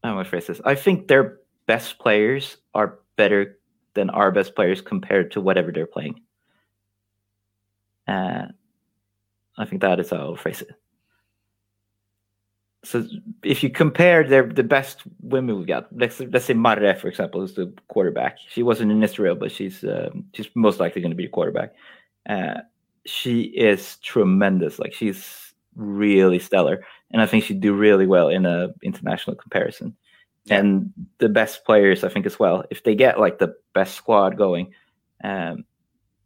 How 0.05 0.13
do 0.13 0.21
I 0.21 0.25
phrase 0.25 0.47
this? 0.47 0.61
I 0.67 0.75
think 0.75 1.09
their 1.09 1.39
best 1.67 1.99
players 1.99 2.59
are 2.75 2.99
better 3.17 3.59
than 3.95 4.11
our 4.11 4.31
best 4.31 4.55
players 4.55 4.83
compared 4.83 5.31
to 5.33 5.41
whatever 5.41 5.73
they're 5.73 5.87
playing. 5.87 6.21
Uh, 8.07 8.49
I 9.57 9.65
think 9.65 9.81
that 9.81 9.99
is 9.99 10.11
how 10.11 10.17
I'll 10.19 10.37
phrase 10.37 10.61
it. 10.61 10.69
So 12.83 13.07
if 13.43 13.63
you 13.63 13.71
compare 13.71 14.29
their 14.29 14.47
the 14.47 14.63
best 14.63 15.05
women 15.23 15.57
we've 15.57 15.67
got, 15.67 15.89
let's 15.97 16.21
let's 16.21 16.45
say 16.45 16.53
Marre, 16.53 16.95
for 16.97 17.09
example, 17.09 17.41
is 17.41 17.55
the 17.55 17.73
quarterback. 17.89 18.37
She 18.47 18.63
wasn't 18.63 18.93
in 18.93 19.03
Israel, 19.03 19.37
but 19.37 19.51
she's 19.51 19.83
um, 19.85 20.27
she's 20.35 20.51
most 20.55 20.81
likely 20.81 21.01
going 21.01 21.13
to 21.13 21.17
be 21.17 21.25
a 21.25 21.31
quarterback. 21.31 21.73
Uh, 22.29 22.61
she 23.07 23.45
is 23.45 23.97
tremendous. 24.03 24.79
Like 24.79 24.93
she's 24.93 25.55
really 25.77 26.39
stellar, 26.39 26.85
and 27.15 27.23
I 27.23 27.27
think 27.27 27.45
she'd 27.45 27.61
do 27.61 27.73
really 27.73 28.07
well 28.07 28.29
in 28.29 28.45
a 28.45 28.75
international 28.83 29.37
comparison. 29.37 29.97
And 30.51 30.93
the 31.19 31.29
best 31.29 31.65
players, 31.65 32.03
I 32.03 32.09
think, 32.09 32.27
as 32.27 32.39
well. 32.39 32.65
If 32.71 32.83
they 32.83 32.97
get 32.97 33.21
like 33.21 33.39
the 33.39 33.55
best 33.73 33.95
squad 33.95 34.37
going, 34.37 34.75
um, 35.23 35.65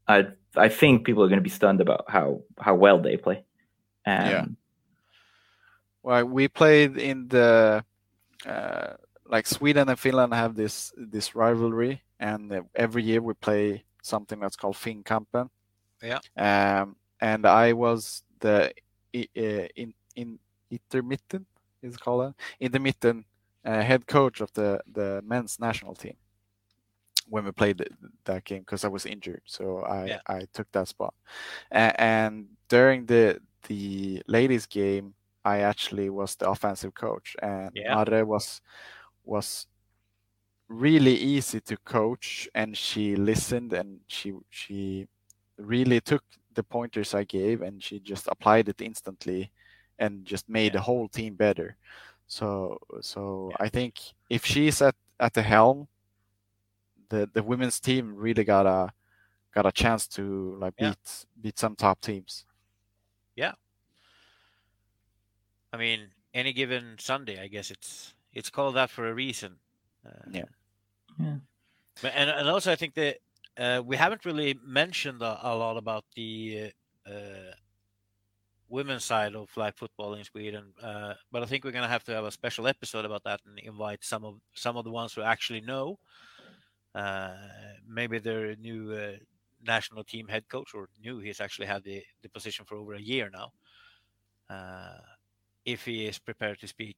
I 0.08 0.28
I 0.56 0.70
think 0.70 1.04
people 1.04 1.22
are 1.22 1.28
going 1.28 1.38
to 1.38 1.50
be 1.50 1.50
stunned 1.50 1.82
about 1.82 2.06
how 2.08 2.40
how 2.58 2.74
well 2.74 2.98
they 3.00 3.18
play. 3.18 3.44
Um, 4.06 4.26
Yeah. 4.26 4.46
Well, 6.02 6.24
we 6.24 6.48
played 6.48 6.96
in 6.96 7.28
the 7.28 7.84
uh, 8.46 8.94
like 9.26 9.46
Sweden 9.46 9.90
and 9.90 9.98
Finland 9.98 10.32
have 10.32 10.54
this 10.54 10.90
this 10.96 11.34
rivalry, 11.34 12.02
and 12.18 12.50
uh, 12.50 12.62
every 12.74 13.02
year 13.02 13.20
we 13.20 13.34
play 13.34 13.84
something 14.02 14.40
that's 14.40 14.56
called 14.56 14.76
Finnkampen. 14.76 15.50
Yeah. 16.02 16.20
Um, 16.34 16.96
and 17.20 17.44
I 17.44 17.74
was 17.74 18.22
the 18.40 18.72
uh, 19.14 19.68
in 19.76 19.92
in 20.16 20.38
intermittent 20.70 21.46
is 21.82 21.96
called 21.96 22.22
that? 22.24 22.34
intermittent 22.60 23.26
uh, 23.64 23.82
head 23.82 24.06
coach 24.06 24.40
of 24.40 24.52
the 24.52 24.80
the 24.92 25.20
men's 25.24 25.58
national 25.60 25.94
team 25.94 26.16
when 27.28 27.44
we 27.44 27.52
played 27.52 27.84
that 28.24 28.44
game 28.44 28.60
because 28.60 28.84
I 28.84 28.88
was 28.88 29.04
injured, 29.06 29.42
so 29.44 29.82
I 29.84 30.06
Yeah. 30.06 30.20
I 30.26 30.46
took 30.52 30.70
that 30.72 30.88
spot. 30.88 31.14
A- 31.70 31.94
and 32.00 32.48
during 32.68 33.06
the 33.06 33.40
the 33.68 34.22
ladies 34.26 34.66
game, 34.66 35.14
I 35.44 35.60
actually 35.60 36.08
was 36.10 36.36
the 36.36 36.48
offensive 36.50 36.94
coach, 36.94 37.36
and 37.42 37.70
Yeah. 37.74 37.94
Marre 37.94 38.24
was 38.24 38.60
was 39.24 39.66
really 40.68 41.14
easy 41.16 41.60
to 41.60 41.76
coach, 41.78 42.48
and 42.54 42.76
she 42.76 43.16
listened 43.16 43.72
and 43.72 44.00
she 44.06 44.32
she 44.50 45.06
really 45.58 46.00
took 46.00 46.22
the 46.54 46.62
pointers 46.62 47.14
I 47.14 47.24
gave, 47.24 47.62
and 47.62 47.82
she 47.82 48.00
just 48.00 48.26
applied 48.28 48.68
it 48.68 48.80
instantly, 48.80 49.50
and 49.98 50.24
just 50.24 50.48
made 50.48 50.72
the 50.72 50.80
whole 50.80 51.08
team 51.08 51.34
better. 51.34 51.76
So 52.26 52.78
so 53.00 53.52
I 53.58 53.68
think 53.68 53.98
if 54.30 54.44
she's 54.44 54.82
at 54.82 54.94
at 55.20 55.34
the 55.34 55.42
helm, 55.42 55.88
the 57.08 57.28
the 57.32 57.42
women's 57.42 57.80
team 57.80 58.14
really 58.16 58.44
got 58.44 58.66
a 58.66 58.92
got 59.52 59.66
a 59.66 59.72
chance 59.72 60.06
to 60.08 60.56
like 60.60 60.74
Yeah. 60.78 60.90
beat 60.90 61.26
beat 61.40 61.58
some 61.58 61.76
top 61.76 62.00
teams. 62.00 62.44
Yeah. 63.36 63.54
I 65.72 65.76
mean, 65.76 66.10
any 66.34 66.52
given 66.52 66.96
Sunday, 66.98 67.40
I 67.42 67.48
guess 67.48 67.70
it's 67.70 68.14
it's 68.32 68.50
called 68.50 68.76
that 68.76 68.90
for 68.90 69.08
a 69.08 69.14
reason. 69.14 69.58
Uh, 70.04 70.30
Yeah. 70.30 70.44
Yeah. 71.18 71.38
But 72.00 72.12
and 72.14 72.30
and 72.30 72.48
also 72.48 72.72
I 72.72 72.76
think 72.76 72.94
that 72.94 73.18
uh, 73.56 73.82
we 73.84 73.96
haven't 73.96 74.24
really 74.24 74.54
mentioned 74.62 75.22
a, 75.22 75.38
a 75.42 75.54
lot 75.54 75.76
about 75.76 76.04
the 76.14 76.72
uh, 77.06 77.10
uh, 77.10 77.52
women's 78.68 79.04
side 79.04 79.34
of 79.34 79.48
flag 79.48 79.74
football 79.76 80.14
in 80.14 80.24
Sweden. 80.24 80.72
Uh, 80.82 81.14
but 81.32 81.42
I 81.42 81.46
think 81.46 81.64
we're 81.64 81.72
gonna 81.72 81.88
have 81.88 82.04
to 82.04 82.14
have 82.14 82.24
a 82.24 82.30
special 82.30 82.66
episode 82.66 83.04
about 83.04 83.24
that 83.24 83.40
and 83.46 83.58
invite 83.58 84.04
some 84.04 84.24
of 84.24 84.40
some 84.54 84.76
of 84.76 84.84
the 84.84 84.90
ones 84.90 85.14
who 85.14 85.22
actually 85.22 85.60
know. 85.60 85.98
Uh, 86.94 87.34
maybe 87.86 88.18
their 88.18 88.56
new 88.56 88.92
uh, 88.92 89.12
national 89.64 90.04
team 90.04 90.28
head 90.28 90.48
coach 90.48 90.74
or 90.74 90.88
new. 91.02 91.18
He's 91.18 91.40
actually 91.40 91.66
had 91.66 91.84
the, 91.84 92.02
the 92.22 92.28
position 92.28 92.64
for 92.64 92.76
over 92.76 92.94
a 92.94 93.00
year 93.00 93.30
now. 93.32 93.52
Uh, 94.50 94.98
if 95.64 95.84
he 95.84 96.06
is 96.06 96.18
prepared 96.18 96.58
to 96.60 96.66
speak 96.66 96.96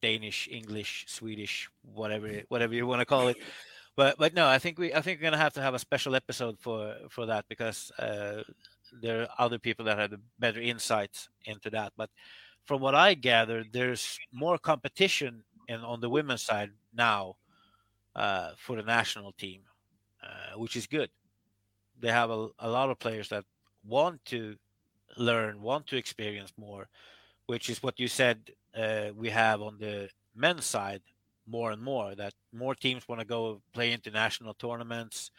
Danish, 0.00 0.48
English, 0.50 1.04
Swedish, 1.08 1.70
whatever 1.82 2.42
whatever 2.48 2.74
you 2.74 2.86
want 2.86 3.00
to 3.00 3.06
call 3.06 3.28
it. 3.28 3.36
But 3.96 4.16
but 4.18 4.34
no, 4.34 4.46
I 4.46 4.58
think 4.58 4.78
we 4.78 4.92
I 4.92 5.00
think 5.00 5.20
we're 5.20 5.24
gonna 5.24 5.42
have 5.42 5.54
to 5.54 5.62
have 5.62 5.74
a 5.74 5.78
special 5.78 6.14
episode 6.14 6.58
for 6.58 6.94
for 7.10 7.26
that 7.26 7.44
because 7.48 7.92
uh, 7.98 8.42
there 9.00 9.22
are 9.22 9.28
other 9.38 9.58
people 9.58 9.84
that 9.86 9.98
have 9.98 10.14
better 10.38 10.60
insights 10.60 11.28
into 11.44 11.70
that. 11.70 11.92
But 11.96 12.10
from 12.64 12.80
what 12.80 12.94
I 12.94 13.14
gather, 13.14 13.64
there's 13.70 14.18
more 14.32 14.58
competition 14.58 15.42
in 15.68 15.80
on 15.80 16.00
the 16.00 16.10
women's 16.10 16.42
side 16.42 16.70
now 16.94 17.36
uh, 18.14 18.50
for 18.56 18.76
the 18.76 18.82
national 18.82 19.32
team, 19.32 19.62
uh, 20.22 20.58
which 20.58 20.76
is 20.76 20.86
good. 20.86 21.10
They 22.00 22.10
have 22.10 22.30
a, 22.30 22.48
a 22.58 22.68
lot 22.68 22.90
of 22.90 22.98
players 22.98 23.28
that 23.28 23.44
want 23.84 24.24
to 24.26 24.56
learn, 25.16 25.60
want 25.60 25.86
to 25.88 25.96
experience 25.96 26.52
more, 26.56 26.88
which 27.46 27.68
is 27.68 27.82
what 27.82 28.00
you 28.00 28.08
said 28.08 28.50
uh, 28.76 29.10
we 29.14 29.30
have 29.30 29.62
on 29.62 29.78
the 29.78 30.08
men's 30.34 30.64
side 30.64 31.02
more 31.46 31.70
and 31.70 31.82
more. 31.82 32.14
That 32.14 32.32
more 32.52 32.74
teams 32.74 33.06
want 33.08 33.20
to 33.20 33.26
go 33.26 33.60
play 33.72 33.92
international 33.92 34.54
tournaments. 34.54 35.30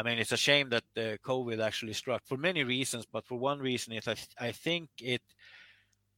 I 0.00 0.02
mean, 0.02 0.18
it's 0.18 0.32
a 0.32 0.36
shame 0.38 0.70
that 0.70 0.84
uh, 0.96 1.18
COVID 1.28 1.62
actually 1.62 1.92
struck 1.92 2.22
for 2.24 2.38
many 2.38 2.64
reasons, 2.64 3.04
but 3.04 3.26
for 3.26 3.38
one 3.38 3.58
reason 3.58 3.92
is 3.92 4.08
I, 4.08 4.16
I 4.48 4.52
think 4.52 4.88
it, 4.98 5.20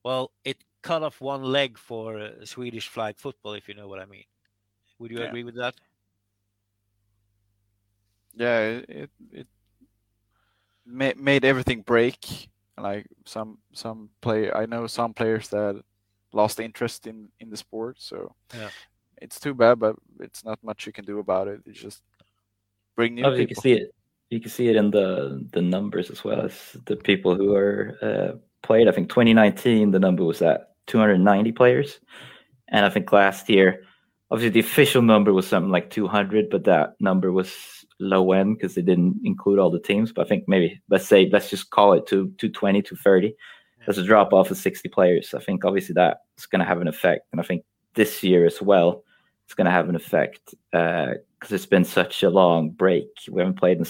well, 0.04 0.30
it 0.44 0.62
cut 0.82 1.02
off 1.02 1.20
one 1.20 1.42
leg 1.42 1.76
for 1.78 2.18
uh, 2.20 2.44
Swedish 2.44 2.88
flag 2.88 3.16
football, 3.18 3.54
if 3.54 3.68
you 3.68 3.74
know 3.74 3.88
what 3.88 3.98
I 3.98 4.06
mean. 4.06 4.24
Would 5.00 5.10
you 5.10 5.18
Yeah. 5.18 5.24
agree 5.24 5.42
with 5.44 5.56
that? 5.56 5.74
Yeah, 8.34 8.60
it 8.60 8.86
it, 8.88 9.10
it 9.32 9.46
ma- 10.86 11.16
made 11.16 11.44
everything 11.44 11.82
break. 11.82 12.48
Like 12.78 13.06
some 13.26 13.58
some 13.72 14.10
play, 14.20 14.50
I 14.52 14.66
know 14.66 14.86
some 14.86 15.12
players 15.12 15.48
that 15.48 15.82
lost 16.32 16.60
interest 16.60 17.06
in 17.06 17.30
in 17.40 17.50
the 17.50 17.56
sport. 17.56 17.96
So 18.00 18.34
Yeah. 18.54 18.70
it's 19.20 19.40
too 19.40 19.54
bad, 19.54 19.78
but 19.78 19.96
it's 20.20 20.44
not 20.44 20.62
much 20.62 20.86
you 20.86 20.92
can 20.92 21.04
do 21.04 21.18
about 21.18 21.48
it. 21.48 21.60
It's 21.66 21.80
just 21.80 22.02
bring 22.96 23.14
new 23.14 23.24
Oh, 23.24 23.32
you 23.32 23.46
can 23.46 23.56
see 23.56 23.72
it. 23.72 23.94
You 24.30 24.40
can 24.40 24.50
see 24.50 24.68
it 24.68 24.76
in 24.76 24.90
the 24.90 25.46
the 25.52 25.62
numbers 25.62 26.10
as 26.10 26.24
well 26.24 26.40
as 26.40 26.76
the 26.86 26.96
people 26.96 27.34
who 27.34 27.54
are 27.54 27.98
uh, 28.02 28.32
played. 28.62 28.88
I 28.88 28.92
think 28.92 29.08
2019 29.08 29.90
the 29.90 29.98
number 29.98 30.24
was 30.24 30.40
at 30.42 30.74
290 30.86 31.52
players, 31.52 32.00
and 32.68 32.86
I 32.86 32.90
think 32.90 33.12
last 33.12 33.48
year, 33.50 33.82
obviously 34.30 34.50
the 34.50 34.66
official 34.66 35.02
number 35.02 35.32
was 35.32 35.46
something 35.46 35.70
like 35.70 35.90
200, 35.90 36.48
but 36.50 36.64
that 36.64 36.94
number 37.00 37.32
was 37.32 37.84
low 38.00 38.32
end 38.32 38.56
because 38.56 38.74
they 38.74 38.82
didn't 38.82 39.20
include 39.24 39.58
all 39.58 39.70
the 39.70 39.78
teams. 39.78 40.12
But 40.12 40.26
I 40.26 40.28
think 40.28 40.44
maybe 40.48 40.80
let's 40.88 41.06
say 41.06 41.28
let's 41.30 41.50
just 41.50 41.70
call 41.70 41.92
it 41.92 42.06
to 42.08 42.32
220, 42.38 42.82
230. 42.82 43.34
There's 43.84 43.98
a 43.98 44.04
drop 44.04 44.32
off 44.32 44.50
of 44.50 44.56
60 44.56 44.88
players. 44.90 45.34
I 45.34 45.40
think 45.40 45.64
obviously 45.64 45.94
that's 45.94 46.46
going 46.46 46.60
to 46.60 46.66
have 46.66 46.80
an 46.80 46.88
effect, 46.88 47.26
and 47.32 47.40
I 47.40 47.44
think 47.44 47.64
this 47.94 48.22
year 48.22 48.46
as 48.46 48.62
well, 48.62 49.04
it's 49.44 49.54
going 49.54 49.66
to 49.66 49.70
have 49.70 49.88
an 49.88 49.96
effect 49.96 50.54
because 50.70 51.50
it's 51.50 51.66
been 51.66 51.84
such 51.84 52.22
a 52.22 52.30
long 52.30 52.70
break. 52.70 53.06
We 53.30 53.40
haven't 53.40 53.58
played 53.58 53.84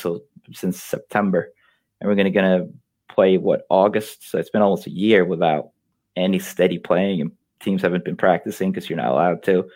since 0.53 0.83
September, 0.83 1.53
and 2.01 2.09
we're 2.09 2.17
going 2.17 2.25
to 2.25 2.31
going 2.31 2.61
to 2.61 2.73
play 3.09 3.39
what 3.39 3.67
August. 3.71 4.31
So 4.31 4.39
it's 4.39 4.51
been 4.51 4.63
almost 4.63 4.87
a 4.87 4.91
year 4.91 5.25
without 5.25 5.71
any 6.17 6.39
steady 6.39 6.79
playing, 6.79 7.21
and 7.21 7.33
teams 7.61 7.83
haven't 7.83 8.05
been 8.05 8.17
practicing 8.17 8.73
because 8.73 8.89
you're 8.89 8.97
not 8.97 9.13
allowed 9.13 9.43
to. 9.45 9.69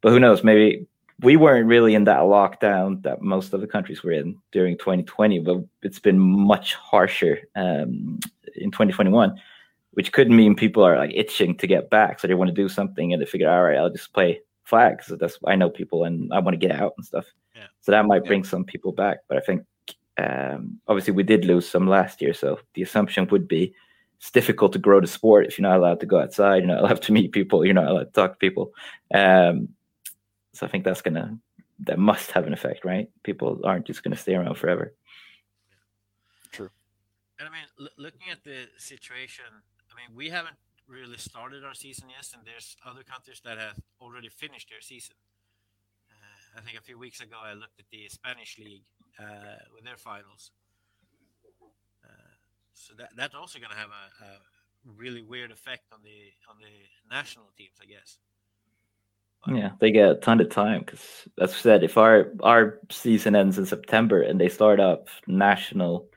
But 0.00 0.10
who 0.10 0.20
knows? 0.20 0.42
Maybe 0.42 0.86
we 1.22 1.36
weren't 1.36 1.66
really 1.66 1.94
in 1.94 2.04
that 2.04 2.20
lockdown 2.20 3.02
that 3.02 3.20
most 3.20 3.52
of 3.52 3.60
the 3.60 3.66
countries 3.66 4.02
were 4.02 4.12
in 4.12 4.36
during 4.52 4.78
2020, 4.78 5.40
but 5.40 5.58
it's 5.82 5.98
been 5.98 6.18
much 6.18 6.74
harsher 6.74 7.38
um, 7.56 8.18
in 8.56 8.70
2021, 8.70 9.40
which 9.92 10.12
could 10.12 10.30
mean 10.30 10.54
people 10.54 10.82
are 10.82 10.96
like 10.96 11.12
itching 11.14 11.56
to 11.58 11.66
get 11.66 11.90
back, 11.90 12.20
so 12.20 12.26
they 12.26 12.34
want 12.34 12.48
to 12.48 12.54
do 12.54 12.68
something, 12.68 13.12
and 13.12 13.20
they 13.20 13.26
figure, 13.26 13.50
all 13.50 13.62
right, 13.62 13.76
I'll 13.76 13.90
just 13.90 14.12
play 14.12 14.40
flags. 14.70 15.06
So 15.06 15.16
that's 15.16 15.38
I 15.46 15.56
know 15.56 15.70
people, 15.70 16.04
and 16.04 16.32
I 16.32 16.38
want 16.38 16.54
to 16.58 16.66
get 16.66 16.80
out 16.82 16.94
and 16.96 17.04
stuff. 17.06 17.26
Yeah. 17.56 17.66
So 17.80 17.92
that 17.92 18.06
might 18.06 18.22
Yeah. 18.24 18.28
bring 18.30 18.44
some 18.44 18.64
people 18.64 18.92
back, 18.92 19.18
but 19.28 19.36
I 19.36 19.40
think 19.40 19.60
um, 20.24 20.80
obviously 20.88 21.14
we 21.14 21.22
did 21.32 21.44
lose 21.44 21.66
some 21.68 21.86
last 21.88 22.20
year, 22.22 22.34
so 22.34 22.58
the 22.74 22.82
assumption 22.82 23.26
would 23.30 23.46
be 23.48 23.74
it's 24.18 24.30
difficult 24.30 24.72
to 24.74 24.78
grow 24.78 25.00
the 25.00 25.06
sport 25.06 25.46
if 25.46 25.58
you're 25.58 25.68
not 25.70 25.78
allowed 25.78 26.00
to 26.00 26.06
go 26.06 26.18
outside, 26.20 26.58
you're 26.58 26.74
not 26.74 26.80
allowed 26.84 27.02
to 27.02 27.12
meet 27.12 27.32
people, 27.32 27.64
you're 27.64 27.80
not 27.82 27.88
allowed 27.90 28.04
to 28.10 28.18
talk 28.20 28.32
to 28.32 28.38
people. 28.46 28.72
Um, 29.14 29.68
so 30.52 30.66
I 30.66 30.68
think 30.70 30.84
that's 30.84 31.02
gonna 31.02 31.38
that 31.86 31.98
must 31.98 32.30
have 32.32 32.46
an 32.46 32.52
effect, 32.52 32.84
right? 32.84 33.08
People 33.22 33.60
aren't 33.64 33.86
just 33.86 34.02
gonna 34.02 34.16
stay 34.24 34.34
around 34.34 34.56
forever. 34.56 34.94
True 36.52 36.70
and 37.38 37.48
I 37.48 37.52
mean, 37.52 37.66
l- 37.80 37.96
looking 38.04 38.28
at 38.30 38.44
the 38.44 38.66
situation, 38.76 39.46
I 39.90 39.94
mean, 39.96 40.14
we 40.14 40.28
haven't 40.28 40.56
really 40.90 41.16
started 41.18 41.64
our 41.64 41.74
season 41.74 42.08
yet, 42.10 42.26
and 42.34 42.42
there's 42.44 42.76
other 42.84 43.02
countries 43.04 43.40
that 43.44 43.58
have 43.58 43.78
already 44.00 44.28
finished 44.28 44.68
their 44.70 44.80
season. 44.80 45.14
Uh, 46.10 46.58
I 46.58 46.60
think 46.62 46.76
a 46.78 46.82
few 46.82 46.98
weeks 46.98 47.20
ago 47.20 47.36
I 47.42 47.54
looked 47.54 47.78
at 47.78 47.86
the 47.90 48.08
Spanish 48.08 48.58
league 48.58 48.82
uh, 49.18 49.62
with 49.74 49.84
their 49.84 49.96
finals. 49.96 50.50
Uh, 52.04 52.08
so 52.74 52.94
that 52.98 53.10
that's 53.16 53.34
also 53.34 53.58
going 53.58 53.70
to 53.70 53.76
have 53.76 53.90
a, 53.90 54.24
a 54.24 54.30
really 54.96 55.22
weird 55.22 55.50
effect 55.52 55.84
on 55.92 56.00
the 56.02 56.32
on 56.50 56.56
the 56.58 57.14
national 57.14 57.46
teams, 57.56 57.76
I 57.80 57.86
guess. 57.86 58.18
But- 59.46 59.56
Yeah, 59.56 59.70
they 59.80 59.90
get 59.92 60.10
a 60.10 60.14
ton 60.16 60.40
of 60.40 60.50
time 60.50 60.80
because, 60.80 61.28
as 61.38 61.52
I 61.54 61.56
said, 61.56 61.84
if 61.84 61.96
our 61.96 62.32
our 62.42 62.80
season 62.90 63.36
ends 63.36 63.58
in 63.58 63.66
September 63.66 64.22
and 64.22 64.40
they 64.40 64.48
start 64.48 64.80
up 64.80 65.08
national 65.26 66.08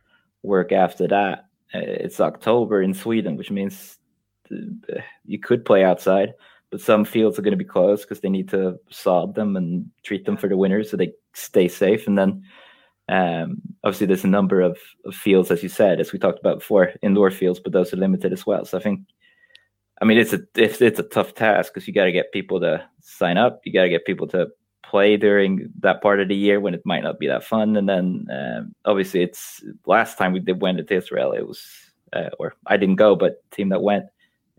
work 0.41 0.71
after 0.71 1.07
that, 1.07 1.45
uh, 1.73 1.79
it's 1.79 2.19
October 2.19 2.81
in 2.81 2.93
Sweden, 2.93 3.37
which 3.37 3.51
means 3.51 3.97
you 5.25 5.39
could 5.39 5.65
play 5.65 5.83
outside, 5.83 6.33
but 6.69 6.81
some 6.81 7.05
fields 7.05 7.37
are 7.37 7.41
going 7.41 7.51
to 7.51 7.57
be 7.57 7.63
closed 7.63 8.03
because 8.03 8.21
they 8.21 8.29
need 8.29 8.49
to 8.49 8.79
sod 8.89 9.35
them 9.35 9.55
and 9.55 9.89
treat 10.03 10.25
them 10.25 10.37
for 10.37 10.47
the 10.47 10.57
winter 10.57 10.83
so 10.83 10.97
they 10.97 11.13
stay 11.33 11.67
safe. 11.67 12.07
And 12.07 12.17
then, 12.17 12.43
um, 13.09 13.61
obviously, 13.83 14.07
there's 14.07 14.23
a 14.23 14.27
number 14.27 14.61
of, 14.61 14.77
of 15.05 15.15
fields, 15.15 15.51
as 15.51 15.63
you 15.63 15.69
said, 15.69 15.99
as 15.99 16.11
we 16.11 16.19
talked 16.19 16.39
about 16.39 16.59
before, 16.59 16.93
indoor 17.01 17.31
fields, 17.31 17.59
but 17.59 17.73
those 17.73 17.93
are 17.93 17.97
limited 17.97 18.33
as 18.33 18.45
well. 18.45 18.65
So 18.65 18.77
I 18.77 18.81
think 18.81 19.01
I 20.01 20.05
mean, 20.05 20.17
it's 20.17 20.33
a 20.33 20.41
it's, 20.55 20.81
it's 20.81 20.99
a 20.99 21.03
tough 21.03 21.33
task 21.33 21.73
because 21.73 21.87
you 21.87 21.93
got 21.93 22.05
to 22.05 22.11
get 22.11 22.33
people 22.33 22.59
to 22.59 22.85
sign 23.01 23.37
up. 23.37 23.61
You 23.63 23.71
got 23.71 23.83
to 23.83 23.89
get 23.89 24.05
people 24.05 24.27
to 24.27 24.47
play 24.83 25.15
during 25.15 25.71
that 25.79 26.01
part 26.01 26.19
of 26.19 26.27
the 26.27 26.35
year 26.35 26.59
when 26.59 26.73
it 26.73 26.81
might 26.85 27.03
not 27.03 27.19
be 27.19 27.27
that 27.27 27.45
fun. 27.45 27.77
And 27.77 27.87
then 27.87 28.27
um, 28.29 28.75
obviously, 28.83 29.21
it's 29.21 29.63
last 29.85 30.17
time 30.17 30.33
we 30.33 30.41
did 30.41 30.61
went 30.61 30.85
to 30.85 30.93
Israel. 30.93 31.31
It 31.31 31.47
was 31.47 31.65
uh, 32.11 32.29
or 32.37 32.53
I 32.67 32.75
didn't 32.75 32.97
go, 32.97 33.15
but 33.15 33.49
team 33.51 33.69
that 33.69 33.81
went, 33.81 34.05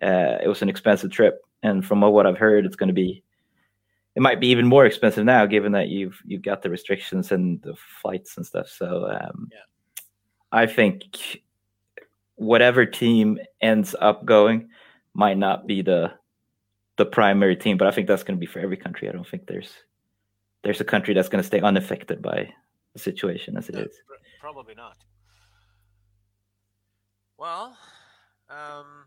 uh, 0.03 0.39
it 0.43 0.49
was 0.49 0.63
an 0.63 0.69
expensive 0.69 1.11
trip. 1.11 1.41
And 1.63 1.85
from 1.85 2.01
what 2.03 2.27
I've 2.27 2.39
heard, 2.39 2.67
it's 2.67 2.77
going 2.77 2.89
to 2.89 2.95
be 2.95 3.23
it 4.15 4.23
might 4.23 4.39
be 4.41 4.49
even 4.49 4.67
more 4.67 4.87
expensive 4.87 5.25
now, 5.25 5.45
given 5.47 5.73
that 5.73 5.89
you've 5.89 6.21
you've 6.25 6.43
got 6.43 6.63
the 6.63 6.71
restrictions 6.71 7.33
and 7.33 7.61
the 7.63 7.75
flights 8.03 8.37
and 8.37 8.47
stuff. 8.47 8.69
So 8.69 9.07
um, 9.11 9.49
Yeah. 9.51 9.59
I 10.53 10.67
think 10.67 11.43
whatever 12.37 12.87
team 12.87 13.39
ends 13.61 13.97
up 14.01 14.25
going 14.25 14.69
might 15.15 15.39
not 15.39 15.67
be 15.67 15.83
the 15.83 16.13
the 16.97 17.07
primary 17.07 17.57
team, 17.57 17.77
but 17.77 17.89
I 17.89 17.91
think 17.91 18.07
that's 18.07 18.23
going 18.23 18.37
to 18.37 18.41
be 18.41 18.47
for 18.47 18.61
every 18.61 18.77
country. 18.77 19.09
I 19.09 19.13
don't 19.13 19.27
think 19.27 19.47
there's 19.47 19.73
there's 20.63 20.81
a 20.81 20.85
country 20.85 21.13
that's 21.13 21.29
going 21.29 21.43
to 21.43 21.47
stay 21.47 21.61
unaffected 21.61 22.23
by 22.23 22.53
the 22.93 22.99
situation 22.99 23.57
as 23.57 23.69
it 23.69 23.75
No, 23.75 23.81
is. 23.83 24.01
probably 24.41 24.75
not. 24.75 24.97
Well, 27.37 27.77
um, 28.49 29.07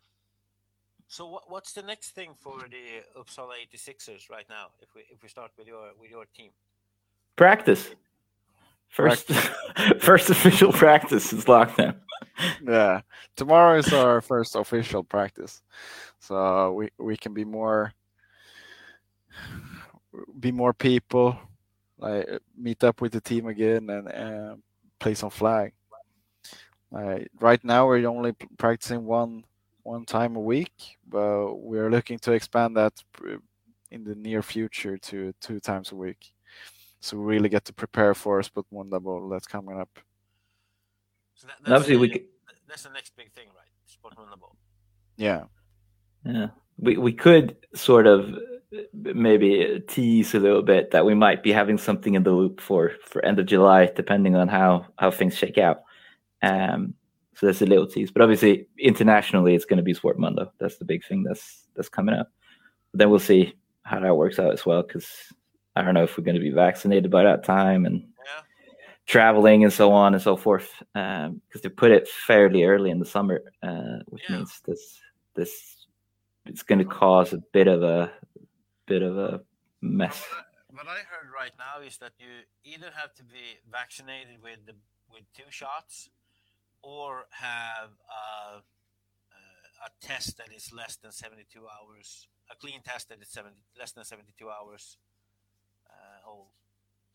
so 1.07 1.27
what, 1.27 1.49
what's 1.49 1.73
the 1.73 1.83
next 1.83 2.11
thing 2.11 2.33
for 2.35 2.59
the 2.69 3.03
Uppsala 3.19 3.53
86ers 3.73 4.29
right 4.29 4.45
now? 4.49 4.67
If 4.81 4.93
we 4.95 5.01
if 5.11 5.23
we 5.23 5.29
start 5.29 5.51
with 5.57 5.67
your 5.67 5.91
with 5.99 6.11
your 6.11 6.25
team, 6.35 6.51
Practice. 7.37 7.91
First 8.89 9.27
first 9.99 10.29
official 10.29 10.73
practice 10.73 11.31
is 11.31 11.45
lockdown. 11.45 11.97
Yeah, 12.63 13.01
tomorrow 13.35 13.77
is 13.77 13.93
our 13.93 14.21
first 14.21 14.55
official 14.55 15.03
practice, 15.03 15.61
so 16.19 16.73
we 16.73 16.89
we 16.97 17.15
can 17.15 17.33
be 17.33 17.45
more 17.45 17.93
be 20.39 20.51
more 20.51 20.73
people, 20.73 21.37
like 21.99 22.27
meet 22.57 22.83
up 22.83 23.01
with 23.01 23.11
the 23.11 23.21
team 23.21 23.45
again 23.47 23.89
and 23.89 24.07
uh, 24.07 24.55
play 24.99 25.13
some 25.13 25.29
flag. 25.29 25.73
Like 26.89 27.29
right 27.39 27.63
now, 27.63 27.85
we're 27.87 28.07
only 28.07 28.33
practicing 28.57 29.05
one 29.05 29.43
one 29.87 30.05
time 30.05 30.35
a 30.35 30.39
week, 30.39 30.97
but 31.07 31.55
we're 31.55 31.89
looking 31.89 32.19
to 32.19 32.33
expand 32.33 32.75
that 32.75 32.93
in 33.89 34.03
the 34.03 34.15
near 34.15 34.41
future 34.41 34.97
to 34.97 35.33
two 35.39 35.59
times 35.61 35.93
a 35.93 35.95
week. 35.95 36.33
So 36.99 37.17
we 37.17 37.23
really 37.23 37.49
get 37.49 37.63
to 37.65 37.73
prepare 37.73 38.13
for 38.13 38.41
Sportmundo 38.41 39.01
Bowl 39.01 39.29
that's 39.29 39.47
coming 39.47 39.79
up. 39.79 39.89
so 41.35 41.47
that, 41.47 41.55
And 41.63 41.73
obviously, 41.73 41.97
we 41.97 42.09
could, 42.09 42.25
that's 42.67 42.83
the 42.83 42.89
next 42.89 43.15
big 43.15 43.31
thing, 43.31 43.47
right? 43.55 43.71
Sport 43.85 44.15
Bowl. 44.15 44.55
Yeah. 45.15 45.43
Yeah, 46.25 46.47
we 46.77 46.97
we 46.97 47.13
could 47.13 47.55
sort 47.73 48.05
of 48.05 48.35
maybe 48.93 49.81
tease 49.87 50.33
a 50.33 50.39
little 50.39 50.63
bit 50.63 50.91
that 50.91 51.05
we 51.05 51.13
might 51.13 51.41
be 51.41 51.53
having 51.53 51.77
something 51.77 52.15
in 52.15 52.23
the 52.23 52.31
loop 52.31 52.59
for 52.59 52.91
for 53.05 53.23
end 53.23 53.39
of 53.39 53.45
July, 53.45 53.89
depending 53.95 54.35
on 54.35 54.49
how 54.49 54.87
how 54.97 55.09
things 55.09 55.37
shake 55.37 55.57
out. 55.57 55.83
Um, 56.41 56.95
so 57.37 57.45
that's 57.45 57.61
a 57.61 57.65
little 57.65 57.85
tease, 57.87 58.09
but 58.11 58.21
obviously 58.23 58.67
internationally, 58.79 59.53
it's 59.55 59.65
going 59.65 59.77
to 59.77 59.83
be 59.83 59.93
Sportmundo. 59.93 60.49
That's 60.59 60.77
the 60.77 60.85
big 60.85 61.05
thing 61.05 61.23
that's 61.23 61.67
that's 61.75 61.87
coming 61.89 62.15
up. 62.15 62.31
But 62.91 62.97
then 62.99 63.09
we'll 63.11 63.19
see 63.19 63.53
how 63.83 63.99
that 63.99 64.15
works 64.17 64.39
out 64.39 64.51
as 64.53 64.65
well, 64.65 64.81
because 64.81 65.07
I 65.75 65.83
don't 65.83 65.93
know 65.93 66.03
if 66.03 66.17
we're 66.17 66.23
going 66.23 66.35
to 66.35 66.41
be 66.41 66.49
vaccinated 66.51 67.11
by 67.11 67.23
that 67.23 67.43
time 67.43 67.85
and 67.85 68.01
Yeah. 68.01 68.41
traveling 69.05 69.63
and 69.63 69.71
so 69.71 69.91
on 69.91 70.13
and 70.15 70.21
so 70.23 70.35
forth. 70.35 70.73
Because 70.93 71.61
they 71.61 71.69
put 71.69 71.91
it 71.91 72.07
fairly 72.07 72.63
early 72.63 72.89
in 72.89 72.99
the 72.99 73.05
summer, 73.05 73.43
uh, 73.61 73.99
which 74.07 74.23
Yeah. 74.27 74.37
means 74.37 74.59
this 74.65 74.99
this 75.35 75.85
it's 76.47 76.63
going 76.63 76.79
to 76.79 76.85
cause 76.85 77.33
a 77.33 77.37
bit 77.53 77.67
of 77.67 77.83
a 77.83 78.11
bit 78.87 79.03
of 79.03 79.17
a 79.17 79.41
mess. 79.81 80.25
What 80.29 80.39
I- 80.39 80.43
What 80.77 80.87
I 80.87 80.99
heard 81.13 81.29
right 81.33 81.53
now 81.57 81.81
is 81.81 81.97
that 81.99 82.13
you 82.19 82.27
either 82.63 82.91
have 82.91 83.13
to 83.15 83.23
be 83.23 83.57
vaccinated 83.71 84.41
with 84.43 84.65
the 84.65 84.75
with 85.11 85.23
two 85.33 85.49
shots, 85.49 86.09
or 86.81 87.25
have 87.31 87.89
a, 88.09 88.57
a 89.85 89.89
test 90.01 90.37
that 90.37 90.51
is 90.55 90.71
less 90.73 90.95
than 90.97 91.11
seventy 91.11 91.45
two 91.51 91.65
hours, 91.67 92.27
a 92.51 92.55
clean 92.55 92.81
test 92.83 93.09
that 93.09 93.21
is 93.21 93.29
70, 93.29 93.55
less 93.79 93.91
than 93.91 94.03
seventy 94.05 94.33
two 94.37 94.49
hours 94.49 94.97
uh, 95.89 96.29
old 96.29 96.47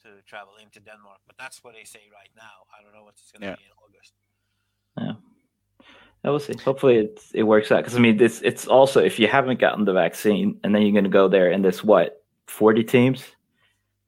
to 0.02 0.08
travel 0.26 0.54
into 0.62 0.80
Denmark. 0.80 1.18
But 1.26 1.36
that's 1.38 1.62
what 1.62 1.74
they 1.74 1.84
say 1.84 2.00
right 2.12 2.30
now. 2.36 2.66
I 2.76 2.82
don't 2.82 2.92
know 2.92 3.04
what 3.04 3.14
it's 3.14 3.30
going 3.32 3.42
to 3.42 3.48
Yeah. 3.48 3.56
be 3.56 3.64
in 3.64 3.72
August. 3.86 4.14
Yeah. 4.98 5.14
I 6.24 6.30
will 6.30 6.38
see. 6.40 6.54
Hopefully, 6.64 6.96
it 6.98 7.20
it 7.34 7.42
works 7.42 7.72
out. 7.72 7.78
Because 7.82 7.96
I 7.96 8.00
mean, 8.00 8.16
this 8.16 8.42
it's 8.42 8.66
also 8.68 9.00
if 9.00 9.18
you 9.18 9.26
haven't 9.28 9.58
gotten 9.60 9.84
the 9.84 9.92
vaccine 9.92 10.58
and 10.62 10.74
then 10.74 10.82
you're 10.82 10.92
going 10.92 11.04
to 11.04 11.10
go 11.10 11.28
there 11.28 11.50
and 11.50 11.64
there's 11.64 11.82
what 11.84 12.22
forty 12.46 12.84
teams. 12.84 13.24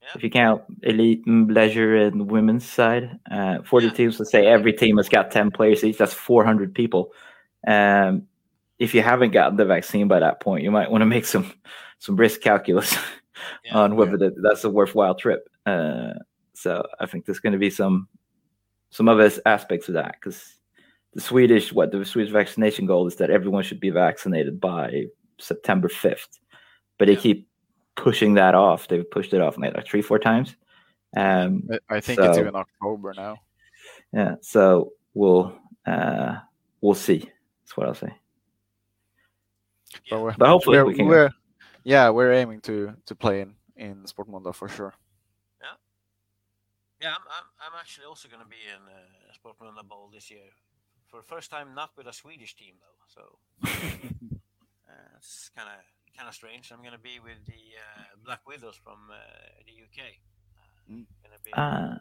Yeah. 0.04 0.10
If 0.16 0.22
you 0.22 0.30
count 0.30 0.62
elite 0.82 1.22
and 1.26 1.52
leisure 1.52 1.96
and 1.96 2.30
women's 2.30 2.66
side, 2.66 3.18
uh, 3.30 3.62
40 3.62 3.86
Yeah. 3.86 3.92
teams, 3.94 4.18
let's 4.18 4.30
say 4.30 4.46
every 4.46 4.72
team 4.72 4.98
has 4.98 5.08
got 5.08 5.30
10 5.30 5.50
players 5.50 5.82
each, 5.82 5.96
that's 5.98 6.12
400 6.14 6.74
people. 6.74 7.12
Um, 7.66 8.28
if 8.78 8.94
you 8.94 9.00
haven't 9.02 9.30
gotten 9.32 9.56
the 9.56 9.64
vaccine 9.64 10.06
by 10.08 10.20
that 10.20 10.40
point, 10.40 10.62
you 10.62 10.70
might 10.70 10.90
want 10.90 11.02
to 11.02 11.06
make 11.06 11.24
some 11.24 11.50
some 12.00 12.16
risk 12.16 12.42
calculus 12.42 12.94
Yeah. 13.64 13.78
on 13.78 13.96
whether 13.96 14.18
that, 14.18 14.34
that's 14.42 14.64
a 14.64 14.70
worthwhile 14.70 15.14
trip. 15.14 15.48
Uh, 15.64 16.12
so 16.54 16.84
I 17.00 17.06
think 17.06 17.24
there's 17.24 17.40
going 17.40 17.54
to 17.54 17.58
be 17.58 17.70
some 17.70 18.08
some 18.90 19.08
other 19.08 19.30
aspects 19.46 19.88
of 19.88 19.94
that 19.94 20.16
because 20.20 20.58
the 21.14 21.20
Swedish 21.20 21.72
what 21.72 21.92
the 21.92 22.04
Swedish 22.04 22.32
vaccination 22.32 22.84
goal 22.86 23.06
is 23.06 23.16
that 23.16 23.30
everyone 23.30 23.62
should 23.62 23.80
be 23.80 23.90
vaccinated 23.90 24.60
by 24.60 25.06
September 25.38 25.88
5th, 25.88 26.38
but 26.98 27.08
they 27.08 27.16
keep 27.16 27.48
pushing 27.96 28.34
that 28.34 28.54
off. 28.54 28.88
They've 28.88 29.08
pushed 29.08 29.32
it 29.34 29.40
off 29.40 29.56
like 29.58 29.86
three 29.86 30.02
four 30.02 30.18
times. 30.18 30.56
Um, 31.16 31.68
I- 31.70 31.96
I 31.96 32.00
think 32.00 32.20
it's 32.20 32.38
even 32.38 32.56
October 32.56 33.14
now. 33.16 33.36
yeah, 34.12 34.36
so 34.40 34.92
we'll 35.14 35.56
uh, 35.86 36.36
we'll 36.80 36.94
see. 36.94 37.30
That's 37.62 37.76
what 37.76 37.86
I'll 37.86 37.94
say. 37.94 38.12
But, 40.10 40.20
we're, 40.20 40.34
But 40.36 40.48
hopefully 40.48 40.78
we're, 40.78 40.84
we 40.84 40.94
can. 40.94 41.06
we're- 41.06 41.30
yeah, 41.84 42.10
we're 42.10 42.32
aiming 42.32 42.60
to 42.62 42.94
to 43.06 43.14
play 43.14 43.40
in 43.42 43.54
in 43.76 44.06
Sport 44.06 44.28
Sportmundo 44.28 44.54
for 44.54 44.68
sure. 44.68 44.94
Yeah, 47.02 47.10
I'm, 47.10 47.26
I'm, 47.28 47.46
I'm 47.74 47.78
actually 47.78 48.06
also 48.06 48.28
going 48.30 48.40
to 48.42 48.48
be 48.48 48.56
in 48.64 48.80
uh, 48.88 49.34
Sportmundo 49.36 49.86
Bowl 49.86 50.08
this 50.10 50.30
year. 50.30 50.48
For 51.06 51.18
the 51.18 51.22
first 51.26 51.50
time, 51.50 51.74
not 51.74 51.90
with 51.98 52.06
a 52.06 52.14
Swedish 52.14 52.56
team, 52.56 52.76
though. 52.80 53.04
So 53.12 53.22
uh, 53.68 55.16
it's 55.18 55.50
kind 55.54 55.68
of 55.68 55.84
kind 56.16 56.28
of 56.28 56.34
strange. 56.34 56.70
I'm 56.72 56.80
going 56.80 56.92
to 56.92 56.98
be 56.98 57.18
with 57.22 57.44
the 57.46 57.52
uh, 57.52 58.02
Black 58.24 58.46
Widows 58.46 58.76
from 58.82 59.10
uh, 59.10 59.16
the 59.66 59.72
UK. 59.84 59.98
Uh, 60.06 60.92
Mm. 60.92 61.06
gonna 61.22 61.40
be 61.42 61.50
Uh, 61.54 61.96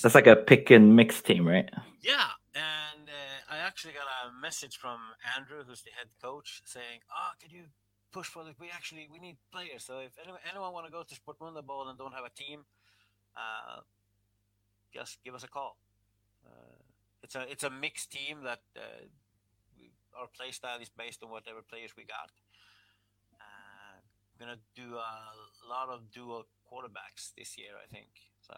that's 0.00 0.14
like 0.14 0.28
a 0.28 0.36
pick 0.36 0.70
and 0.70 0.94
mix 0.94 1.20
team, 1.20 1.46
right? 1.46 1.68
Yeah, 2.00 2.28
and 2.54 3.08
uh, 3.08 3.52
I 3.54 3.58
actually 3.58 3.94
got 3.94 4.06
a 4.06 4.30
message 4.40 4.76
from 4.76 5.00
Andrew, 5.36 5.64
who's 5.66 5.82
the 5.82 5.90
head 5.90 6.06
coach, 6.22 6.62
saying, 6.64 7.00
"Ah, 7.10 7.32
could 7.40 7.50
you 7.50 7.64
push 8.12 8.28
for 8.28 8.48
it? 8.48 8.54
We 8.60 8.70
actually 8.70 9.08
we 9.10 9.18
need 9.18 9.38
players. 9.50 9.84
So 9.84 9.98
if 9.98 10.12
anyone, 10.22 10.40
anyone 10.48 10.72
want 10.72 10.86
to 10.86 10.92
go 10.92 11.02
to 11.02 11.14
Sportmundo 11.14 11.64
Bowl 11.66 11.88
and 11.88 11.98
don't 11.98 12.14
have 12.14 12.24
a 12.24 12.30
team, 12.30 12.64
uh, 13.36 13.80
just 14.94 15.18
give 15.24 15.34
us 15.34 15.42
a 15.42 15.48
call. 15.48 15.76
Uh, 16.46 16.78
it's 17.22 17.34
a 17.34 17.42
it's 17.50 17.64
a 17.64 17.70
mixed 17.70 18.12
team 18.12 18.44
that 18.44 18.60
uh, 18.76 19.02
we, 19.78 19.90
our 20.18 20.28
play 20.28 20.52
style 20.52 20.80
is 20.80 20.88
based 20.90 21.22
on 21.24 21.30
whatever 21.30 21.60
players 21.62 21.96
we 21.96 22.04
got. 22.04 22.30
Uh, 24.48 24.54
gonna 24.54 24.60
do 24.74 24.96
a 24.96 25.68
lot 25.68 25.88
of 25.90 26.10
dual 26.10 26.46
quarterbacks 26.70 27.32
this 27.36 27.58
year, 27.58 27.70
I 27.82 27.86
think. 27.94 28.08
So 28.40 28.54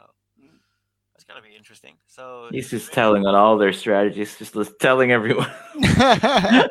that's 1.13 1.25
gonna 1.25 1.43
be 1.43 1.57
interesting. 1.57 1.95
So 2.07 2.49
He's 2.53 2.71
just 2.71 2.93
telling 2.93 3.27
on 3.27 3.35
all 3.35 3.59
their 3.59 3.73
strategies, 3.73 4.37
just 4.39 4.55
telling 4.79 5.11
everyone. 5.13 5.51
yeah, 5.81 6.69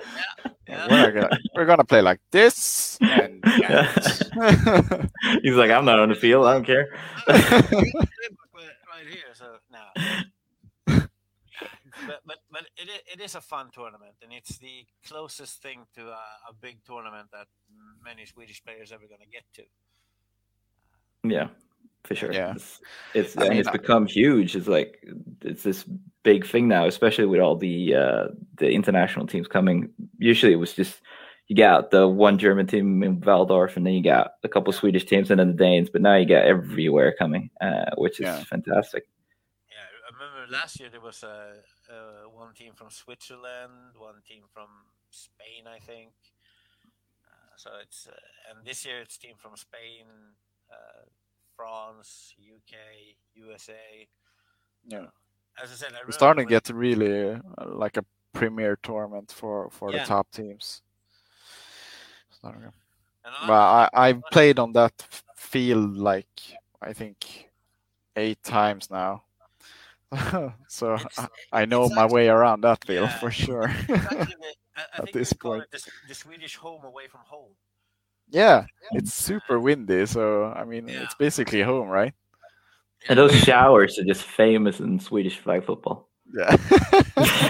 Yeah. 0.67 0.88
we're 0.89 1.11
gonna 1.11 1.38
we're 1.55 1.65
gonna 1.65 1.84
play 1.84 2.01
like 2.01 2.20
this 2.32 2.97
and 3.01 3.41
that. 3.43 5.09
He's 5.43 5.55
like, 5.55 5.72
I'm 5.72 5.86
not 5.86 5.99
on 5.99 6.09
the 6.09 6.15
field. 6.15 6.45
I 6.47 6.53
don't 6.53 6.65
care. 6.65 6.88
right 7.28 9.07
here. 9.09 9.34
So 9.34 9.57
now, 9.72 9.88
but 12.08 12.22
but 12.26 12.38
but 12.52 12.62
it 12.78 12.88
is, 12.89 13.02
it 13.14 13.22
is 13.22 13.36
a 13.36 13.41
fun 13.41 13.70
tournament, 13.74 14.16
and 14.24 14.32
it's 14.34 14.58
the 14.58 14.86
closest 15.08 15.62
thing 15.62 15.86
to 15.95 16.02
a, 16.08 16.26
a 16.50 16.54
big 16.62 16.84
tournament 16.86 17.30
that 17.32 17.47
many 18.04 18.26
Swedish 18.26 18.64
players 18.64 18.91
ever 18.91 19.08
going 19.08 19.22
to 19.22 19.28
get 19.28 19.43
to. 19.56 19.64
Yeah, 21.24 21.50
for 22.04 22.16
sure. 22.16 22.32
Yeah. 22.32 22.54
It's, 22.56 22.80
it's 23.14 23.38
I 23.38 23.50
mean, 23.50 23.60
it's 23.60 23.68
I- 23.68 23.74
become 23.74 24.06
huge. 24.08 24.56
It's 24.56 24.68
like 24.68 25.04
it's 25.41 25.64
this 25.64 25.84
big 26.24 26.45
thing 26.45 26.68
now, 26.68 26.86
especially 26.86 27.26
with 27.26 27.41
all 27.41 27.56
the 27.58 27.95
uh, 27.95 28.28
the 28.56 28.70
international 28.72 29.28
teams 29.28 29.47
coming. 29.47 29.89
Usually, 30.18 30.54
it 30.54 30.58
was 30.58 30.74
just 30.74 31.02
you 31.47 31.56
got 31.56 31.91
the 31.91 32.08
one 32.08 32.38
German 32.38 32.68
team 32.68 33.04
in 33.04 33.20
Valdorf, 33.20 33.76
and 33.76 33.86
then 33.86 33.93
you 33.93 34.04
got 34.04 34.34
a 34.43 34.47
couple 34.47 34.72
Swedish 34.72 35.06
teams, 35.06 35.30
and 35.32 35.39
then 35.39 35.47
the 35.50 35.54
Danes. 35.66 35.89
But 35.89 36.02
now 36.02 36.16
you 36.16 36.26
got 36.26 36.45
everywhere 36.45 37.14
coming, 37.18 37.50
uh, 37.60 37.91
which 37.97 38.20
is 38.20 38.26
Yeah. 38.26 38.43
fantastic. 38.43 39.04
Yeah, 39.70 39.86
I 40.08 40.14
remember 40.14 40.52
last 40.52 40.80
year 40.80 40.89
there 40.89 41.02
was 41.02 41.24
a, 41.24 41.56
uh 41.90 42.30
one 42.30 42.54
team 42.54 42.74
from 42.76 42.90
Switzerland, 42.90 43.96
one 43.98 44.22
team 44.28 44.44
from 44.54 44.70
Spain, 45.10 45.66
I 45.68 45.80
think. 45.80 46.12
Uh, 47.26 47.56
so 47.58 47.70
it's 47.82 48.08
uh, 48.08 48.16
and 48.50 48.66
this 48.66 48.86
year 48.86 49.00
it's 49.02 49.18
team 49.18 49.36
from 49.38 49.56
Spain, 49.56 50.06
uh, 50.72 51.04
France, 51.56 52.34
UK, 52.40 52.76
USA. 53.36 54.08
Yeah. 54.86 55.08
As 55.62 55.72
I 55.72 55.76
said, 55.76 55.94
I 55.94 56.06
We're 56.06 56.12
starting 56.12 56.48
to 56.48 56.54
when- 56.54 56.60
get 56.62 56.70
really 56.70 57.32
uh, 57.34 57.66
like 57.68 57.98
a 57.98 58.06
premier 58.34 58.78
tournament 58.84 59.32
for 59.32 59.70
for 59.72 59.92
Yeah. 59.92 60.00
the 60.04 60.06
top 60.08 60.32
teams. 60.32 60.82
Starting 62.32 62.62
to- 62.62 62.74
I- 63.26 63.48
Well, 63.50 63.62
I 63.62 63.90
I've 63.94 64.22
played 64.32 64.60
on 64.60 64.72
that 64.74 64.94
field 65.36 65.98
like 65.98 66.42
I 66.82 66.94
think 66.94 67.50
eight 68.16 68.42
times 68.44 68.90
now. 68.90 69.24
so 70.68 70.93
It's- 70.95 71.20
I, 71.51 71.62
I 71.62 71.66
know 71.66 71.84
it's 71.84 71.95
my 71.95 72.05
way 72.05 72.28
around 72.30 72.62
that 72.62 72.84
field 72.86 73.10
Yeah. 73.10 73.20
for 73.20 73.32
sure. 73.32 73.70
it's 73.70 73.89
actually 73.89 74.36
the- 74.39 74.55
I, 74.76 74.82
I 74.82 74.84
At 74.99 75.03
think 75.05 75.14
this 75.14 75.34
point. 75.34 75.64
it 75.64 75.72
the, 75.72 75.91
the 76.07 76.14
Swedish 76.16 76.55
home 76.55 76.84
away 76.86 77.07
from 77.07 77.22
home. 77.26 77.51
yeah, 78.30 78.66
it's 78.93 79.14
super 79.14 79.60
windy, 79.60 80.05
so 80.05 80.45
I 80.55 80.64
mean 80.64 80.88
Yeah. 80.88 81.03
it's 81.03 81.16
basically 81.16 81.62
home, 81.62 81.89
right? 81.89 82.14
And 83.07 83.18
those 83.20 83.34
showers 83.36 83.97
are 83.99 84.03
just 84.05 84.24
famous 84.24 84.80
in 84.80 84.99
Swedish 84.99 85.38
flag 85.39 85.66
football. 85.66 86.10
Yeah. 86.36 86.55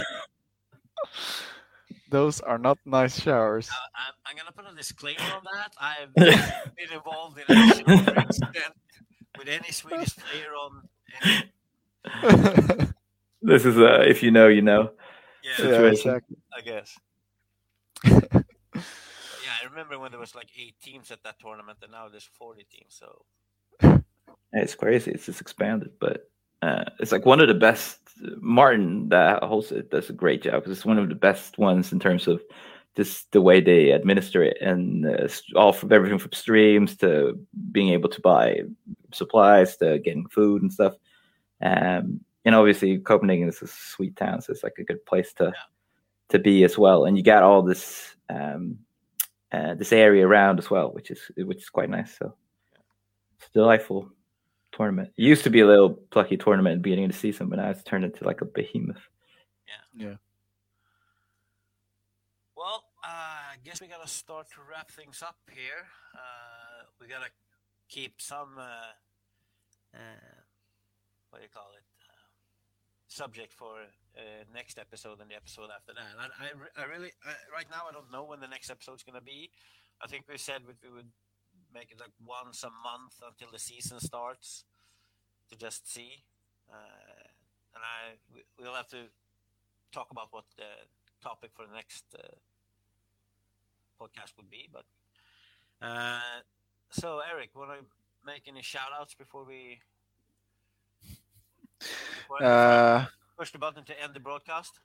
Those 2.10 2.39
are 2.41 2.57
not 2.57 2.78
nice 2.86 3.22
showers. 3.22 3.70
Uh, 3.70 3.74
I'm, 3.95 4.14
I'm 4.26 4.36
gonna 4.38 4.51
put 4.51 4.66
a 4.72 4.76
disclaimer 4.76 5.22
on 5.22 5.43
that. 5.53 5.74
I've 5.80 6.14
been 6.16 6.91
involved 6.91 7.38
in 7.38 7.55
a 7.55 7.68
shooting 7.76 8.16
incident 8.16 8.74
with 9.38 9.47
any 9.47 9.72
Swedish 9.72 10.16
player 10.18 10.53
on. 10.53 10.89
Any, 11.22 11.51
This 13.41 13.66
is 13.66 13.78
uh, 13.78 14.04
if 14.06 14.22
you 14.22 14.32
know, 14.32 14.50
you 14.50 14.62
know. 14.62 14.91
yeah, 15.41 15.52
yeah, 15.52 15.56
Situation. 15.56 16.12
exactly. 16.12 16.38
I 16.58 16.62
guess. 16.62 16.97
yeah, 18.06 19.56
I 19.62 19.66
remember 19.70 19.97
when 19.97 20.12
there 20.12 20.20
was 20.20 20.36
like 20.36 20.50
eight 20.60 20.76
teams 20.84 21.10
at 21.10 21.24
that 21.24 21.39
tournament, 21.39 21.78
and 21.82 21.91
now 21.91 22.10
there's 22.10 22.30
40 22.38 22.66
teams. 22.70 23.00
So 23.00 23.24
It's 24.52 24.76
crazy. 24.76 25.12
It's 25.12 25.26
just 25.28 25.39
expanded, 25.39 25.91
but 26.02 26.30
uh, 26.62 26.84
it's 27.00 27.14
like 27.14 27.26
one 27.26 27.39
of 27.39 27.47
the 27.47 27.54
best. 27.54 28.00
Martin 28.41 29.08
that 29.10 29.41
hosts 29.43 29.72
it 29.72 29.89
does 29.89 30.10
a 30.10 30.14
great 30.14 30.41
job 30.43 30.56
because 30.56 30.78
it's 30.78 30.86
one 30.86 30.97
of 30.97 31.08
the 31.08 31.16
best 31.16 31.58
ones 31.58 31.93
in 31.93 32.00
terms 32.00 32.28
of 32.28 32.41
just 32.97 33.32
the 33.32 33.41
way 33.41 33.62
they 33.62 33.91
administer 33.91 34.43
it 34.43 34.58
and 34.60 35.06
uh, 35.06 35.12
s- 35.24 35.43
all 35.56 35.72
from 35.72 35.93
everything 35.93 36.20
from 36.20 36.34
streams 36.34 36.97
to 36.97 37.39
being 37.72 37.93
able 37.93 38.10
to 38.10 38.20
buy 38.20 38.60
supplies 39.14 39.78
to 39.78 40.00
getting 40.00 40.28
food 40.28 40.62
and 40.62 40.74
stuff. 40.74 40.95
Um, 41.62 42.22
and 42.45 42.55
obviously 42.55 42.97
Copenhagen 42.97 43.49
is 43.49 43.62
a 43.62 43.68
sweet 43.68 44.16
town, 44.16 44.41
so 44.41 44.51
it's 44.51 44.64
like 44.64 44.78
a 44.80 44.84
good 44.84 45.05
place 45.05 45.34
to 45.34 45.53
to 46.30 46.39
be 46.39 46.64
as 46.64 46.78
well. 46.78 47.05
And 47.05 47.18
you 47.18 47.24
got 47.24 47.43
all 47.43 47.62
this 47.62 48.16
um, 48.30 48.80
uh, 49.51 49.76
this 49.76 49.91
area 49.91 50.28
around 50.28 50.60
as 50.60 50.70
well, 50.70 50.91
which 50.91 51.12
is 51.12 51.20
which 51.38 51.60
is 51.60 51.70
quite 51.70 51.89
nice. 51.89 52.18
So 52.18 52.36
it's 53.38 53.49
delightful 53.49 54.10
tournament. 54.72 55.12
It 55.18 55.24
used 55.24 55.43
to 55.43 55.49
be 55.49 55.62
a 55.62 55.68
little 55.68 55.91
plucky 56.12 56.38
tournament 56.38 56.74
at 56.74 56.78
the 56.78 56.84
beginning 56.84 57.05
of 57.05 57.12
the 57.12 57.18
season, 57.18 57.49
but 57.49 57.57
now 57.57 57.70
it's 57.70 57.84
turned 57.84 58.05
into 58.05 58.24
like 58.24 58.41
a 58.41 58.45
behemoth. 58.45 59.01
Yeah. 59.68 60.07
Yeah. 60.07 60.16
Well, 62.55 62.84
uh, 63.03 63.53
I 63.53 63.55
guess 63.64 63.82
we 63.82 63.88
gotta 63.88 64.07
start 64.07 64.47
to 64.51 64.57
wrap 64.70 64.91
things 64.91 65.24
up 65.24 65.38
here. 65.51 65.88
Uh, 66.14 66.84
we 66.99 67.07
gotta 67.07 67.30
keep 67.88 68.22
some, 68.22 68.57
uh, 68.57 69.95
uh, 69.95 70.41
what 71.30 71.39
do 71.39 71.43
you 71.43 71.53
call 71.53 71.71
it, 71.77 71.86
uh, 72.05 72.25
subject 73.07 73.53
for 73.53 73.82
uh, 74.17 74.43
next 74.53 74.77
episode 74.77 75.19
and 75.21 75.30
the 75.30 75.36
episode 75.36 75.69
after 75.73 75.93
that. 75.93 76.13
I, 76.17 76.45
I, 76.45 76.84
I 76.84 76.86
really, 76.86 77.11
I, 77.25 77.34
right 77.53 77.67
now, 77.69 77.89
I 77.89 77.93
don't 77.93 78.11
know 78.11 78.23
when 78.23 78.39
the 78.39 78.47
next 78.47 78.69
episode's 78.69 79.03
gonna 79.03 79.21
be. 79.21 79.49
I 80.01 80.07
think 80.07 80.25
we 80.30 80.38
said 80.38 80.61
we, 80.65 80.73
would 80.89 81.11
make 81.73 81.91
it 81.91 81.99
like 81.99 82.13
once 82.25 82.63
a 82.63 82.69
month 82.69 83.21
until 83.25 83.51
the 83.51 83.59
season 83.59 83.99
starts 83.99 84.63
to 85.49 85.57
just 85.57 85.91
see. 85.91 86.23
Uh, 86.69 87.27
and 87.75 87.84
I, 87.84 88.17
we, 88.34 88.41
we'll 88.59 88.75
have 88.75 88.89
to 88.89 89.09
talk 89.91 90.07
about 90.11 90.27
what 90.32 90.45
the 90.57 90.88
topic 91.21 91.51
for 91.53 91.65
the 91.65 91.73
next 91.73 92.05
uh, 92.15 92.38
podcast 94.01 94.38
would 94.38 94.49
be. 94.49 94.69
But 94.71 94.86
uh, 95.82 96.41
so, 96.89 97.21
Eric, 97.32 97.51
want 97.55 97.71
to 97.71 97.86
make 98.25 98.47
any 98.47 98.61
shout 98.61 98.89
outs 98.97 99.13
before 99.13 99.45
we 99.45 99.80
Uh, 102.41 103.05
push 103.38 103.51
the 103.51 103.57
button 103.57 103.84
to 103.84 104.01
end 104.01 104.13
the 104.13 104.19
broadcast? 104.19 104.80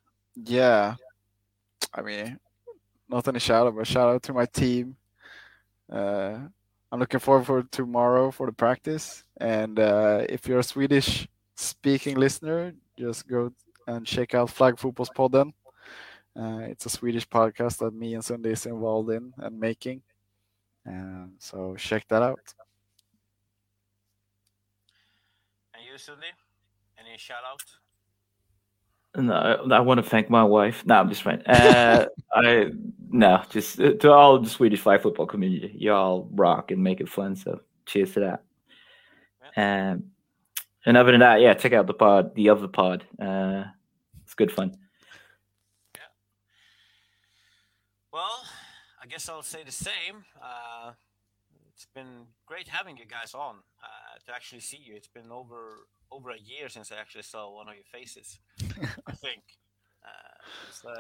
yeah. 0.45 0.95
I 1.93 2.03
mean, 2.03 2.39
not 3.09 3.29
any 3.29 3.39
shout 3.39 3.67
out, 3.67 3.77
but 3.77 3.87
shout 3.87 4.15
out 4.15 4.23
to 4.25 4.33
my 4.33 4.47
team. 4.47 4.97
Uh, 5.91 6.39
I'm 6.91 6.99
looking 7.01 7.21
forward 7.21 7.47
for 7.47 7.63
tomorrow 7.65 8.31
for 8.31 8.47
the 8.47 8.53
practice. 8.53 9.23
And 9.37 9.79
uh, 9.79 10.25
if 10.29 10.47
you're 10.47 10.61
a 10.61 10.65
Swedish 10.65 11.29
speaking 11.55 12.17
listener, 12.17 12.75
just 12.99 13.29
go 13.29 13.53
and 13.87 14.07
check 14.07 14.35
out 14.35 14.51
Flag 14.51 14.77
Fotbollspodden. 14.77 15.53
Uh, 16.37 16.67
it's 16.69 16.87
a 16.87 16.91
Swedish 16.91 17.29
podcast 17.29 17.79
that 17.79 17.95
me 17.95 18.15
and 18.15 18.25
Sunday 18.25 18.53
is 18.53 18.67
involved 18.67 19.11
in 19.11 19.33
and 19.39 19.61
making. 19.61 20.03
Um, 20.87 21.33
so 21.39 21.77
check 21.77 22.07
that 22.09 22.23
out. 22.23 22.55
And 25.75 25.85
you, 25.85 25.97
Sunday? 25.99 26.33
Any 27.15 27.21
shout 27.21 27.45
out? 27.49 27.63
No, 29.23 29.73
I 29.73 29.79
want 29.79 29.99
to 29.99 30.03
thank 30.03 30.29
my 30.29 30.43
wife. 30.43 30.85
No, 30.85 30.97
I'm 30.97 31.09
just 31.09 31.23
fine. 31.23 31.43
Uh, 31.47 32.07
I 32.35 32.73
no, 33.09 33.41
just 33.51 33.79
uh, 33.79 33.93
to 33.93 34.11
all 34.11 34.41
the 34.41 34.51
Swedish 34.51 34.81
flag 34.81 35.01
football 35.01 35.27
community. 35.27 35.77
Y'all 35.79 36.29
rock 36.33 36.73
and 36.73 36.83
make 36.83 37.01
it 37.01 37.09
fun. 37.09 37.37
So 37.37 37.61
cheers 37.87 38.15
to 38.15 38.21
that. 38.21 38.43
Yeah. 39.57 39.93
Um, 39.93 40.07
and 40.85 40.97
other 40.97 41.13
than 41.13 41.21
that, 41.21 41.41
yeah, 41.41 41.55
check 41.55 41.73
out 41.73 41.87
the 41.87 41.95
pod, 41.95 42.35
the 42.35 42.49
other 42.49 42.67
pod. 42.67 43.05
Uh, 43.17 43.63
it's 44.25 44.35
good 44.35 44.51
fun. 44.51 44.77
Yeah. 45.95 46.01
Well, 48.13 48.43
I 49.01 49.07
guess 49.07 49.29
I'll 49.29 49.43
say 49.43 49.63
the 49.65 49.71
same. 49.71 50.25
Uh, 50.43 50.95
it's 51.75 51.87
been 51.95 52.27
great 52.47 52.69
having 52.69 52.97
you 52.97 53.05
guys 53.07 53.35
on 53.35 53.57
uh, 53.83 54.19
to 54.27 54.35
actually 54.35 54.61
see 54.61 54.81
you. 54.83 54.95
It's 54.95 55.09
been 55.09 55.31
over 55.31 55.87
over 56.11 56.31
a 56.31 56.39
year 56.39 56.69
since 56.69 56.93
I 56.93 56.97
actually 56.97 57.23
saw 57.23 57.53
one 57.53 57.69
of 57.69 57.75
your 57.75 57.85
faces. 57.85 58.39
I 59.07 59.13
think. 59.25 59.43
Uh, 60.05 60.69
it's, 60.69 60.85
uh, 60.85 60.95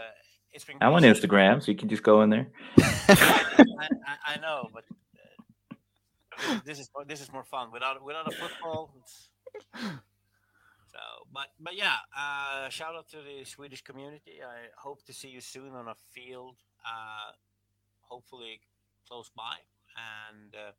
it's 0.52 0.64
been. 0.64 0.76
I'm 0.80 0.92
on 0.92 1.02
Instagram, 1.02 1.62
so 1.62 1.70
you 1.70 1.78
can 1.78 1.88
just 1.88 2.02
go 2.02 2.22
in 2.22 2.30
there. 2.30 2.48
I, 2.78 3.88
I, 4.06 4.34
I, 4.34 4.40
know, 4.40 4.70
but 4.72 4.84
uh, 6.48 6.58
this 6.64 6.80
is 6.80 6.90
this 7.06 7.20
is 7.20 7.32
more 7.32 7.44
fun 7.44 7.70
without 7.72 8.02
without 8.04 8.26
a 8.26 8.36
football. 8.36 8.92
So, 10.94 11.00
but 11.32 11.48
but 11.58 11.76
yeah, 11.76 11.96
uh, 12.16 12.68
shout 12.68 12.94
out 12.94 13.08
to 13.10 13.16
the 13.16 13.44
Swedish 13.44 13.82
community. 13.82 14.38
I 14.42 14.70
hope 14.76 15.04
to 15.06 15.12
see 15.12 15.28
you 15.28 15.40
soon 15.40 15.74
on 15.74 15.88
a 15.88 15.94
field, 16.12 16.56
uh, 16.86 17.32
hopefully 18.00 18.60
close 19.08 19.28
by, 19.36 19.56
and 19.96 20.54
uh, 20.54 20.72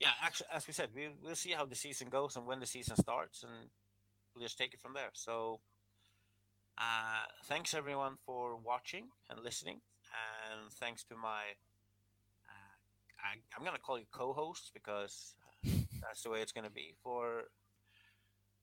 yeah, 0.00 0.10
actually, 0.22 0.48
as 0.52 0.66
we 0.66 0.72
said, 0.72 0.90
we, 0.94 1.08
we'll 1.22 1.34
see 1.34 1.52
how 1.52 1.64
the 1.64 1.74
season 1.74 2.08
goes 2.08 2.36
and 2.36 2.46
when 2.46 2.60
the 2.60 2.66
season 2.66 2.96
starts, 2.96 3.42
and 3.42 3.70
we'll 4.34 4.44
just 4.44 4.58
take 4.58 4.74
it 4.74 4.80
from 4.80 4.94
there. 4.94 5.10
So, 5.12 5.60
uh, 6.78 7.24
thanks 7.44 7.74
everyone 7.74 8.16
for 8.24 8.56
watching 8.56 9.08
and 9.30 9.40
listening, 9.42 9.80
and 10.50 10.70
thanks 10.72 11.04
to 11.04 11.16
my, 11.16 11.42
uh, 12.46 13.24
I, 13.24 13.58
am 13.58 13.64
gonna 13.64 13.78
call 13.78 13.98
you 13.98 14.04
co-hosts 14.12 14.70
because 14.74 15.34
uh, 15.66 15.70
that's 16.02 16.22
the 16.22 16.30
way 16.30 16.40
it's 16.40 16.52
gonna 16.52 16.70
be 16.70 16.94
for 17.02 17.44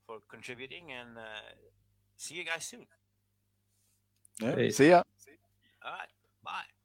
for 0.05 0.19
contributing, 0.29 0.91
and 0.91 1.17
uh, 1.17 1.55
see 2.17 2.35
you 2.35 2.43
guys 2.43 2.65
soon. 2.65 2.85
Yeah, 4.41 4.69
see 4.69 4.89
ya. 4.89 5.01
All 5.85 5.91
right, 5.91 6.09
bye. 6.43 6.82